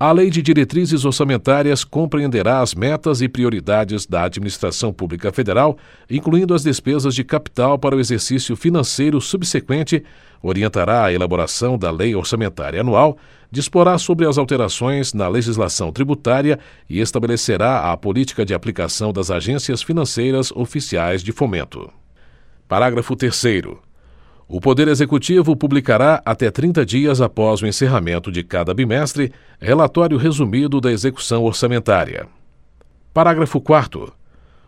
A 0.00 0.12
Lei 0.12 0.30
de 0.30 0.40
Diretrizes 0.40 1.04
Orçamentárias 1.04 1.82
compreenderá 1.82 2.60
as 2.60 2.72
metas 2.72 3.20
e 3.20 3.28
prioridades 3.28 4.06
da 4.06 4.22
administração 4.22 4.92
pública 4.92 5.32
federal, 5.32 5.76
incluindo 6.08 6.54
as 6.54 6.62
despesas 6.62 7.16
de 7.16 7.24
capital 7.24 7.76
para 7.76 7.96
o 7.96 7.98
exercício 7.98 8.54
financeiro 8.54 9.20
subsequente, 9.20 10.04
orientará 10.40 11.04
a 11.04 11.12
elaboração 11.12 11.76
da 11.76 11.90
Lei 11.90 12.14
Orçamentária 12.14 12.80
Anual, 12.80 13.18
disporá 13.50 13.98
sobre 13.98 14.24
as 14.24 14.38
alterações 14.38 15.12
na 15.12 15.26
legislação 15.26 15.90
tributária 15.90 16.60
e 16.88 17.00
estabelecerá 17.00 17.90
a 17.90 17.96
política 17.96 18.44
de 18.44 18.54
aplicação 18.54 19.12
das 19.12 19.32
agências 19.32 19.82
financeiras 19.82 20.52
oficiais 20.52 21.24
de 21.24 21.32
fomento. 21.32 21.90
Parágrafo 22.68 23.16
3. 23.16 23.87
O 24.50 24.62
Poder 24.62 24.88
Executivo 24.88 25.54
publicará, 25.54 26.22
até 26.24 26.50
30 26.50 26.86
dias 26.86 27.20
após 27.20 27.60
o 27.60 27.66
encerramento 27.66 28.32
de 28.32 28.42
cada 28.42 28.72
bimestre, 28.72 29.30
relatório 29.60 30.16
resumido 30.16 30.80
da 30.80 30.90
execução 30.90 31.44
orçamentária. 31.44 32.26
Parágrafo 33.12 33.60
4. 33.60 34.10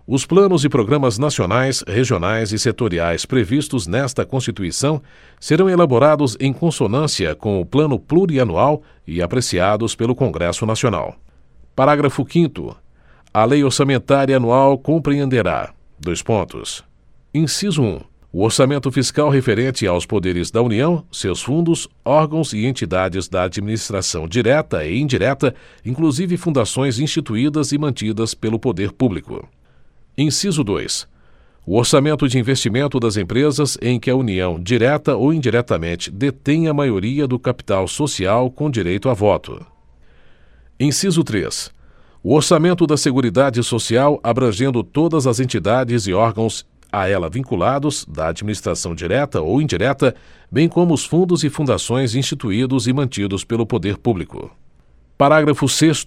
Os 0.06 0.26
planos 0.26 0.66
e 0.66 0.68
programas 0.68 1.16
nacionais, 1.16 1.82
regionais 1.88 2.52
e 2.52 2.58
setoriais 2.58 3.24
previstos 3.24 3.86
nesta 3.86 4.26
Constituição 4.26 5.00
serão 5.40 5.70
elaborados 5.70 6.36
em 6.38 6.52
consonância 6.52 7.34
com 7.34 7.58
o 7.58 7.64
Plano 7.64 7.98
Plurianual 7.98 8.82
e 9.06 9.22
apreciados 9.22 9.94
pelo 9.94 10.14
Congresso 10.14 10.66
Nacional. 10.66 11.16
Parágrafo 11.74 12.26
5. 12.30 12.76
A 13.32 13.44
Lei 13.46 13.64
Orçamentária 13.64 14.36
Anual 14.36 14.76
compreenderá: 14.76 15.72
dois 15.98 16.22
pontos. 16.22 16.84
Inciso 17.32 17.80
1 17.80 18.09
o 18.32 18.44
orçamento 18.44 18.92
fiscal 18.92 19.28
referente 19.28 19.86
aos 19.86 20.06
poderes 20.06 20.52
da 20.52 20.62
União, 20.62 21.04
seus 21.10 21.42
fundos, 21.42 21.88
órgãos 22.04 22.52
e 22.52 22.64
entidades 22.64 23.28
da 23.28 23.42
administração 23.42 24.28
direta 24.28 24.84
e 24.84 25.00
indireta, 25.00 25.52
inclusive 25.84 26.36
fundações 26.36 27.00
instituídas 27.00 27.72
e 27.72 27.78
mantidas 27.78 28.32
pelo 28.32 28.58
poder 28.58 28.92
público. 28.92 29.48
Inciso 30.16 30.62
2. 30.62 31.08
O 31.66 31.76
orçamento 31.76 32.28
de 32.28 32.38
investimento 32.38 33.00
das 33.00 33.16
empresas 33.16 33.76
em 33.82 33.98
que 33.98 34.10
a 34.10 34.16
União, 34.16 34.60
direta 34.60 35.16
ou 35.16 35.32
indiretamente, 35.32 36.08
detém 36.08 36.68
a 36.68 36.74
maioria 36.74 37.26
do 37.26 37.38
capital 37.38 37.88
social 37.88 38.48
com 38.48 38.70
direito 38.70 39.08
a 39.08 39.14
voto. 39.14 39.64
Inciso 40.78 41.24
3. 41.24 41.72
O 42.22 42.34
orçamento 42.34 42.86
da 42.86 42.96
Seguridade 42.96 43.62
Social 43.64 44.20
abrangendo 44.22 44.84
todas 44.84 45.26
as 45.26 45.40
entidades 45.40 46.06
e 46.06 46.12
órgãos 46.12 46.66
a 46.92 47.08
ela 47.08 47.28
vinculados, 47.28 48.04
da 48.06 48.28
administração 48.28 48.94
direta 48.94 49.40
ou 49.40 49.60
indireta, 49.60 50.14
bem 50.50 50.68
como 50.68 50.94
os 50.94 51.04
fundos 51.04 51.44
e 51.44 51.50
fundações 51.50 52.14
instituídos 52.14 52.86
e 52.86 52.92
mantidos 52.92 53.44
pelo 53.44 53.66
poder 53.66 53.96
público. 53.96 54.50
Parágrafo 55.16 55.68
6. 55.68 56.06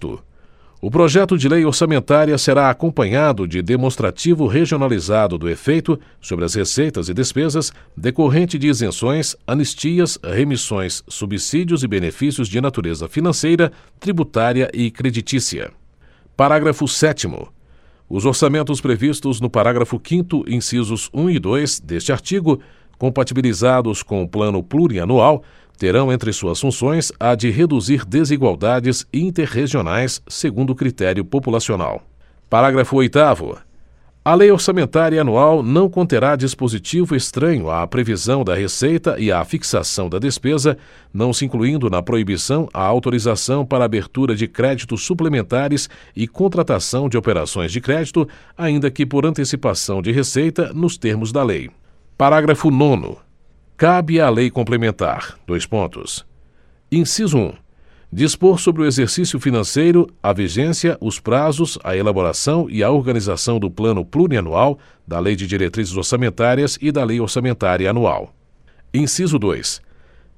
O 0.80 0.90
projeto 0.90 1.38
de 1.38 1.48
lei 1.48 1.64
orçamentária 1.64 2.36
será 2.36 2.68
acompanhado 2.68 3.48
de 3.48 3.62
demonstrativo 3.62 4.46
regionalizado 4.46 5.38
do 5.38 5.48
efeito 5.48 5.98
sobre 6.20 6.44
as 6.44 6.54
receitas 6.54 7.08
e 7.08 7.14
despesas 7.14 7.72
decorrente 7.96 8.58
de 8.58 8.68
isenções, 8.68 9.34
anistias, 9.46 10.18
remissões, 10.22 11.02
subsídios 11.08 11.82
e 11.82 11.88
benefícios 11.88 12.48
de 12.48 12.60
natureza 12.60 13.08
financeira, 13.08 13.72
tributária 13.98 14.70
e 14.74 14.90
creditícia. 14.90 15.70
Parágrafo 16.36 16.86
7. 16.86 17.28
Os 18.08 18.26
orçamentos 18.26 18.80
previstos 18.80 19.40
no 19.40 19.48
parágrafo 19.48 20.00
5, 20.02 20.44
incisos 20.46 21.08
1 21.12 21.30
e 21.30 21.38
2 21.38 21.80
deste 21.80 22.12
artigo, 22.12 22.60
compatibilizados 22.98 24.02
com 24.02 24.22
o 24.22 24.28
Plano 24.28 24.62
Plurianual, 24.62 25.42
terão 25.78 26.12
entre 26.12 26.32
suas 26.32 26.60
funções 26.60 27.10
a 27.18 27.34
de 27.34 27.50
reduzir 27.50 28.04
desigualdades 28.04 29.06
interregionais 29.12 30.22
segundo 30.28 30.74
critério 30.74 31.24
populacional. 31.24 32.02
Parágrafo 32.48 32.96
8. 32.96 33.18
A 34.26 34.34
lei 34.34 34.50
orçamentária 34.50 35.20
anual 35.20 35.62
não 35.62 35.86
conterá 35.86 36.34
dispositivo 36.34 37.14
estranho 37.14 37.70
à 37.70 37.86
previsão 37.86 38.42
da 38.42 38.54
receita 38.54 39.16
e 39.18 39.30
à 39.30 39.44
fixação 39.44 40.08
da 40.08 40.18
despesa, 40.18 40.78
não 41.12 41.30
se 41.30 41.44
incluindo 41.44 41.90
na 41.90 42.02
proibição 42.02 42.66
a 42.72 42.82
autorização 42.82 43.66
para 43.66 43.84
abertura 43.84 44.34
de 44.34 44.48
créditos 44.48 45.04
suplementares 45.04 45.90
e 46.16 46.26
contratação 46.26 47.06
de 47.06 47.18
operações 47.18 47.70
de 47.70 47.82
crédito, 47.82 48.26
ainda 48.56 48.90
que 48.90 49.04
por 49.04 49.26
antecipação 49.26 50.00
de 50.00 50.10
receita, 50.10 50.72
nos 50.72 50.96
termos 50.96 51.30
da 51.30 51.42
lei. 51.42 51.70
Parágrafo 52.16 52.70
9. 52.70 53.18
Cabe 53.76 54.22
à 54.22 54.30
lei 54.30 54.50
complementar. 54.50 55.38
Dois 55.46 55.66
pontos. 55.66 56.24
Inciso 56.90 57.36
1 57.36 57.63
dispor 58.14 58.60
sobre 58.60 58.82
o 58.82 58.86
exercício 58.86 59.40
financeiro, 59.40 60.08
a 60.22 60.32
vigência, 60.32 60.96
os 61.00 61.18
prazos, 61.18 61.76
a 61.82 61.96
elaboração 61.96 62.70
e 62.70 62.80
a 62.80 62.88
organização 62.88 63.58
do 63.58 63.68
plano 63.68 64.04
plurianual, 64.04 64.78
da 65.04 65.18
Lei 65.18 65.34
de 65.34 65.48
Diretrizes 65.48 65.96
Orçamentárias 65.96 66.78
e 66.80 66.92
da 66.92 67.02
Lei 67.02 67.20
Orçamentária 67.20 67.90
Anual. 67.90 68.32
Inciso 68.94 69.36
2. 69.36 69.82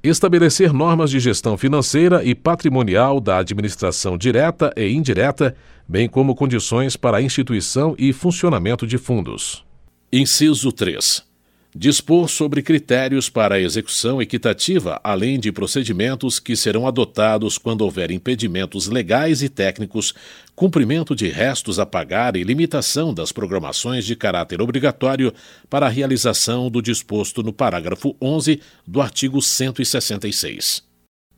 Estabelecer 0.03 0.73
normas 0.73 1.11
de 1.11 1.21
gestão 1.21 1.59
financeira 1.59 2.25
e 2.25 2.35
patrimonial 2.35 3.21
da 3.21 3.37
administração 3.37 4.17
direta 4.17 4.73
e 4.75 4.91
indireta, 4.91 5.55
bem 5.87 6.09
como 6.09 6.35
condições 6.35 6.97
para 6.97 7.19
a 7.19 7.23
instituição 7.23 7.95
e 7.99 8.11
funcionamento 8.11 8.87
de 8.87 8.97
fundos. 8.97 9.67
Inciso 10.11 10.73
3 10.73 11.36
dispor 11.79 12.29
sobre 12.31 12.63
critérios 12.63 13.29
para 13.29 13.57
a 13.57 13.61
execução 13.61 14.23
equitativa, 14.23 14.99
além 15.05 15.39
de 15.39 15.53
procedimentos 15.53 16.41
que 16.41 16.57
serão 16.57 16.87
adotados 16.87 17.59
quando 17.59 17.83
houver 17.83 18.11
impedimentos 18.11 18.89
legais 18.89 19.43
e 19.43 19.49
técnicos, 19.51 20.15
cumprimento 20.55 21.15
de 21.15 21.29
restos 21.29 21.79
a 21.79 21.85
pagar 21.85 22.35
e 22.35 22.43
limitação 22.43 23.13
das 23.13 23.31
programações 23.31 24.07
de 24.07 24.17
caráter 24.17 24.63
obrigatório 24.63 25.35
para 25.69 25.85
a 25.85 25.91
realização 25.91 26.71
do 26.71 26.81
disposto 26.81 27.43
no 27.43 27.53
parágrafo 27.53 28.17
11 28.23 28.59
do 28.87 29.03
artigo 29.03 29.43
166. 29.43 30.83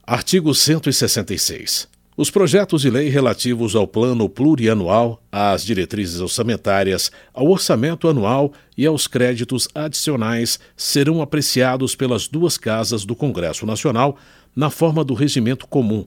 Artigo 0.06 0.54
166. 0.54 1.97
Os 2.18 2.32
projetos 2.32 2.82
de 2.82 2.90
lei 2.90 3.08
relativos 3.08 3.76
ao 3.76 3.86
Plano 3.86 4.28
Plurianual, 4.28 5.22
às 5.30 5.64
diretrizes 5.64 6.20
orçamentárias, 6.20 7.12
ao 7.32 7.46
orçamento 7.46 8.08
anual 8.08 8.52
e 8.76 8.84
aos 8.84 9.06
créditos 9.06 9.68
adicionais 9.72 10.58
serão 10.76 11.22
apreciados 11.22 11.94
pelas 11.94 12.26
duas 12.26 12.58
casas 12.58 13.04
do 13.04 13.14
Congresso 13.14 13.64
Nacional 13.64 14.16
na 14.56 14.68
forma 14.68 15.04
do 15.04 15.14
regimento 15.14 15.68
comum. 15.68 16.04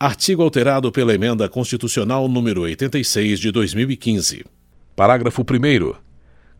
Artigo 0.00 0.42
alterado 0.42 0.90
pela 0.90 1.12
Emenda 1.12 1.46
Constitucional 1.50 2.26
número 2.28 2.62
86 2.62 3.38
de 3.38 3.52
2015. 3.52 4.46
Parágrafo 4.96 5.42
1 5.42 5.94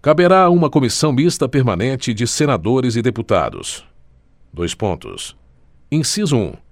Caberá 0.03 0.43
a 0.43 0.51
uma 0.51 0.68
comissão 0.68 1.14
mista 1.14 1.49
permanente 1.49 2.12
de 2.12 2.26
senadores 2.26 2.95
e 2.95 3.01
deputados. 3.01 3.86
Dois 4.53 4.74
pontos. 4.74 5.34
Inciso 5.90 6.36
1 6.36 6.71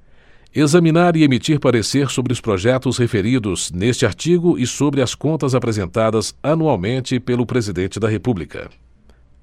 examinar 0.55 1.15
e 1.15 1.23
emitir 1.23 1.61
parecer 1.61 2.11
sobre 2.11 2.33
os 2.33 2.41
projetos 2.41 2.99
referidos 2.99 3.71
neste 3.71 4.05
artigo 4.05 4.59
e 4.59 4.67
sobre 4.67 5.01
as 5.01 5.15
contas 5.15 5.55
apresentadas 5.55 6.35
anualmente 6.43 7.21
pelo 7.21 7.47
Presidente 7.47 8.01
da 8.01 8.09
República. 8.09 8.69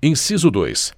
Inciso 0.04 0.52
2. 0.52 0.92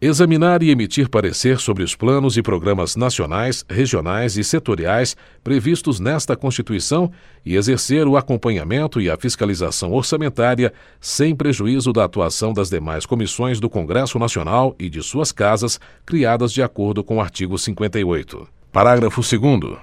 examinar 0.00 0.62
e 0.62 0.70
emitir 0.70 1.08
parecer 1.08 1.58
sobre 1.58 1.82
os 1.82 1.96
planos 1.96 2.36
e 2.36 2.42
programas 2.42 2.94
nacionais 2.94 3.64
regionais 3.68 4.36
e 4.36 4.44
setoriais 4.44 5.16
previstos 5.42 5.98
nesta 5.98 6.36
constituição 6.36 7.10
e 7.44 7.56
exercer 7.56 8.06
o 8.06 8.16
acompanhamento 8.16 9.00
e 9.00 9.10
a 9.10 9.16
fiscalização 9.16 9.92
orçamentária 9.92 10.72
sem 11.00 11.34
prejuízo 11.34 11.92
da 11.92 12.04
atuação 12.04 12.52
das 12.52 12.70
demais 12.70 13.04
comissões 13.04 13.58
do 13.58 13.68
congresso 13.68 14.16
nacional 14.16 14.76
e 14.78 14.88
de 14.88 15.02
suas 15.02 15.32
casas 15.32 15.80
criadas 16.04 16.52
de 16.52 16.62
acordo 16.62 17.02
com 17.02 17.16
o 17.16 17.20
artigo 17.20 17.58
cinquenta 17.58 17.98
e 17.98 18.04
oito 18.04 18.46
parágrafo 18.76 19.22
segundo 19.22 19.78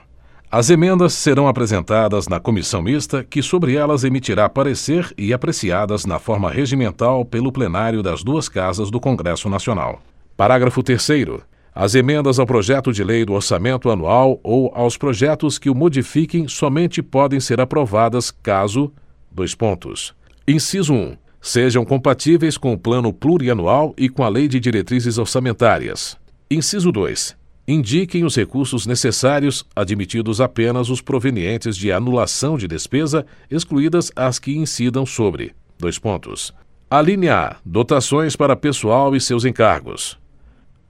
as 0.52 0.70
emendas 0.70 1.14
serão 1.14 1.48
apresentadas 1.48 2.28
na 2.28 2.39
comissão 2.39 2.80
mista, 2.80 3.24
que 3.24 3.41
sobre 3.41 3.76
elas 3.76 4.04
emitirá 4.04 4.48
parecer 4.48 5.12
e 5.18 5.34
apreciadas 5.34 6.06
na 6.06 6.20
forma 6.20 6.52
regimental 6.52 7.26
pelo 7.26 7.52
plenário 7.52 8.04
das 8.04 8.24
duas 8.24 8.48
casas 8.48 8.91
do 8.91 9.00
Congresso 9.00 9.50
Nacional. 9.50 10.00
Parágrafo 10.38 10.84
terceiro. 10.84 11.41
As 11.74 11.96
emendas 11.96 12.38
ao 12.38 12.46
projeto 12.46 12.94
de 12.94 13.04
lei 13.04 13.26
do 13.26 13.34
orçamento 13.34 13.89
anual 13.89 14.39
ou 14.44 14.72
aos 14.76 14.96
projetos 14.96 15.58
que 15.58 15.72
o 15.72 15.76
modifiquem 15.76 16.48
somente 16.48 17.02
podem 17.02 17.39
ser 17.39 17.60
aprovadas 17.60 18.30
caso. 18.30 18.94
Dois 19.32 19.56
pontos. 19.56 20.14
Inciso 20.48 20.94
1. 20.94 21.18
Sejam 21.41 21.84
compatíveis 21.84 22.60
com 22.60 22.74
o 22.74 22.78
plano 22.78 23.12
plurianual 23.12 23.96
e 23.98 24.08
com 24.08 24.24
a 24.24 24.30
lei 24.30 24.48
de 24.48 24.60
diretrizes 24.60 25.18
orçamentárias. 25.18 26.16
Inciso 26.48 26.91
2 26.91 27.41
indiquem 27.68 28.24
os 28.24 28.36
recursos 28.36 28.86
necessários, 28.86 29.66
admitidos 29.76 30.41
apenas 30.41 30.89
os 30.89 31.01
provenientes 31.01 31.78
de 31.78 31.91
anulação 31.91 32.57
de 32.57 32.68
despesa, 32.68 33.26
excluídas 33.49 34.11
as 34.16 34.39
que 34.39 34.55
incidam 34.55 35.05
sobre. 35.05 35.53
Dois 35.80 35.97
pontos. 35.97 36.53
A 36.89 37.01
linha 37.01 37.36
A. 37.36 37.55
Dotações 37.66 38.36
para 38.36 38.55
pessoal 38.55 39.16
e 39.16 39.22
seus 39.22 39.45
encargos. 39.45 40.20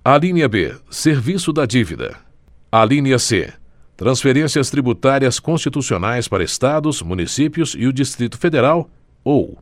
A 0.03 0.17
linha 0.17 0.49
B. 0.49 0.75
Serviço 0.89 1.53
da 1.53 1.65
dívida. 1.65 2.17
A 2.71 2.83
linha 2.83 3.17
C. 3.17 3.53
Transferências 3.95 4.69
tributárias 4.69 5.39
constitucionais 5.39 6.27
para 6.27 6.43
estados, 6.43 7.01
municípios 7.01 7.75
e 7.77 7.85
o 7.85 7.93
Distrito 7.93 8.37
Federal 8.37 8.89
ou 9.23 9.57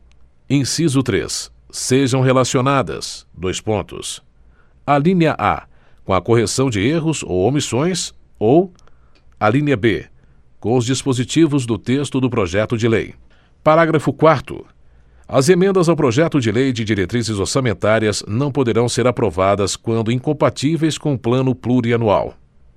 inciso 0.48 1.02
3. 1.02 1.52
Sejam 1.70 2.22
relacionadas. 2.22 3.26
Dois 3.32 3.60
pontos. 3.60 4.22
A 4.84 4.98
linha 4.98 5.36
A 5.38 5.66
com 6.04 6.12
a 6.12 6.20
correção 6.20 6.68
de 6.68 6.80
erros 6.80 7.22
ou 7.22 7.46
omissões, 7.46 8.12
ou 8.38 8.72
a 9.38 9.48
linha 9.48 9.76
B, 9.76 10.06
com 10.60 10.76
os 10.76 10.84
dispositivos 10.84 11.66
do 11.66 11.78
texto 11.78 12.20
do 12.20 12.30
projeto 12.30 12.76
de 12.76 12.88
lei. 12.88 13.14
Parágrafo 13.62 14.12
4. 14.12 14.64
As 15.26 15.48
emendas 15.48 15.88
ao 15.88 15.96
projeto 15.96 16.40
de 16.40 16.50
lei 16.52 16.72
de 16.72 16.84
diretrizes 16.84 17.38
orçamentárias 17.38 18.22
não 18.26 18.52
poderão 18.52 18.88
ser 18.88 19.06
aprovadas 19.06 19.76
quando 19.76 20.12
incompatíveis 20.12 20.98
com 20.98 21.14
o 21.14 21.18
plano 21.18 21.54
plurianual. 21.54 22.34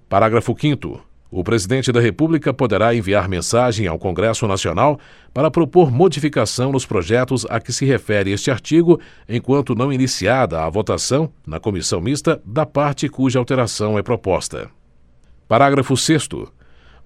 Parágrafo 0.08 0.56
5. 0.58 1.15
O 1.38 1.44
presidente 1.44 1.92
da 1.92 2.00
República 2.00 2.54
poderá 2.54 2.96
enviar 2.96 3.28
mensagem 3.28 3.88
ao 3.88 4.00
Congresso 4.00 4.48
Nacional 4.48 4.98
para 5.34 5.52
propor 5.52 5.92
modificação 5.92 6.72
nos 6.72 6.86
projetos 6.86 7.46
a 7.50 7.60
que 7.60 7.74
se 7.74 7.84
refere 7.84 8.32
este 8.32 8.50
artigo, 8.50 9.02
enquanto 9.28 9.76
não 9.76 9.92
iniciada 9.92 10.64
a 10.64 10.70
votação 10.70 11.30
na 11.46 11.60
comissão 11.60 12.00
mista 12.00 12.42
da 12.46 12.66
parte 12.66 13.10
cuja 13.10 13.38
alteração 13.38 14.00
é 14.00 14.02
proposta. 14.02 14.70
Parágrafo 15.46 15.98
6. 15.98 16.30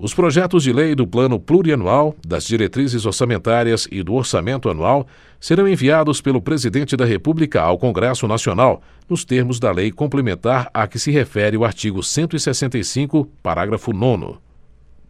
Os 0.02 0.14
projetos 0.14 0.64
de 0.64 0.72
lei 0.72 0.96
do 0.96 1.06
Plano 1.06 1.38
Plurianual, 1.38 2.16
das 2.26 2.46
diretrizes 2.46 3.06
orçamentárias 3.06 3.86
e 3.92 4.02
do 4.02 4.14
orçamento 4.14 4.70
anual 4.70 5.06
serão 5.42 5.68
enviados 5.68 6.22
pelo 6.22 6.42
Presidente 6.42 6.96
da 6.96 7.04
República 7.04 7.62
ao 7.62 7.78
Congresso 7.78 8.26
Nacional, 8.26 8.82
nos 9.10 9.26
termos 9.26 9.60
da 9.60 9.74
lei 9.74 9.92
complementar 9.92 10.70
a 10.74 10.88
que 10.88 10.98
se 10.98 11.12
refere 11.12 11.58
o 11.58 11.66
artigo 11.66 12.02
165, 12.02 13.26
parágrafo 13.44 13.92
9. 13.92 14.38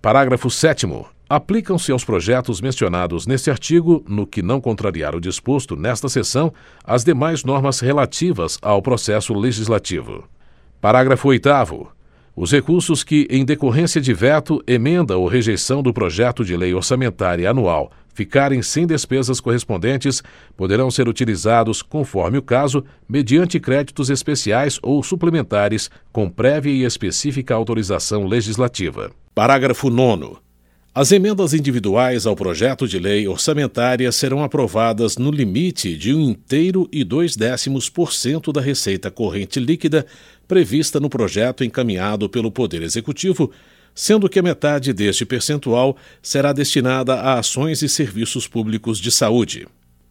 Parágrafo 0.01 0.49
7. 0.49 0.87
Aplicam-se 1.29 1.91
aos 1.91 2.03
projetos 2.03 2.59
mencionados 2.59 3.27
neste 3.27 3.51
artigo, 3.51 4.03
no 4.09 4.25
que 4.25 4.41
não 4.41 4.59
contrariar 4.59 5.15
o 5.15 5.21
disposto 5.21 5.75
nesta 5.75 6.09
seção, 6.09 6.51
as 6.83 7.03
demais 7.03 7.43
normas 7.43 7.79
relativas 7.79 8.57
ao 8.59 8.81
processo 8.81 9.35
legislativo. 9.35 10.23
Parágrafo 10.81 11.27
8. 11.27 11.98
Os 12.41 12.53
recursos 12.53 13.03
que, 13.03 13.27
em 13.29 13.43
decorrência 13.43 13.99
de 13.99 14.13
veto, 14.13 14.63
emenda 14.65 15.17
ou 15.17 15.27
rejeição 15.27 15.83
do 15.83 15.93
projeto 15.93 16.45
de 16.45 16.55
lei 16.55 16.73
orçamentária 16.73 17.49
anual 17.49 17.91
ficarem 18.13 18.61
sem 18.61 18.87
despesas 18.87 19.41
correspondentes, 19.41 20.23
poderão 20.55 20.89
ser 20.89 21.09
utilizados, 21.09 21.81
conforme 21.81 22.37
o 22.37 22.41
caso, 22.41 22.83
mediante 23.07 23.59
créditos 23.59 24.09
especiais 24.09 24.79
ou 24.81 25.03
suplementares, 25.03 25.89
com 26.13 26.29
prévia 26.29 26.71
e 26.71 26.85
específica 26.85 27.53
autorização 27.53 28.25
legislativa. 28.25 29.11
Parágrafo 29.35 29.89
9. 29.89 30.37
As 30.93 31.11
emendas 31.11 31.53
individuais 31.53 32.25
ao 32.25 32.35
projeto 32.35 32.87
de 32.87 32.99
lei 32.99 33.27
orçamentária 33.27 34.11
serão 34.11 34.43
aprovadas 34.43 35.17
no 35.17 35.29
limite 35.29 35.95
de 35.95 36.13
um 36.13 36.21
inteiro 36.21 36.89
e 36.91 37.03
dois 37.03 37.35
décimos 37.35 37.89
por 37.89 38.11
cento 38.11 38.51
da 38.51 38.59
receita 38.59 39.11
corrente 39.11 39.59
líquida 39.59 40.05
prevista 40.49 40.99
no 40.99 41.11
projeto 41.11 41.63
encaminhado 41.63 42.27
pelo 42.27 42.51
Poder 42.51 42.81
Executivo, 42.81 43.51
sendo 43.93 44.27
que 44.27 44.41
metade 44.41 44.91
deste 44.91 45.23
percentual 45.23 45.95
será 46.23 46.51
destinada 46.51 47.13
a 47.13 47.37
ações 47.37 47.83
e 47.83 47.87
serviços 47.87 48.47
públicos 48.47 48.99
de 48.99 49.11
saúde. 49.11 49.67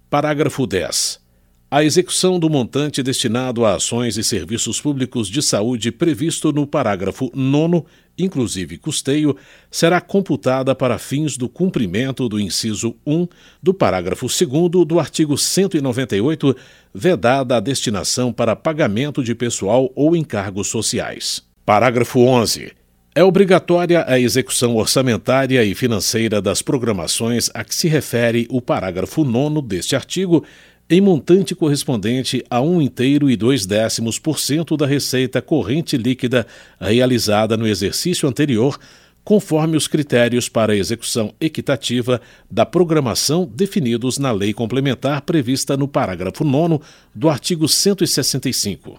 Parágrafo 0.09 0.64
10. 0.64 1.27
A 1.70 1.84
execução 1.84 2.38
do 2.38 2.48
montante 2.48 3.02
destinado 3.02 3.66
a 3.66 3.74
ações 3.74 4.16
e 4.16 4.24
serviços 4.24 4.80
públicos 4.80 5.28
de 5.28 5.42
saúde 5.42 5.92
previsto 5.92 6.50
no 6.50 6.66
parágrafo 6.66 7.30
9, 7.34 7.84
inclusive 8.16 8.78
custeio, 8.78 9.36
será 9.70 10.00
computada 10.00 10.74
para 10.74 10.96
fins 10.96 11.36
do 11.36 11.46
cumprimento 11.46 12.26
do 12.26 12.40
inciso 12.40 12.96
1 13.06 13.28
do 13.62 13.74
parágrafo 13.74 14.28
2 14.28 14.86
do 14.86 14.98
artigo 14.98 15.36
198, 15.36 16.56
vedada 16.94 17.58
a 17.58 17.60
destinação 17.60 18.32
para 18.32 18.56
pagamento 18.56 19.22
de 19.22 19.34
pessoal 19.34 19.92
ou 19.94 20.16
encargos 20.16 20.68
sociais. 20.68 21.42
Parágrafo 21.66 22.20
11. 22.20 22.72
É 23.18 23.24
obrigatória 23.24 24.04
a 24.06 24.16
execução 24.16 24.76
orçamentária 24.76 25.64
e 25.64 25.74
financeira 25.74 26.40
das 26.40 26.62
programações 26.62 27.50
a 27.52 27.64
que 27.64 27.74
se 27.74 27.88
refere 27.88 28.46
o 28.48 28.62
parágrafo 28.62 29.24
9 29.24 29.60
deste 29.62 29.96
artigo 29.96 30.44
em 30.91 31.03
montante 31.03 31.55
correspondente 31.55 32.43
a 32.49 32.62
um 32.62 32.80
inteiro 32.80 33.30
e 33.30 33.36
dois 33.36 33.66
décimos 33.66 34.18
por 34.18 34.39
cento 34.39 34.74
da 34.74 34.86
receita 34.86 35.43
corrente 35.43 35.99
líquida 35.99 36.47
realizada 36.80 37.59
no 37.59 37.66
exercício 37.66 38.26
anterior, 38.26 38.78
conforme 39.22 39.76
os 39.76 39.86
critérios 39.86 40.49
para 40.49 40.74
execução 40.74 41.34
equitativa 41.39 42.22
da 42.51 42.64
programação 42.64 43.45
definidos 43.45 44.16
na 44.16 44.32
lei 44.32 44.55
complementar 44.55 45.20
prevista 45.20 45.76
no 45.76 45.86
parágrafo 45.86 46.43
9 46.43 46.80
do 47.14 47.28
artigo 47.28 47.68
165. 47.68 48.99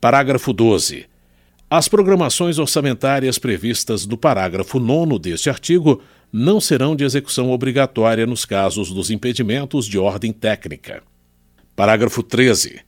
Parágrafo 0.00 0.52
12. 0.52 1.06
As 1.68 1.88
programações 1.88 2.60
orçamentárias 2.60 3.40
previstas 3.40 4.06
no 4.06 4.16
parágrafo 4.16 4.78
9 4.78 5.18
deste 5.18 5.50
artigo 5.50 6.00
não 6.32 6.60
serão 6.60 6.94
de 6.94 7.02
execução 7.02 7.50
obrigatória 7.50 8.24
nos 8.24 8.44
casos 8.44 8.92
dos 8.92 9.10
impedimentos 9.10 9.86
de 9.86 9.98
ordem 9.98 10.32
técnica. 10.32 11.02
Parágrafo 11.76 12.22
13. 12.22 12.80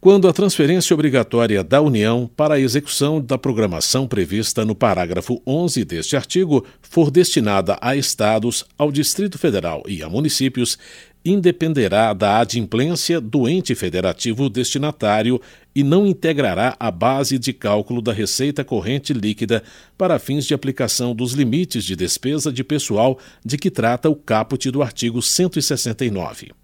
Quando 0.00 0.26
a 0.26 0.32
transferência 0.32 0.92
obrigatória 0.92 1.62
da 1.62 1.80
União 1.80 2.28
para 2.36 2.54
a 2.54 2.60
execução 2.60 3.20
da 3.20 3.38
programação 3.38 4.08
prevista 4.08 4.64
no 4.64 4.74
parágrafo 4.74 5.40
11 5.46 5.84
deste 5.84 6.16
artigo 6.16 6.66
for 6.82 7.12
destinada 7.12 7.78
a 7.80 7.94
estados, 7.94 8.64
ao 8.76 8.90
Distrito 8.90 9.38
Federal 9.38 9.84
e 9.86 10.02
a 10.02 10.10
municípios, 10.10 10.76
independerá 11.24 12.12
da 12.12 12.40
adimplência 12.40 13.20
do 13.20 13.48
ente 13.48 13.72
federativo 13.76 14.50
destinatário 14.50 15.40
e 15.72 15.84
não 15.84 16.04
integrará 16.04 16.74
a 16.80 16.90
base 16.90 17.38
de 17.38 17.52
cálculo 17.52 18.02
da 18.02 18.12
receita 18.12 18.64
corrente 18.64 19.12
líquida 19.12 19.62
para 19.96 20.18
fins 20.18 20.44
de 20.44 20.54
aplicação 20.54 21.14
dos 21.14 21.34
limites 21.34 21.84
de 21.84 21.94
despesa 21.94 22.52
de 22.52 22.64
pessoal 22.64 23.16
de 23.44 23.56
que 23.56 23.70
trata 23.70 24.10
o 24.10 24.16
caput 24.16 24.68
do 24.72 24.82
artigo 24.82 25.22
169. 25.22 26.63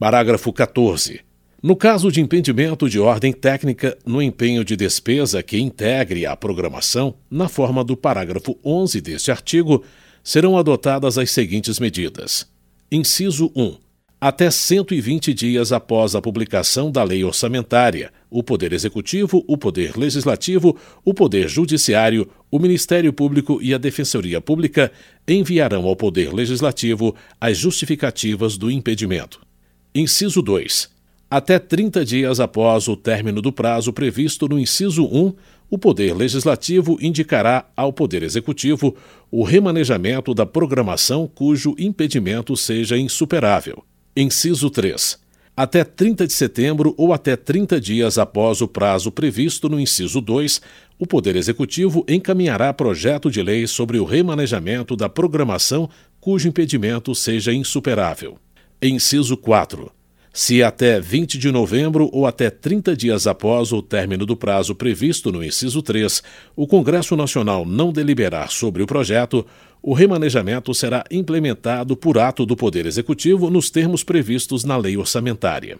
Parágrafo 0.00 0.50
14. 0.50 1.20
No 1.62 1.76
caso 1.76 2.10
de 2.10 2.22
impedimento 2.22 2.88
de 2.88 2.98
ordem 2.98 3.34
técnica 3.34 3.98
no 4.06 4.22
empenho 4.22 4.64
de 4.64 4.74
despesa 4.74 5.42
que 5.42 5.60
integre 5.60 6.24
a 6.24 6.34
programação, 6.34 7.16
na 7.30 7.50
forma 7.50 7.84
do 7.84 7.94
parágrafo 7.94 8.58
11 8.64 8.98
deste 9.02 9.30
artigo, 9.30 9.84
serão 10.24 10.56
adotadas 10.56 11.18
as 11.18 11.30
seguintes 11.30 11.78
medidas: 11.78 12.50
Inciso 12.90 13.52
1. 13.54 13.76
Até 14.18 14.50
120 14.50 15.34
dias 15.34 15.70
após 15.70 16.14
a 16.14 16.22
publicação 16.22 16.90
da 16.90 17.02
lei 17.02 17.22
orçamentária, 17.22 18.10
o 18.30 18.42
Poder 18.42 18.72
Executivo, 18.72 19.44
o 19.46 19.58
Poder 19.58 19.98
Legislativo, 19.98 20.78
o 21.04 21.12
Poder 21.12 21.46
Judiciário, 21.46 22.26
o 22.50 22.58
Ministério 22.58 23.12
Público 23.12 23.58
e 23.60 23.74
a 23.74 23.78
Defensoria 23.78 24.40
Pública 24.40 24.90
enviarão 25.28 25.84
ao 25.84 25.94
Poder 25.94 26.32
Legislativo 26.32 27.14
as 27.38 27.58
justificativas 27.58 28.56
do 28.56 28.70
impedimento. 28.70 29.49
Inciso 29.92 30.40
2. 30.40 30.88
Até 31.28 31.58
30 31.58 32.04
dias 32.04 32.38
após 32.38 32.86
o 32.86 32.96
término 32.96 33.42
do 33.42 33.52
prazo 33.52 33.92
previsto 33.92 34.48
no 34.48 34.56
inciso 34.56 35.04
1, 35.04 35.34
o 35.68 35.76
Poder 35.76 36.14
Legislativo 36.14 36.96
indicará 37.00 37.68
ao 37.76 37.92
Poder 37.92 38.22
Executivo 38.22 38.94
o 39.32 39.42
remanejamento 39.42 40.32
da 40.32 40.46
programação 40.46 41.26
cujo 41.26 41.74
impedimento 41.76 42.56
seja 42.56 42.96
insuperável. 42.96 43.82
Inciso 44.16 44.70
3. 44.70 45.18
Até 45.56 45.82
30 45.82 46.24
de 46.24 46.32
setembro 46.34 46.94
ou 46.96 47.12
até 47.12 47.34
30 47.34 47.80
dias 47.80 48.16
após 48.16 48.60
o 48.60 48.68
prazo 48.68 49.10
previsto 49.10 49.68
no 49.68 49.80
inciso 49.80 50.20
2, 50.20 50.60
o 51.00 51.06
Poder 51.06 51.34
Executivo 51.34 52.04
encaminhará 52.08 52.72
projeto 52.72 53.28
de 53.28 53.42
lei 53.42 53.66
sobre 53.66 53.98
o 53.98 54.04
remanejamento 54.04 54.94
da 54.94 55.08
programação 55.08 55.90
cujo 56.20 56.46
impedimento 56.46 57.12
seja 57.12 57.52
insuperável. 57.52 58.38
Inciso 58.82 59.36
4. 59.36 59.92
Se 60.32 60.62
até 60.62 60.98
20 60.98 61.36
de 61.36 61.52
novembro 61.52 62.08
ou 62.14 62.26
até 62.26 62.48
30 62.48 62.96
dias 62.96 63.26
após 63.26 63.72
o 63.72 63.82
término 63.82 64.24
do 64.24 64.34
prazo 64.34 64.74
previsto 64.74 65.30
no 65.30 65.44
inciso 65.44 65.82
3, 65.82 66.22
o 66.56 66.66
Congresso 66.66 67.14
Nacional 67.14 67.66
não 67.66 67.92
deliberar 67.92 68.50
sobre 68.50 68.82
o 68.82 68.86
projeto, 68.86 69.44
o 69.82 69.92
remanejamento 69.92 70.72
será 70.72 71.04
implementado 71.10 71.94
por 71.94 72.16
ato 72.16 72.46
do 72.46 72.56
Poder 72.56 72.86
Executivo 72.86 73.50
nos 73.50 73.68
termos 73.68 74.02
previstos 74.02 74.64
na 74.64 74.78
lei 74.78 74.96
orçamentária. 74.96 75.78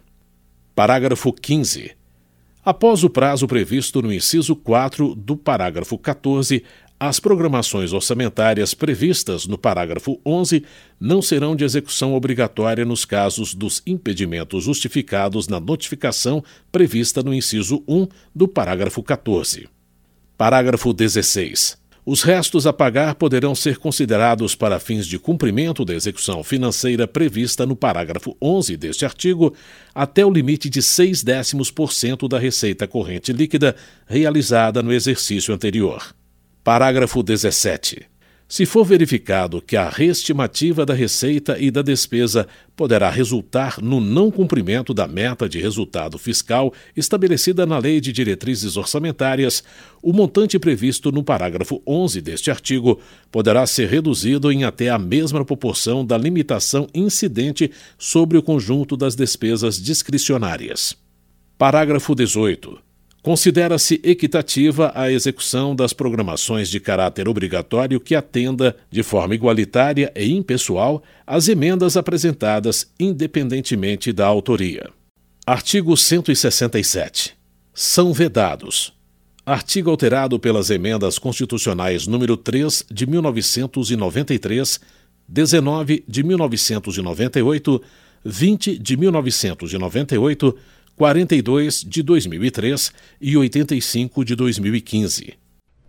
Parágrafo 0.74 1.32
15. 1.32 1.92
Após 2.62 3.02
o 3.02 3.08
prazo 3.08 3.48
previsto 3.48 4.02
no 4.02 4.12
inciso 4.12 4.54
4 4.54 5.14
do 5.14 5.38
parágrafo 5.38 5.96
14, 5.96 6.62
as 7.02 7.18
programações 7.18 7.94
orçamentárias 7.94 8.74
previstas 8.74 9.46
no 9.46 9.56
parágrafo 9.56 10.20
11 10.24 10.62
não 11.00 11.22
serão 11.22 11.56
de 11.56 11.64
execução 11.64 12.12
obrigatória 12.12 12.84
nos 12.84 13.06
casos 13.06 13.54
dos 13.54 13.82
impedimentos 13.86 14.64
justificados 14.64 15.48
na 15.48 15.58
notificação 15.58 16.44
prevista 16.70 17.22
no 17.22 17.32
inciso 17.32 17.82
1 17.88 18.06
do 18.34 18.46
parágrafo 18.46 19.02
14. 19.02 19.66
Parágrafo 20.36 20.92
16. 20.92 21.80
Os 22.04 22.22
restos 22.22 22.66
a 22.66 22.72
pagar 22.72 23.14
poderão 23.14 23.54
ser 23.54 23.78
considerados 23.78 24.54
para 24.54 24.78
fins 24.78 25.06
de 25.06 25.18
cumprimento 25.18 25.86
da 25.86 25.94
execução 25.94 26.44
financeira 26.44 27.08
prevista 27.08 27.64
no 27.64 27.76
parágrafo 27.76 28.36
11 28.42 28.76
deste 28.76 29.06
artigo, 29.06 29.54
até 29.94 30.24
o 30.24 30.30
limite 30.30 30.68
de 30.68 30.82
6 30.82 31.22
décimos 31.22 31.70
por 31.70 31.94
cento 31.94 32.28
da 32.28 32.38
receita 32.38 32.86
corrente 32.86 33.32
líquida 33.32 33.74
realizada 34.06 34.82
no 34.82 34.92
exercício 34.92 35.54
anterior. 35.54 36.19
Parágrafo 36.62 37.22
17. 37.22 38.06
Se 38.46 38.66
for 38.66 38.84
verificado 38.84 39.62
que 39.62 39.76
a 39.76 39.88
reestimativa 39.88 40.84
da 40.84 40.92
receita 40.92 41.56
e 41.58 41.70
da 41.70 41.80
despesa 41.80 42.46
poderá 42.76 43.08
resultar 43.08 43.80
no 43.80 43.98
não 43.98 44.30
cumprimento 44.30 44.92
da 44.92 45.08
meta 45.08 45.48
de 45.48 45.58
resultado 45.58 46.18
fiscal 46.18 46.74
estabelecida 46.94 47.64
na 47.64 47.78
Lei 47.78 47.98
de 47.98 48.12
Diretrizes 48.12 48.76
Orçamentárias, 48.76 49.64
o 50.02 50.12
montante 50.12 50.58
previsto 50.58 51.10
no 51.10 51.24
parágrafo 51.24 51.82
11 51.86 52.20
deste 52.20 52.50
artigo 52.50 53.00
poderá 53.30 53.64
ser 53.66 53.88
reduzido 53.88 54.52
em 54.52 54.64
até 54.64 54.90
a 54.90 54.98
mesma 54.98 55.42
proporção 55.44 56.04
da 56.04 56.18
limitação 56.18 56.88
incidente 56.92 57.70
sobre 57.96 58.36
o 58.36 58.42
conjunto 58.42 58.98
das 58.98 59.16
despesas 59.16 59.80
discricionárias. 59.80 60.94
Parágrafo 61.56 62.14
18. 62.14 62.89
Considera-se 63.22 64.00
equitativa 64.02 64.92
a 64.94 65.12
execução 65.12 65.76
das 65.76 65.92
programações 65.92 66.70
de 66.70 66.80
caráter 66.80 67.28
obrigatório 67.28 68.00
que 68.00 68.14
atenda, 68.14 68.74
de 68.90 69.02
forma 69.02 69.34
igualitária 69.34 70.10
e 70.16 70.32
impessoal, 70.32 71.02
às 71.26 71.46
emendas 71.46 71.98
apresentadas 71.98 72.90
independentemente 72.98 74.10
da 74.10 74.26
autoria. 74.26 74.88
Artigo 75.46 75.96
167. 75.96 77.36
São 77.74 78.12
vedados. 78.12 78.92
Artigo 79.44 79.90
alterado 79.90 80.38
pelas 80.38 80.70
emendas 80.70 81.18
constitucionais 81.18 82.06
número 82.06 82.38
3 82.38 82.86
de 82.90 83.06
1993, 83.06 84.80
19 85.28 86.04
de 86.08 86.22
1998, 86.22 87.82
20 88.24 88.78
de 88.78 88.96
1998 88.96 90.56
42 91.00 91.82
de 91.82 92.02
2003 92.02 92.92
e 93.18 93.34
85 93.34 94.22
de 94.22 94.36
2015. 94.36 95.32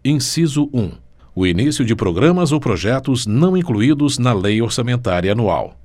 Inciso 0.05 0.70
1. 0.74 0.91
O 1.36 1.45
início 1.45 1.84
de 1.84 1.93
programas 1.93 2.53
ou 2.53 2.62
projetos 2.62 3.28
não 3.28 3.57
incluídos 3.57 4.18
na 4.18 4.32
Lei 4.32 4.62
Orçamentária 4.62 5.34
Anual. 5.34 5.78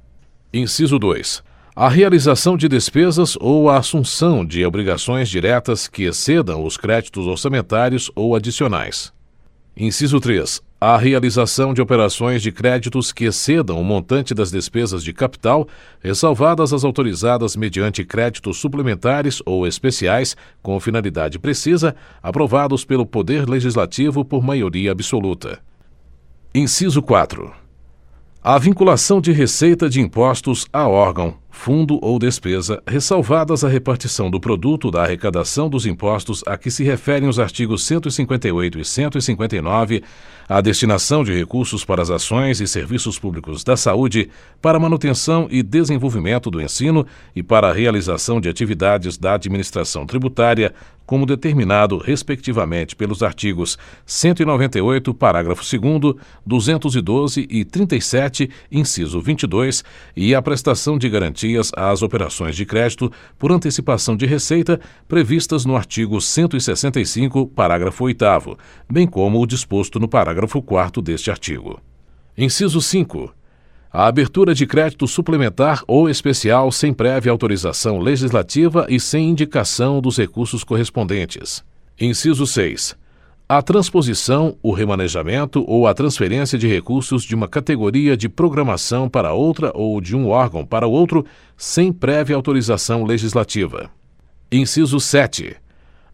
Inciso 0.55 0.97
2. 0.97 1.43
A 1.75 1.89
realização 1.89 2.57
de 2.57 2.69
despesas 2.69 3.37
ou 3.41 3.69
a 3.69 3.79
assunção 3.79 4.47
de 4.47 4.65
obrigações 4.65 5.29
diretas 5.29 5.89
que 5.89 6.05
excedam 6.05 6.65
os 6.65 6.77
créditos 6.77 7.27
orçamentários 7.27 8.09
ou 8.15 8.37
adicionais. 8.37 9.13
Inciso 9.77 10.21
3 10.21 10.63
a 10.81 10.97
realização 10.99 11.73
de 11.73 11.81
operações 11.81 12.43
de 12.43 12.53
créditos 12.53 13.11
que 13.11 13.25
excedam 13.25 13.81
o 13.81 13.85
montante 13.85 14.35
das 14.35 14.51
despesas 14.51 15.03
de 15.03 15.13
capital, 15.13 15.67
ressalvadas 16.01 16.73
as 16.73 16.85
autorizadas 16.85 17.57
mediante 17.57 18.05
créditos 18.05 18.59
suplementares 18.59 19.41
ou 19.47 19.67
especiais, 19.67 20.37
com 20.63 20.79
finalidade 20.79 21.39
precisa, 21.39 21.97
aprovados 22.23 22.85
pelo 22.85 23.07
Poder 23.07 23.49
Legislativo 23.49 24.25
por 24.25 24.43
maioria 24.43 24.93
absoluta. 24.93 25.61
Inciso 26.55 27.01
4. 27.01 27.53
A 28.43 28.59
vinculação 28.59 29.21
de 29.21 29.33
receita 29.33 29.89
de 29.89 30.01
impostos 30.01 30.67
a 30.73 30.87
órgão, 30.87 31.37
fundo 31.57 31.99
ou 32.03 32.19
despesa, 32.19 32.81
ressalvadas 32.87 33.65
a 33.65 33.69
repartição 33.69 34.31
do 34.31 34.39
produto 34.39 34.91
da 34.91 35.03
arrecadação 35.03 35.69
dos 35.69 35.87
impostos 35.87 36.45
a 36.47 36.57
que 36.57 36.71
se 36.71 36.85
referem 36.85 37.29
os 37.29 37.41
artigos 37.41 37.83
158 37.85 38.79
e 38.79 38.85
159, 38.85 40.05
a 40.49 40.61
destinação 40.61 41.25
de 41.25 41.33
recursos 41.33 41.85
para 41.85 42.03
as 42.03 42.11
ações 42.11 42.61
e 42.61 42.69
serviços 42.69 43.19
públicos 43.19 43.65
da 43.65 43.77
saúde, 43.77 44.29
para 44.63 44.79
manutenção 44.79 45.49
e 45.51 45.63
desenvolvimento 45.63 46.51
do 46.51 46.61
ensino 46.61 47.05
e 47.35 47.43
para 47.43 47.71
a 47.71 47.73
realização 47.73 48.41
de 48.41 48.49
atividades 48.49 49.17
da 49.17 49.35
administração 49.35 50.07
tributária, 50.07 50.73
como 51.07 51.25
determinado, 51.25 51.97
respectivamente, 51.99 52.97
pelos 52.97 53.23
artigos 53.23 53.79
198, 54.05 55.15
parágrafo 55.15 55.63
2, 55.63 56.17
212 56.45 57.47
e 57.49 57.65
37, 57.65 58.51
inciso 58.71 59.21
22, 59.21 59.85
e 60.17 60.35
a 60.35 60.43
prestação 60.43 60.99
de 60.99 61.09
garantias 61.09 61.71
às 61.77 62.03
operações 62.03 62.57
de 62.57 62.67
crédito 62.67 63.11
por 63.39 63.53
antecipação 63.53 64.17
de 64.17 64.27
receita 64.27 64.81
previstas 65.07 65.65
no 65.65 65.77
artigo 65.77 66.21
165, 66.21 67.47
parágrafo 67.47 68.05
8, 68.05 68.25
bem 68.91 69.07
como 69.07 69.41
o 69.41 69.47
disposto 69.47 70.01
no 70.01 70.09
parágrafo 70.09 70.61
4 70.61 71.01
deste 71.01 71.31
artigo. 71.31 71.81
Inciso 72.37 72.83
5 72.83 73.33
a 73.93 74.07
abertura 74.07 74.55
de 74.55 74.67
crédito 74.67 75.07
suplementar 75.07 75.83
ou 75.87 76.09
especial 76.09 76.71
sem 76.71 76.93
prévia 76.93 77.33
autorização 77.33 77.99
legislativa 77.99 78.87
e 78.89 79.01
sem 79.01 79.31
indicação 79.31 80.01
dos 80.01 80.17
recursos 80.17 80.65
correspondentes. 80.65 81.65
Inciso 81.99 82.47
6. 82.47 82.97
A 83.49 83.63
transposição, 83.63 84.57
o 84.61 84.73
remanejamento 84.73 85.65
ou 85.69 85.87
a 85.87 85.95
transferência 85.95 86.59
de 86.59 86.67
recursos 86.67 87.23
de 87.23 87.35
uma 87.35 87.47
categoria 87.47 88.17
de 88.17 88.29
programação 88.29 89.09
para 89.09 89.33
outra 89.33 89.71
ou 89.73 90.01
de 90.01 90.17
um 90.17 90.29
órgão 90.29 90.67
para 90.67 90.87
outro 90.87 91.25
sem 91.57 91.93
prévia 91.93 92.35
autorização 92.35 93.05
legislativa. 93.05 93.89
Inciso 94.51 94.99
7. 94.99 95.57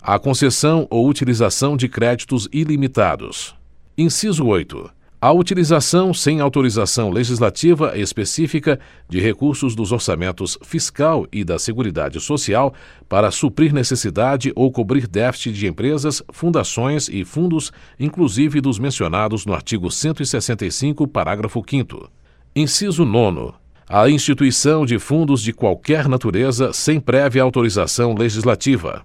A 0.01 0.19
concessão 0.19 0.87
ou 0.91 1.09
utilização 1.09 1.77
de 1.77 1.89
créditos 1.89 2.49
ilimitados. 2.53 3.55
Inciso 3.97 4.47
8 4.47 4.91
a 5.23 5.31
utilização 5.31 6.13
sem 6.13 6.41
autorização 6.41 7.09
legislativa 7.09 7.97
específica 7.97 8.81
de 9.09 9.21
recursos 9.21 9.77
dos 9.77 9.93
orçamentos 9.93 10.59
fiscal 10.65 11.29
e 11.31 11.45
da 11.45 11.61
Seguridade 11.61 12.19
Social 12.19 12.75
para 13.09 13.31
suprir 13.31 13.73
necessidade 13.73 14.53
ou 14.57 14.73
cobrir 14.73 15.07
déficit 15.07 15.53
de 15.53 15.69
empresas, 15.69 16.25
fundações 16.33 17.09
e 17.09 17.25
fundos, 17.25 17.71
inclusive 18.01 18.61
dos 18.61 18.81
mencionados 18.81 19.47
no 19.47 19.55
artigo 19.55 19.93
165, 19.93 21.07
parágrafo 21.07 21.63
5 21.65 22.11
Inciso 22.57 23.05
9 23.05 23.53
a 23.89 24.11
instituição 24.11 24.85
de 24.85 24.99
fundos 24.99 25.41
de 25.41 25.53
qualquer 25.53 26.09
natureza 26.09 26.73
sem 26.73 26.99
prévia 26.99 27.43
autorização 27.43 28.15
legislativa. 28.15 29.05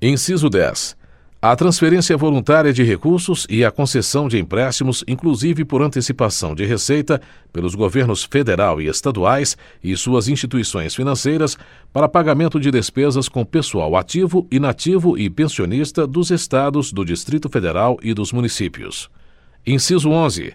Inciso 0.00 0.48
10 0.48 1.01
a 1.44 1.56
transferência 1.56 2.16
voluntária 2.16 2.72
de 2.72 2.84
recursos 2.84 3.48
e 3.50 3.64
a 3.64 3.70
concessão 3.72 4.28
de 4.28 4.38
empréstimos, 4.38 5.02
inclusive 5.08 5.64
por 5.64 5.82
antecipação 5.82 6.54
de 6.54 6.64
receita, 6.64 7.20
pelos 7.52 7.74
governos 7.74 8.22
federal 8.22 8.80
e 8.80 8.86
estaduais 8.86 9.56
e 9.82 9.96
suas 9.96 10.28
instituições 10.28 10.94
financeiras 10.94 11.58
para 11.92 12.08
pagamento 12.08 12.60
de 12.60 12.70
despesas 12.70 13.28
com 13.28 13.44
pessoal 13.44 13.96
ativo, 13.96 14.46
inativo 14.52 15.18
e 15.18 15.28
pensionista 15.28 16.06
dos 16.06 16.30
estados, 16.30 16.92
do 16.92 17.04
Distrito 17.04 17.48
Federal 17.48 17.98
e 18.04 18.14
dos 18.14 18.30
municípios. 18.30 19.10
Inciso 19.66 20.10
11 20.10 20.54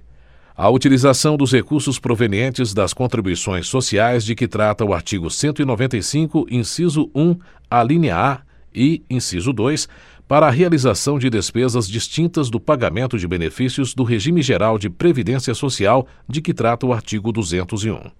a 0.59 0.71
utilização 0.71 1.37
dos 1.37 1.51
recursos 1.51 1.99
provenientes 1.99 2.73
das 2.73 2.91
contribuições 2.91 3.67
sociais 3.67 4.25
de 4.25 4.33
que 4.33 4.47
trata 4.47 4.83
o 4.83 4.91
artigo 4.91 5.29
cento 5.29 5.61
e 5.61 5.65
noventa 5.65 5.95
e 5.95 6.01
cinco 6.01 6.47
inciso 6.49 7.11
um 7.13 7.35
alínea 7.69 8.17
a 8.17 8.41
e 8.73 9.03
inciso 9.09 9.53
dois 9.53 9.87
para 10.27 10.47
a 10.47 10.51
realização 10.51 11.17
de 11.17 11.29
despesas 11.29 11.87
distintas 11.87 12.49
do 12.49 12.59
pagamento 12.59 13.17
de 13.17 13.27
benefícios 13.27 13.93
do 13.93 14.03
regime 14.03 14.41
geral 14.41 14.77
de 14.77 14.89
previdência 14.89 15.53
social 15.53 16.07
de 16.27 16.41
que 16.41 16.53
trata 16.53 16.85
o 16.85 16.93
artigo 16.93 17.31
duzentos 17.31 17.85
e 17.85 17.89
um 17.89 18.11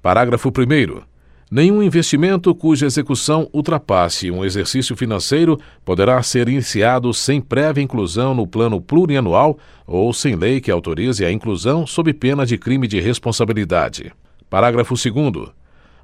parágrafo 0.00 0.52
primeiro 0.52 1.04
Nenhum 1.48 1.80
investimento 1.80 2.52
cuja 2.56 2.86
execução 2.86 3.48
ultrapasse 3.52 4.32
um 4.32 4.44
exercício 4.44 4.96
financeiro 4.96 5.60
poderá 5.84 6.20
ser 6.20 6.48
iniciado 6.48 7.14
sem 7.14 7.40
prévia 7.40 7.80
inclusão 7.80 8.34
no 8.34 8.48
plano 8.48 8.80
plurianual 8.80 9.56
ou 9.86 10.12
sem 10.12 10.34
lei 10.34 10.60
que 10.60 10.72
autorize 10.72 11.24
a 11.24 11.30
inclusão 11.30 11.86
sob 11.86 12.12
pena 12.12 12.44
de 12.44 12.58
crime 12.58 12.88
de 12.88 12.98
responsabilidade. 12.98 14.12
Parágrafo 14.50 14.96
segundo. 14.96 15.52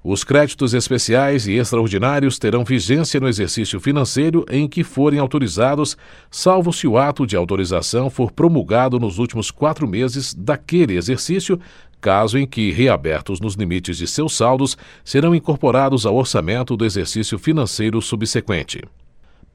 Os 0.04 0.24
créditos 0.24 0.74
especiais 0.74 1.46
e 1.46 1.52
extraordinários 1.52 2.36
terão 2.36 2.64
vigência 2.64 3.20
no 3.20 3.28
exercício 3.28 3.78
financeiro 3.78 4.44
em 4.50 4.66
que 4.66 4.82
forem 4.82 5.20
autorizados, 5.20 5.96
salvo 6.28 6.72
se 6.72 6.88
o 6.88 6.98
ato 6.98 7.24
de 7.24 7.36
autorização 7.36 8.10
for 8.10 8.32
promulgado 8.32 8.98
nos 8.98 9.18
últimos 9.18 9.52
quatro 9.52 9.86
meses 9.86 10.34
daquele 10.34 10.96
exercício, 10.96 11.60
caso 12.00 12.36
em 12.36 12.44
que, 12.44 12.72
reabertos 12.72 13.40
nos 13.40 13.54
limites 13.54 13.96
de 13.96 14.08
seus 14.08 14.36
saldos, 14.36 14.76
serão 15.04 15.36
incorporados 15.36 16.04
ao 16.04 16.16
orçamento 16.16 16.76
do 16.76 16.84
exercício 16.84 17.38
financeiro 17.38 18.02
subsequente. 18.02 18.82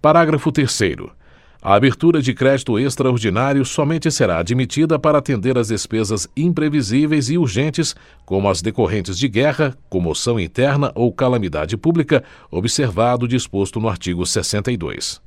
Parágrafo 0.01 0.49
terceiro. 0.49 1.11
A 1.61 1.73
abertura 1.73 2.21
de 2.21 2.33
crédito 2.33 2.77
extraordinário 2.77 3.65
somente 3.65 4.11
será 4.11 4.39
admitida 4.39 4.99
para 4.99 5.17
atender 5.17 5.57
às 5.57 5.69
despesas 5.69 6.27
imprevisíveis 6.37 7.29
e 7.29 7.37
urgentes, 7.37 7.95
como 8.25 8.47
as 8.49 8.61
decorrentes 8.61 9.17
de 9.17 9.27
guerra, 9.27 9.75
comoção 9.89 10.39
interna 10.39 10.91
ou 10.93 11.11
calamidade 11.11 11.75
pública, 11.75 12.23
observado 12.51 13.25
o 13.25 13.27
disposto 13.27 13.79
no 13.79 13.89
artigo 13.89 14.25
62. 14.25 15.19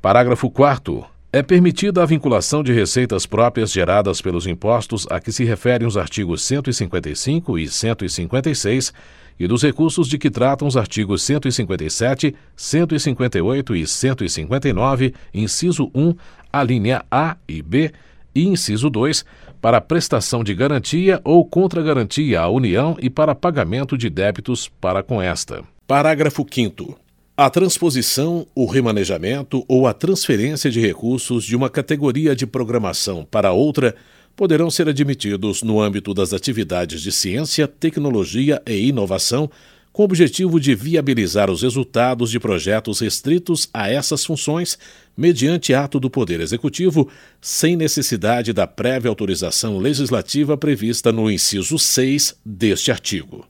Parágrafo 0.00 0.48
4 0.48 1.04
é 1.34 1.42
permitida 1.42 2.02
a 2.02 2.06
vinculação 2.06 2.62
de 2.62 2.72
receitas 2.72 3.24
próprias 3.24 3.72
geradas 3.72 4.20
pelos 4.20 4.46
impostos 4.46 5.06
a 5.08 5.18
que 5.18 5.32
se 5.32 5.44
referem 5.44 5.88
os 5.88 5.96
artigos 5.96 6.42
cento 6.42 6.68
e 6.68 6.74
cinquenta 6.74 7.08
e 7.08 7.16
cinco 7.16 7.58
e 7.58 7.68
cento 7.68 8.04
e 8.04 8.10
cinquenta 8.10 8.50
e 8.50 8.54
seis 8.54 8.92
e 9.38 9.46
dos 9.46 9.62
recursos 9.62 10.08
de 10.08 10.18
que 10.18 10.30
tratam 10.30 10.68
os 10.68 10.76
artigos 10.76 11.22
cento 11.22 11.48
e 11.48 11.52
cinquenta 11.52 11.84
e 11.84 11.90
sete, 11.90 12.34
cento 12.56 12.94
e 12.94 13.00
cinquenta 13.00 13.38
e 13.38 13.42
oito 13.42 13.74
e 13.74 13.86
cento 13.86 14.24
e 14.24 14.28
cinquenta 14.28 14.68
e 14.68 14.72
nove, 14.72 15.14
inciso 15.32 15.90
um, 15.94 16.14
alínea 16.52 17.04
A 17.10 17.36
e 17.48 17.62
B, 17.62 17.92
e 18.34 18.46
inciso 18.46 18.88
dois, 18.88 19.24
para 19.60 19.80
prestação 19.80 20.42
de 20.42 20.54
garantia 20.54 21.20
ou 21.22 21.44
contragarantia 21.44 22.40
à 22.40 22.48
União 22.48 22.96
e 23.00 23.08
para 23.08 23.34
pagamento 23.34 23.96
de 23.96 24.10
débitos 24.10 24.68
para 24.80 25.02
com 25.02 25.20
esta. 25.22 25.62
Parágrafo 25.86 26.44
quinto. 26.44 26.96
A 27.36 27.48
transposição, 27.48 28.46
o 28.54 28.66
remanejamento 28.66 29.64
ou 29.66 29.86
a 29.86 29.94
transferência 29.94 30.70
de 30.70 30.80
recursos 30.80 31.44
de 31.44 31.56
uma 31.56 31.70
categoria 31.70 32.36
de 32.36 32.46
programação 32.46 33.26
para 33.30 33.52
outra 33.52 33.94
poderão 34.36 34.70
ser 34.70 34.88
admitidos 34.88 35.62
no 35.62 35.80
âmbito 35.80 36.14
das 36.14 36.32
atividades 36.32 37.00
de 37.00 37.12
ciência, 37.12 37.68
tecnologia 37.68 38.62
e 38.66 38.88
inovação, 38.88 39.50
com 39.92 40.02
o 40.02 40.04
objetivo 40.06 40.58
de 40.58 40.74
viabilizar 40.74 41.50
os 41.50 41.62
resultados 41.62 42.30
de 42.30 42.40
projetos 42.40 43.00
restritos 43.00 43.68
a 43.74 43.90
essas 43.90 44.24
funções, 44.24 44.78
mediante 45.14 45.74
ato 45.74 46.00
do 46.00 46.08
Poder 46.08 46.40
Executivo, 46.40 47.10
sem 47.40 47.76
necessidade 47.76 48.52
da 48.52 48.66
prévia 48.66 49.10
autorização 49.10 49.78
legislativa 49.78 50.56
prevista 50.56 51.12
no 51.12 51.30
inciso 51.30 51.78
6 51.78 52.36
deste 52.44 52.90
artigo. 52.90 53.46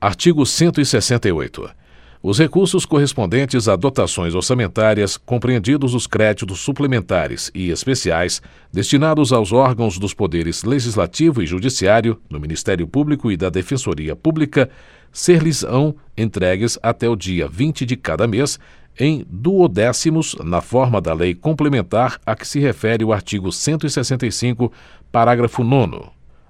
Artigo 0.00 0.46
168. 0.46 1.83
Os 2.26 2.38
recursos 2.38 2.86
correspondentes 2.86 3.68
a 3.68 3.76
dotações 3.76 4.34
orçamentárias, 4.34 5.18
compreendidos 5.18 5.92
os 5.92 6.06
créditos 6.06 6.58
suplementares 6.60 7.50
e 7.54 7.68
especiais, 7.68 8.40
destinados 8.72 9.30
aos 9.30 9.52
órgãos 9.52 9.98
dos 9.98 10.14
poderes 10.14 10.64
legislativo 10.64 11.42
e 11.42 11.46
judiciário, 11.46 12.18
do 12.30 12.40
Ministério 12.40 12.88
Público 12.88 13.30
e 13.30 13.36
da 13.36 13.50
Defensoria 13.50 14.16
Pública, 14.16 14.70
ser-lhes-ão 15.12 15.94
entregues 16.16 16.78
até 16.82 17.06
o 17.06 17.14
dia 17.14 17.46
20 17.46 17.84
de 17.84 17.94
cada 17.94 18.26
mês, 18.26 18.58
em 18.98 19.22
duodécimos, 19.28 20.34
na 20.42 20.62
forma 20.62 21.02
da 21.02 21.12
lei 21.12 21.34
complementar 21.34 22.18
a 22.24 22.34
que 22.34 22.48
se 22.48 22.58
refere 22.58 23.04
o 23.04 23.12
artigo 23.12 23.52
165, 23.52 24.72
parágrafo 25.12 25.62
9. 25.62 26.06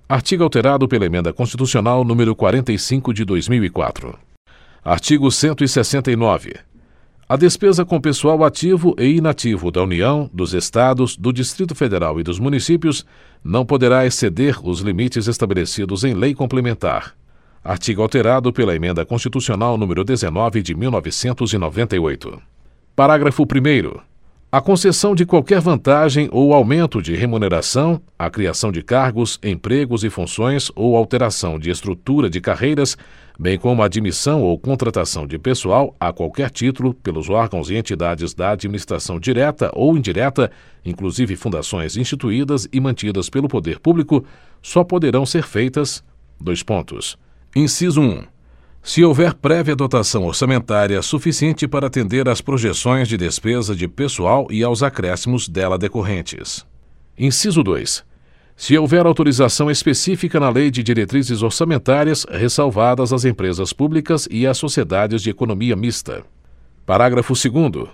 Artigo 0.09 0.45
alterado 0.45 0.87
pela 0.87 1.05
Emenda 1.05 1.33
Constitucional 1.33 2.05
número 2.05 2.37
45 2.37 3.13
de 3.13 3.25
2004. 3.25 4.24
Artigo 4.85 5.31
cento 5.31 5.65
e 5.65 5.69
sessenta 5.69 6.13
e 6.13 6.17
nove. 6.17 6.53
A 7.27 7.37
despesa 7.37 7.87
com 7.87 7.99
pessoal 7.99 8.45
ativo 8.45 8.95
e 8.99 9.17
inativo 9.17 9.71
da 9.71 9.83
União, 9.83 10.29
dos 10.31 10.53
Estados, 10.53 11.17
do 11.17 11.33
Distrito 11.33 11.75
Federal 11.75 12.21
e 12.21 12.23
dos 12.23 12.39
municípios 12.39 13.03
não 13.43 13.65
poderá 13.65 14.05
exceder 14.05 14.59
os 14.63 14.81
limites 14.81 15.27
estabelecidos 15.27 16.05
em 16.05 16.13
lei 16.13 16.35
complementar. 16.35 17.15
Artigo 17.65 18.03
alterado 18.03 18.53
pela 18.53 18.77
Emenda 18.77 19.07
Constitucional 19.07 19.79
número 19.79 20.05
19 20.05 20.61
de 20.61 20.75
1998. 20.75 22.43
Parágrafo 22.95 23.47
primeiro. 23.47 24.03
A 24.53 24.61
concessão 24.61 25.15
de 25.15 25.25
qualquer 25.25 25.61
vantagem 25.61 26.29
ou 26.31 26.53
aumento 26.53 27.01
de 27.01 27.17
remuneração, 27.17 28.03
a 28.19 28.29
criação 28.29 28.71
de 28.71 28.83
cargos, 28.83 29.41
empregos 29.43 30.05
e 30.05 30.11
funções 30.11 30.71
ou 30.77 30.95
alteração 30.95 31.59
de 31.59 31.71
estrutura 31.71 32.29
de 32.29 32.39
carreiras, 32.39 32.99
bem 33.39 33.59
como 33.59 33.83
a 33.83 33.87
admissão 33.87 34.43
ou 34.43 34.59
contratação 34.59 35.27
de 35.27 35.39
pessoal 35.39 35.95
a 35.99 36.13
qualquer 36.13 36.51
título 36.51 36.95
pelos 36.95 37.29
órgãos 37.29 37.71
e 37.71 37.77
entidades 37.77 38.35
da 38.35 38.51
administração 38.51 39.19
direta 39.19 39.71
ou 39.75 39.97
indireta, 39.97 40.51
inclusive 40.85 41.37
fundações 41.37 41.97
instituídas 41.97 42.69
e 42.73 42.81
mantidas 42.81 43.29
pelo 43.29 43.49
poder 43.49 43.79
público, 43.81 44.25
só 44.63 44.85
poderão 44.85 45.27
ser 45.27 45.45
feitas. 45.45 46.03
Dois 46.41 46.63
pontos. 46.63 47.19
Inciso 47.55 48.01
1 48.01 48.35
se 48.85 49.03
houver 49.03 49.33
prévia 49.33 49.75
dotação 49.75 50.25
orçamentária 50.25 51.01
suficiente 51.01 51.67
para 51.67 51.87
atender 51.87 52.29
às 52.29 52.43
projeções 52.43 53.09
de 53.09 53.17
despesa 53.17 53.75
de 53.75 53.89
pessoal 53.89 54.47
e 54.51 54.63
aos 54.63 54.83
acréscimos 54.83 55.49
dela 55.49 55.79
decorrentes. 55.79 56.67
Inciso 57.19 57.63
2. 57.63 58.05
Se 58.57 58.79
houver 58.79 59.05
autorização 59.05 59.71
específica 59.71 60.39
na 60.39 60.49
Lei 60.49 60.71
de 60.71 60.83
Diretrizes 60.83 61.43
Orçamentárias, 61.43 62.25
ressalvadas 62.31 63.13
as 63.13 63.25
empresas 63.25 63.73
públicas 63.73 64.29
e 64.31 64.47
as 64.47 64.57
sociedades 64.57 65.23
de 65.23 65.31
economia 65.31 65.75
mista. 65.75 66.25
Parágrafo 66.87 67.35
2. 67.35 67.89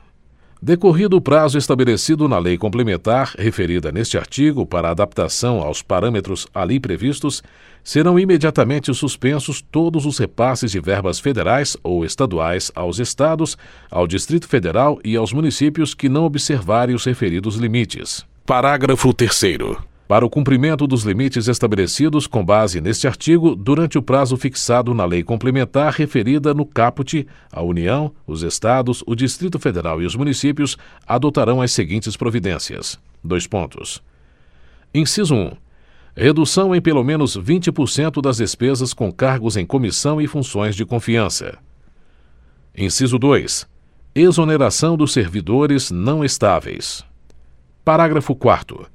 Decorrido 0.62 1.16
o 1.16 1.20
prazo 1.22 1.56
estabelecido 1.56 2.28
na 2.28 2.38
lei 2.38 2.58
complementar 2.58 3.32
referida 3.38 3.90
neste 3.90 4.18
artigo 4.18 4.66
para 4.66 4.90
adaptação 4.90 5.62
aos 5.62 5.80
parâmetros 5.80 6.46
ali 6.54 6.78
previstos, 6.78 7.42
serão 7.82 8.18
imediatamente 8.18 8.92
suspensos 8.92 9.62
todos 9.62 10.04
os 10.04 10.18
repasses 10.18 10.70
de 10.70 10.78
verbas 10.78 11.18
federais 11.18 11.78
ou 11.82 12.04
estaduais 12.04 12.70
aos 12.74 12.98
estados, 12.98 13.56
ao 13.90 14.06
Distrito 14.06 14.46
Federal 14.46 15.00
e 15.02 15.16
aos 15.16 15.32
municípios 15.32 15.94
que 15.94 16.10
não 16.10 16.24
observarem 16.24 16.94
os 16.94 17.06
referidos 17.06 17.56
limites. 17.56 18.26
Parágrafo 18.44 19.14
3 19.14 19.89
para 20.10 20.26
o 20.26 20.28
cumprimento 20.28 20.88
dos 20.88 21.04
limites 21.04 21.46
estabelecidos 21.46 22.26
com 22.26 22.44
base 22.44 22.80
neste 22.80 23.06
artigo 23.06 23.54
durante 23.54 23.96
o 23.96 24.02
prazo 24.02 24.36
fixado 24.36 24.92
na 24.92 25.04
lei 25.04 25.22
complementar 25.22 25.92
referida 25.92 26.52
no 26.52 26.66
caput, 26.66 27.24
a 27.52 27.62
União, 27.62 28.12
os 28.26 28.42
Estados, 28.42 29.04
o 29.06 29.14
Distrito 29.14 29.56
Federal 29.60 30.02
e 30.02 30.06
os 30.06 30.16
municípios 30.16 30.76
adotarão 31.06 31.62
as 31.62 31.70
seguintes 31.70 32.16
providências. 32.16 32.98
Dois 33.22 33.46
pontos. 33.46 34.02
Inciso 34.92 35.32
1. 35.32 35.52
Redução 36.16 36.74
em 36.74 36.80
pelo 36.80 37.04
menos 37.04 37.38
20% 37.38 38.20
das 38.20 38.38
despesas 38.38 38.92
com 38.92 39.12
cargos 39.12 39.56
em 39.56 39.64
comissão 39.64 40.20
e 40.20 40.26
funções 40.26 40.74
de 40.74 40.84
confiança. 40.84 41.56
Inciso 42.76 43.16
2. 43.16 43.64
Exoneração 44.12 44.96
dos 44.96 45.12
servidores 45.12 45.88
não 45.88 46.24
estáveis. 46.24 47.04
Parágrafo 47.84 48.34
4 48.34 48.88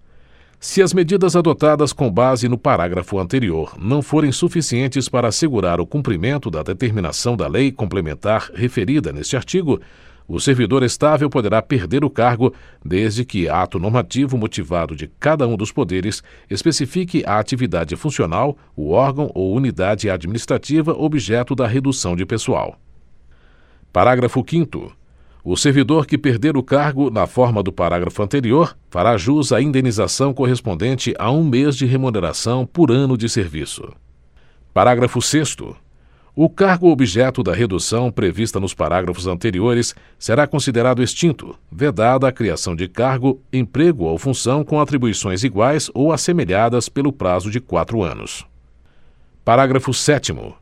se 0.66 0.82
as 0.82 0.95
medidas 0.95 1.36
adotadas 1.36 1.93
com 1.93 2.11
base 2.11 2.49
no 2.49 2.57
parágrafo 2.57 3.20
anterior 3.20 3.76
não 3.80 4.01
forem 4.01 4.32
suficientes 4.32 5.07
para 5.07 5.28
assegurar 5.28 5.80
o 5.80 5.86
cumprimento 5.86 6.49
da 6.49 6.63
determinação 6.63 7.38
da 7.38 7.47
lei 7.47 7.72
complementar 7.72 8.49
referida 8.51 9.13
neste 9.13 9.38
artigo, 9.38 9.80
o 10.28 10.39
servidor 10.39 10.82
estável 10.82 11.30
poderá 11.30 11.61
perder 11.61 12.03
o 12.03 12.09
cargo 12.09 12.51
desde 12.84 13.24
que 13.24 13.47
ato 13.47 13.78
normativo 13.78 14.39
motivado 14.39 14.95
de 14.95 15.07
cada 15.20 15.47
um 15.47 15.55
dos 15.55 15.72
poderes 15.72 16.24
especifique 16.49 17.24
a 17.28 17.38
atividade 17.38 17.95
funcional, 17.95 18.57
o 18.76 18.89
órgão 18.89 19.30
ou 19.36 19.53
unidade 19.53 20.09
administrativa 20.09 20.93
objeto 20.93 21.53
da 21.53 21.68
redução 21.68 22.16
de 22.16 22.26
pessoal. 22.26 22.76
Parágrafo 23.93 24.43
5 24.43 24.91
o 25.46 25.56
servidor 25.56 26.08
que 26.08 26.18
perder 26.18 26.58
o 26.58 26.64
cargo 26.64 27.12
na 27.12 27.28
forma 27.28 27.62
do 27.62 27.72
parágrafo 27.72 28.24
anterior 28.24 28.76
fará 28.89 29.16
jus 29.16 29.52
à 29.52 29.62
indenização 29.62 30.34
correspondente 30.34 31.14
a 31.20 31.30
um 31.30 31.43
mês 31.43 31.76
de 31.78 31.86
remuneração 31.86 32.66
por 32.66 32.91
ano 32.91 33.16
de 33.16 33.30
serviço. 33.30 33.93
Parágrafo 34.74 35.22
sexto. 35.22 35.76
O 36.36 36.50
cargo 36.50 36.89
objeto 36.89 37.43
da 37.43 37.54
redução 37.54 38.12
prevista 38.12 38.60
nos 38.60 38.74
parágrafos 38.74 39.28
anteriores 39.28 39.93
será 40.18 40.48
considerado 40.48 41.04
extinto 41.04 41.56
vedada 41.72 42.28
a 42.28 42.32
criação 42.32 42.76
de 42.76 42.88
cargo 42.88 43.39
emprego 43.54 44.06
ou 44.06 44.18
função 44.18 44.64
com 44.64 44.82
atribuições 44.82 45.43
iguais 45.43 45.91
ou 45.93 46.12
assemelhadas 46.12 46.89
pelo 46.89 47.14
prazo 47.14 47.52
de 47.52 47.60
quatro 47.60 48.02
anos. 48.02 48.43
Parágrafo 49.46 49.93
sétimo 49.93 50.56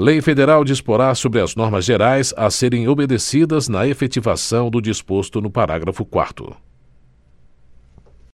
lei 0.00 0.22
federal 0.22 0.62
disporá 0.62 1.12
sobre 1.12 1.40
as 1.40 1.56
normas 1.56 1.84
gerais 1.84 2.32
a 2.36 2.48
serem 2.50 2.86
obedecidas 2.88 3.68
na 3.68 3.84
efetivação 3.84 4.70
do 4.70 4.80
disposto 4.80 5.40
no 5.40 5.50
parágrafo 5.50 6.04
quarto 6.04 6.54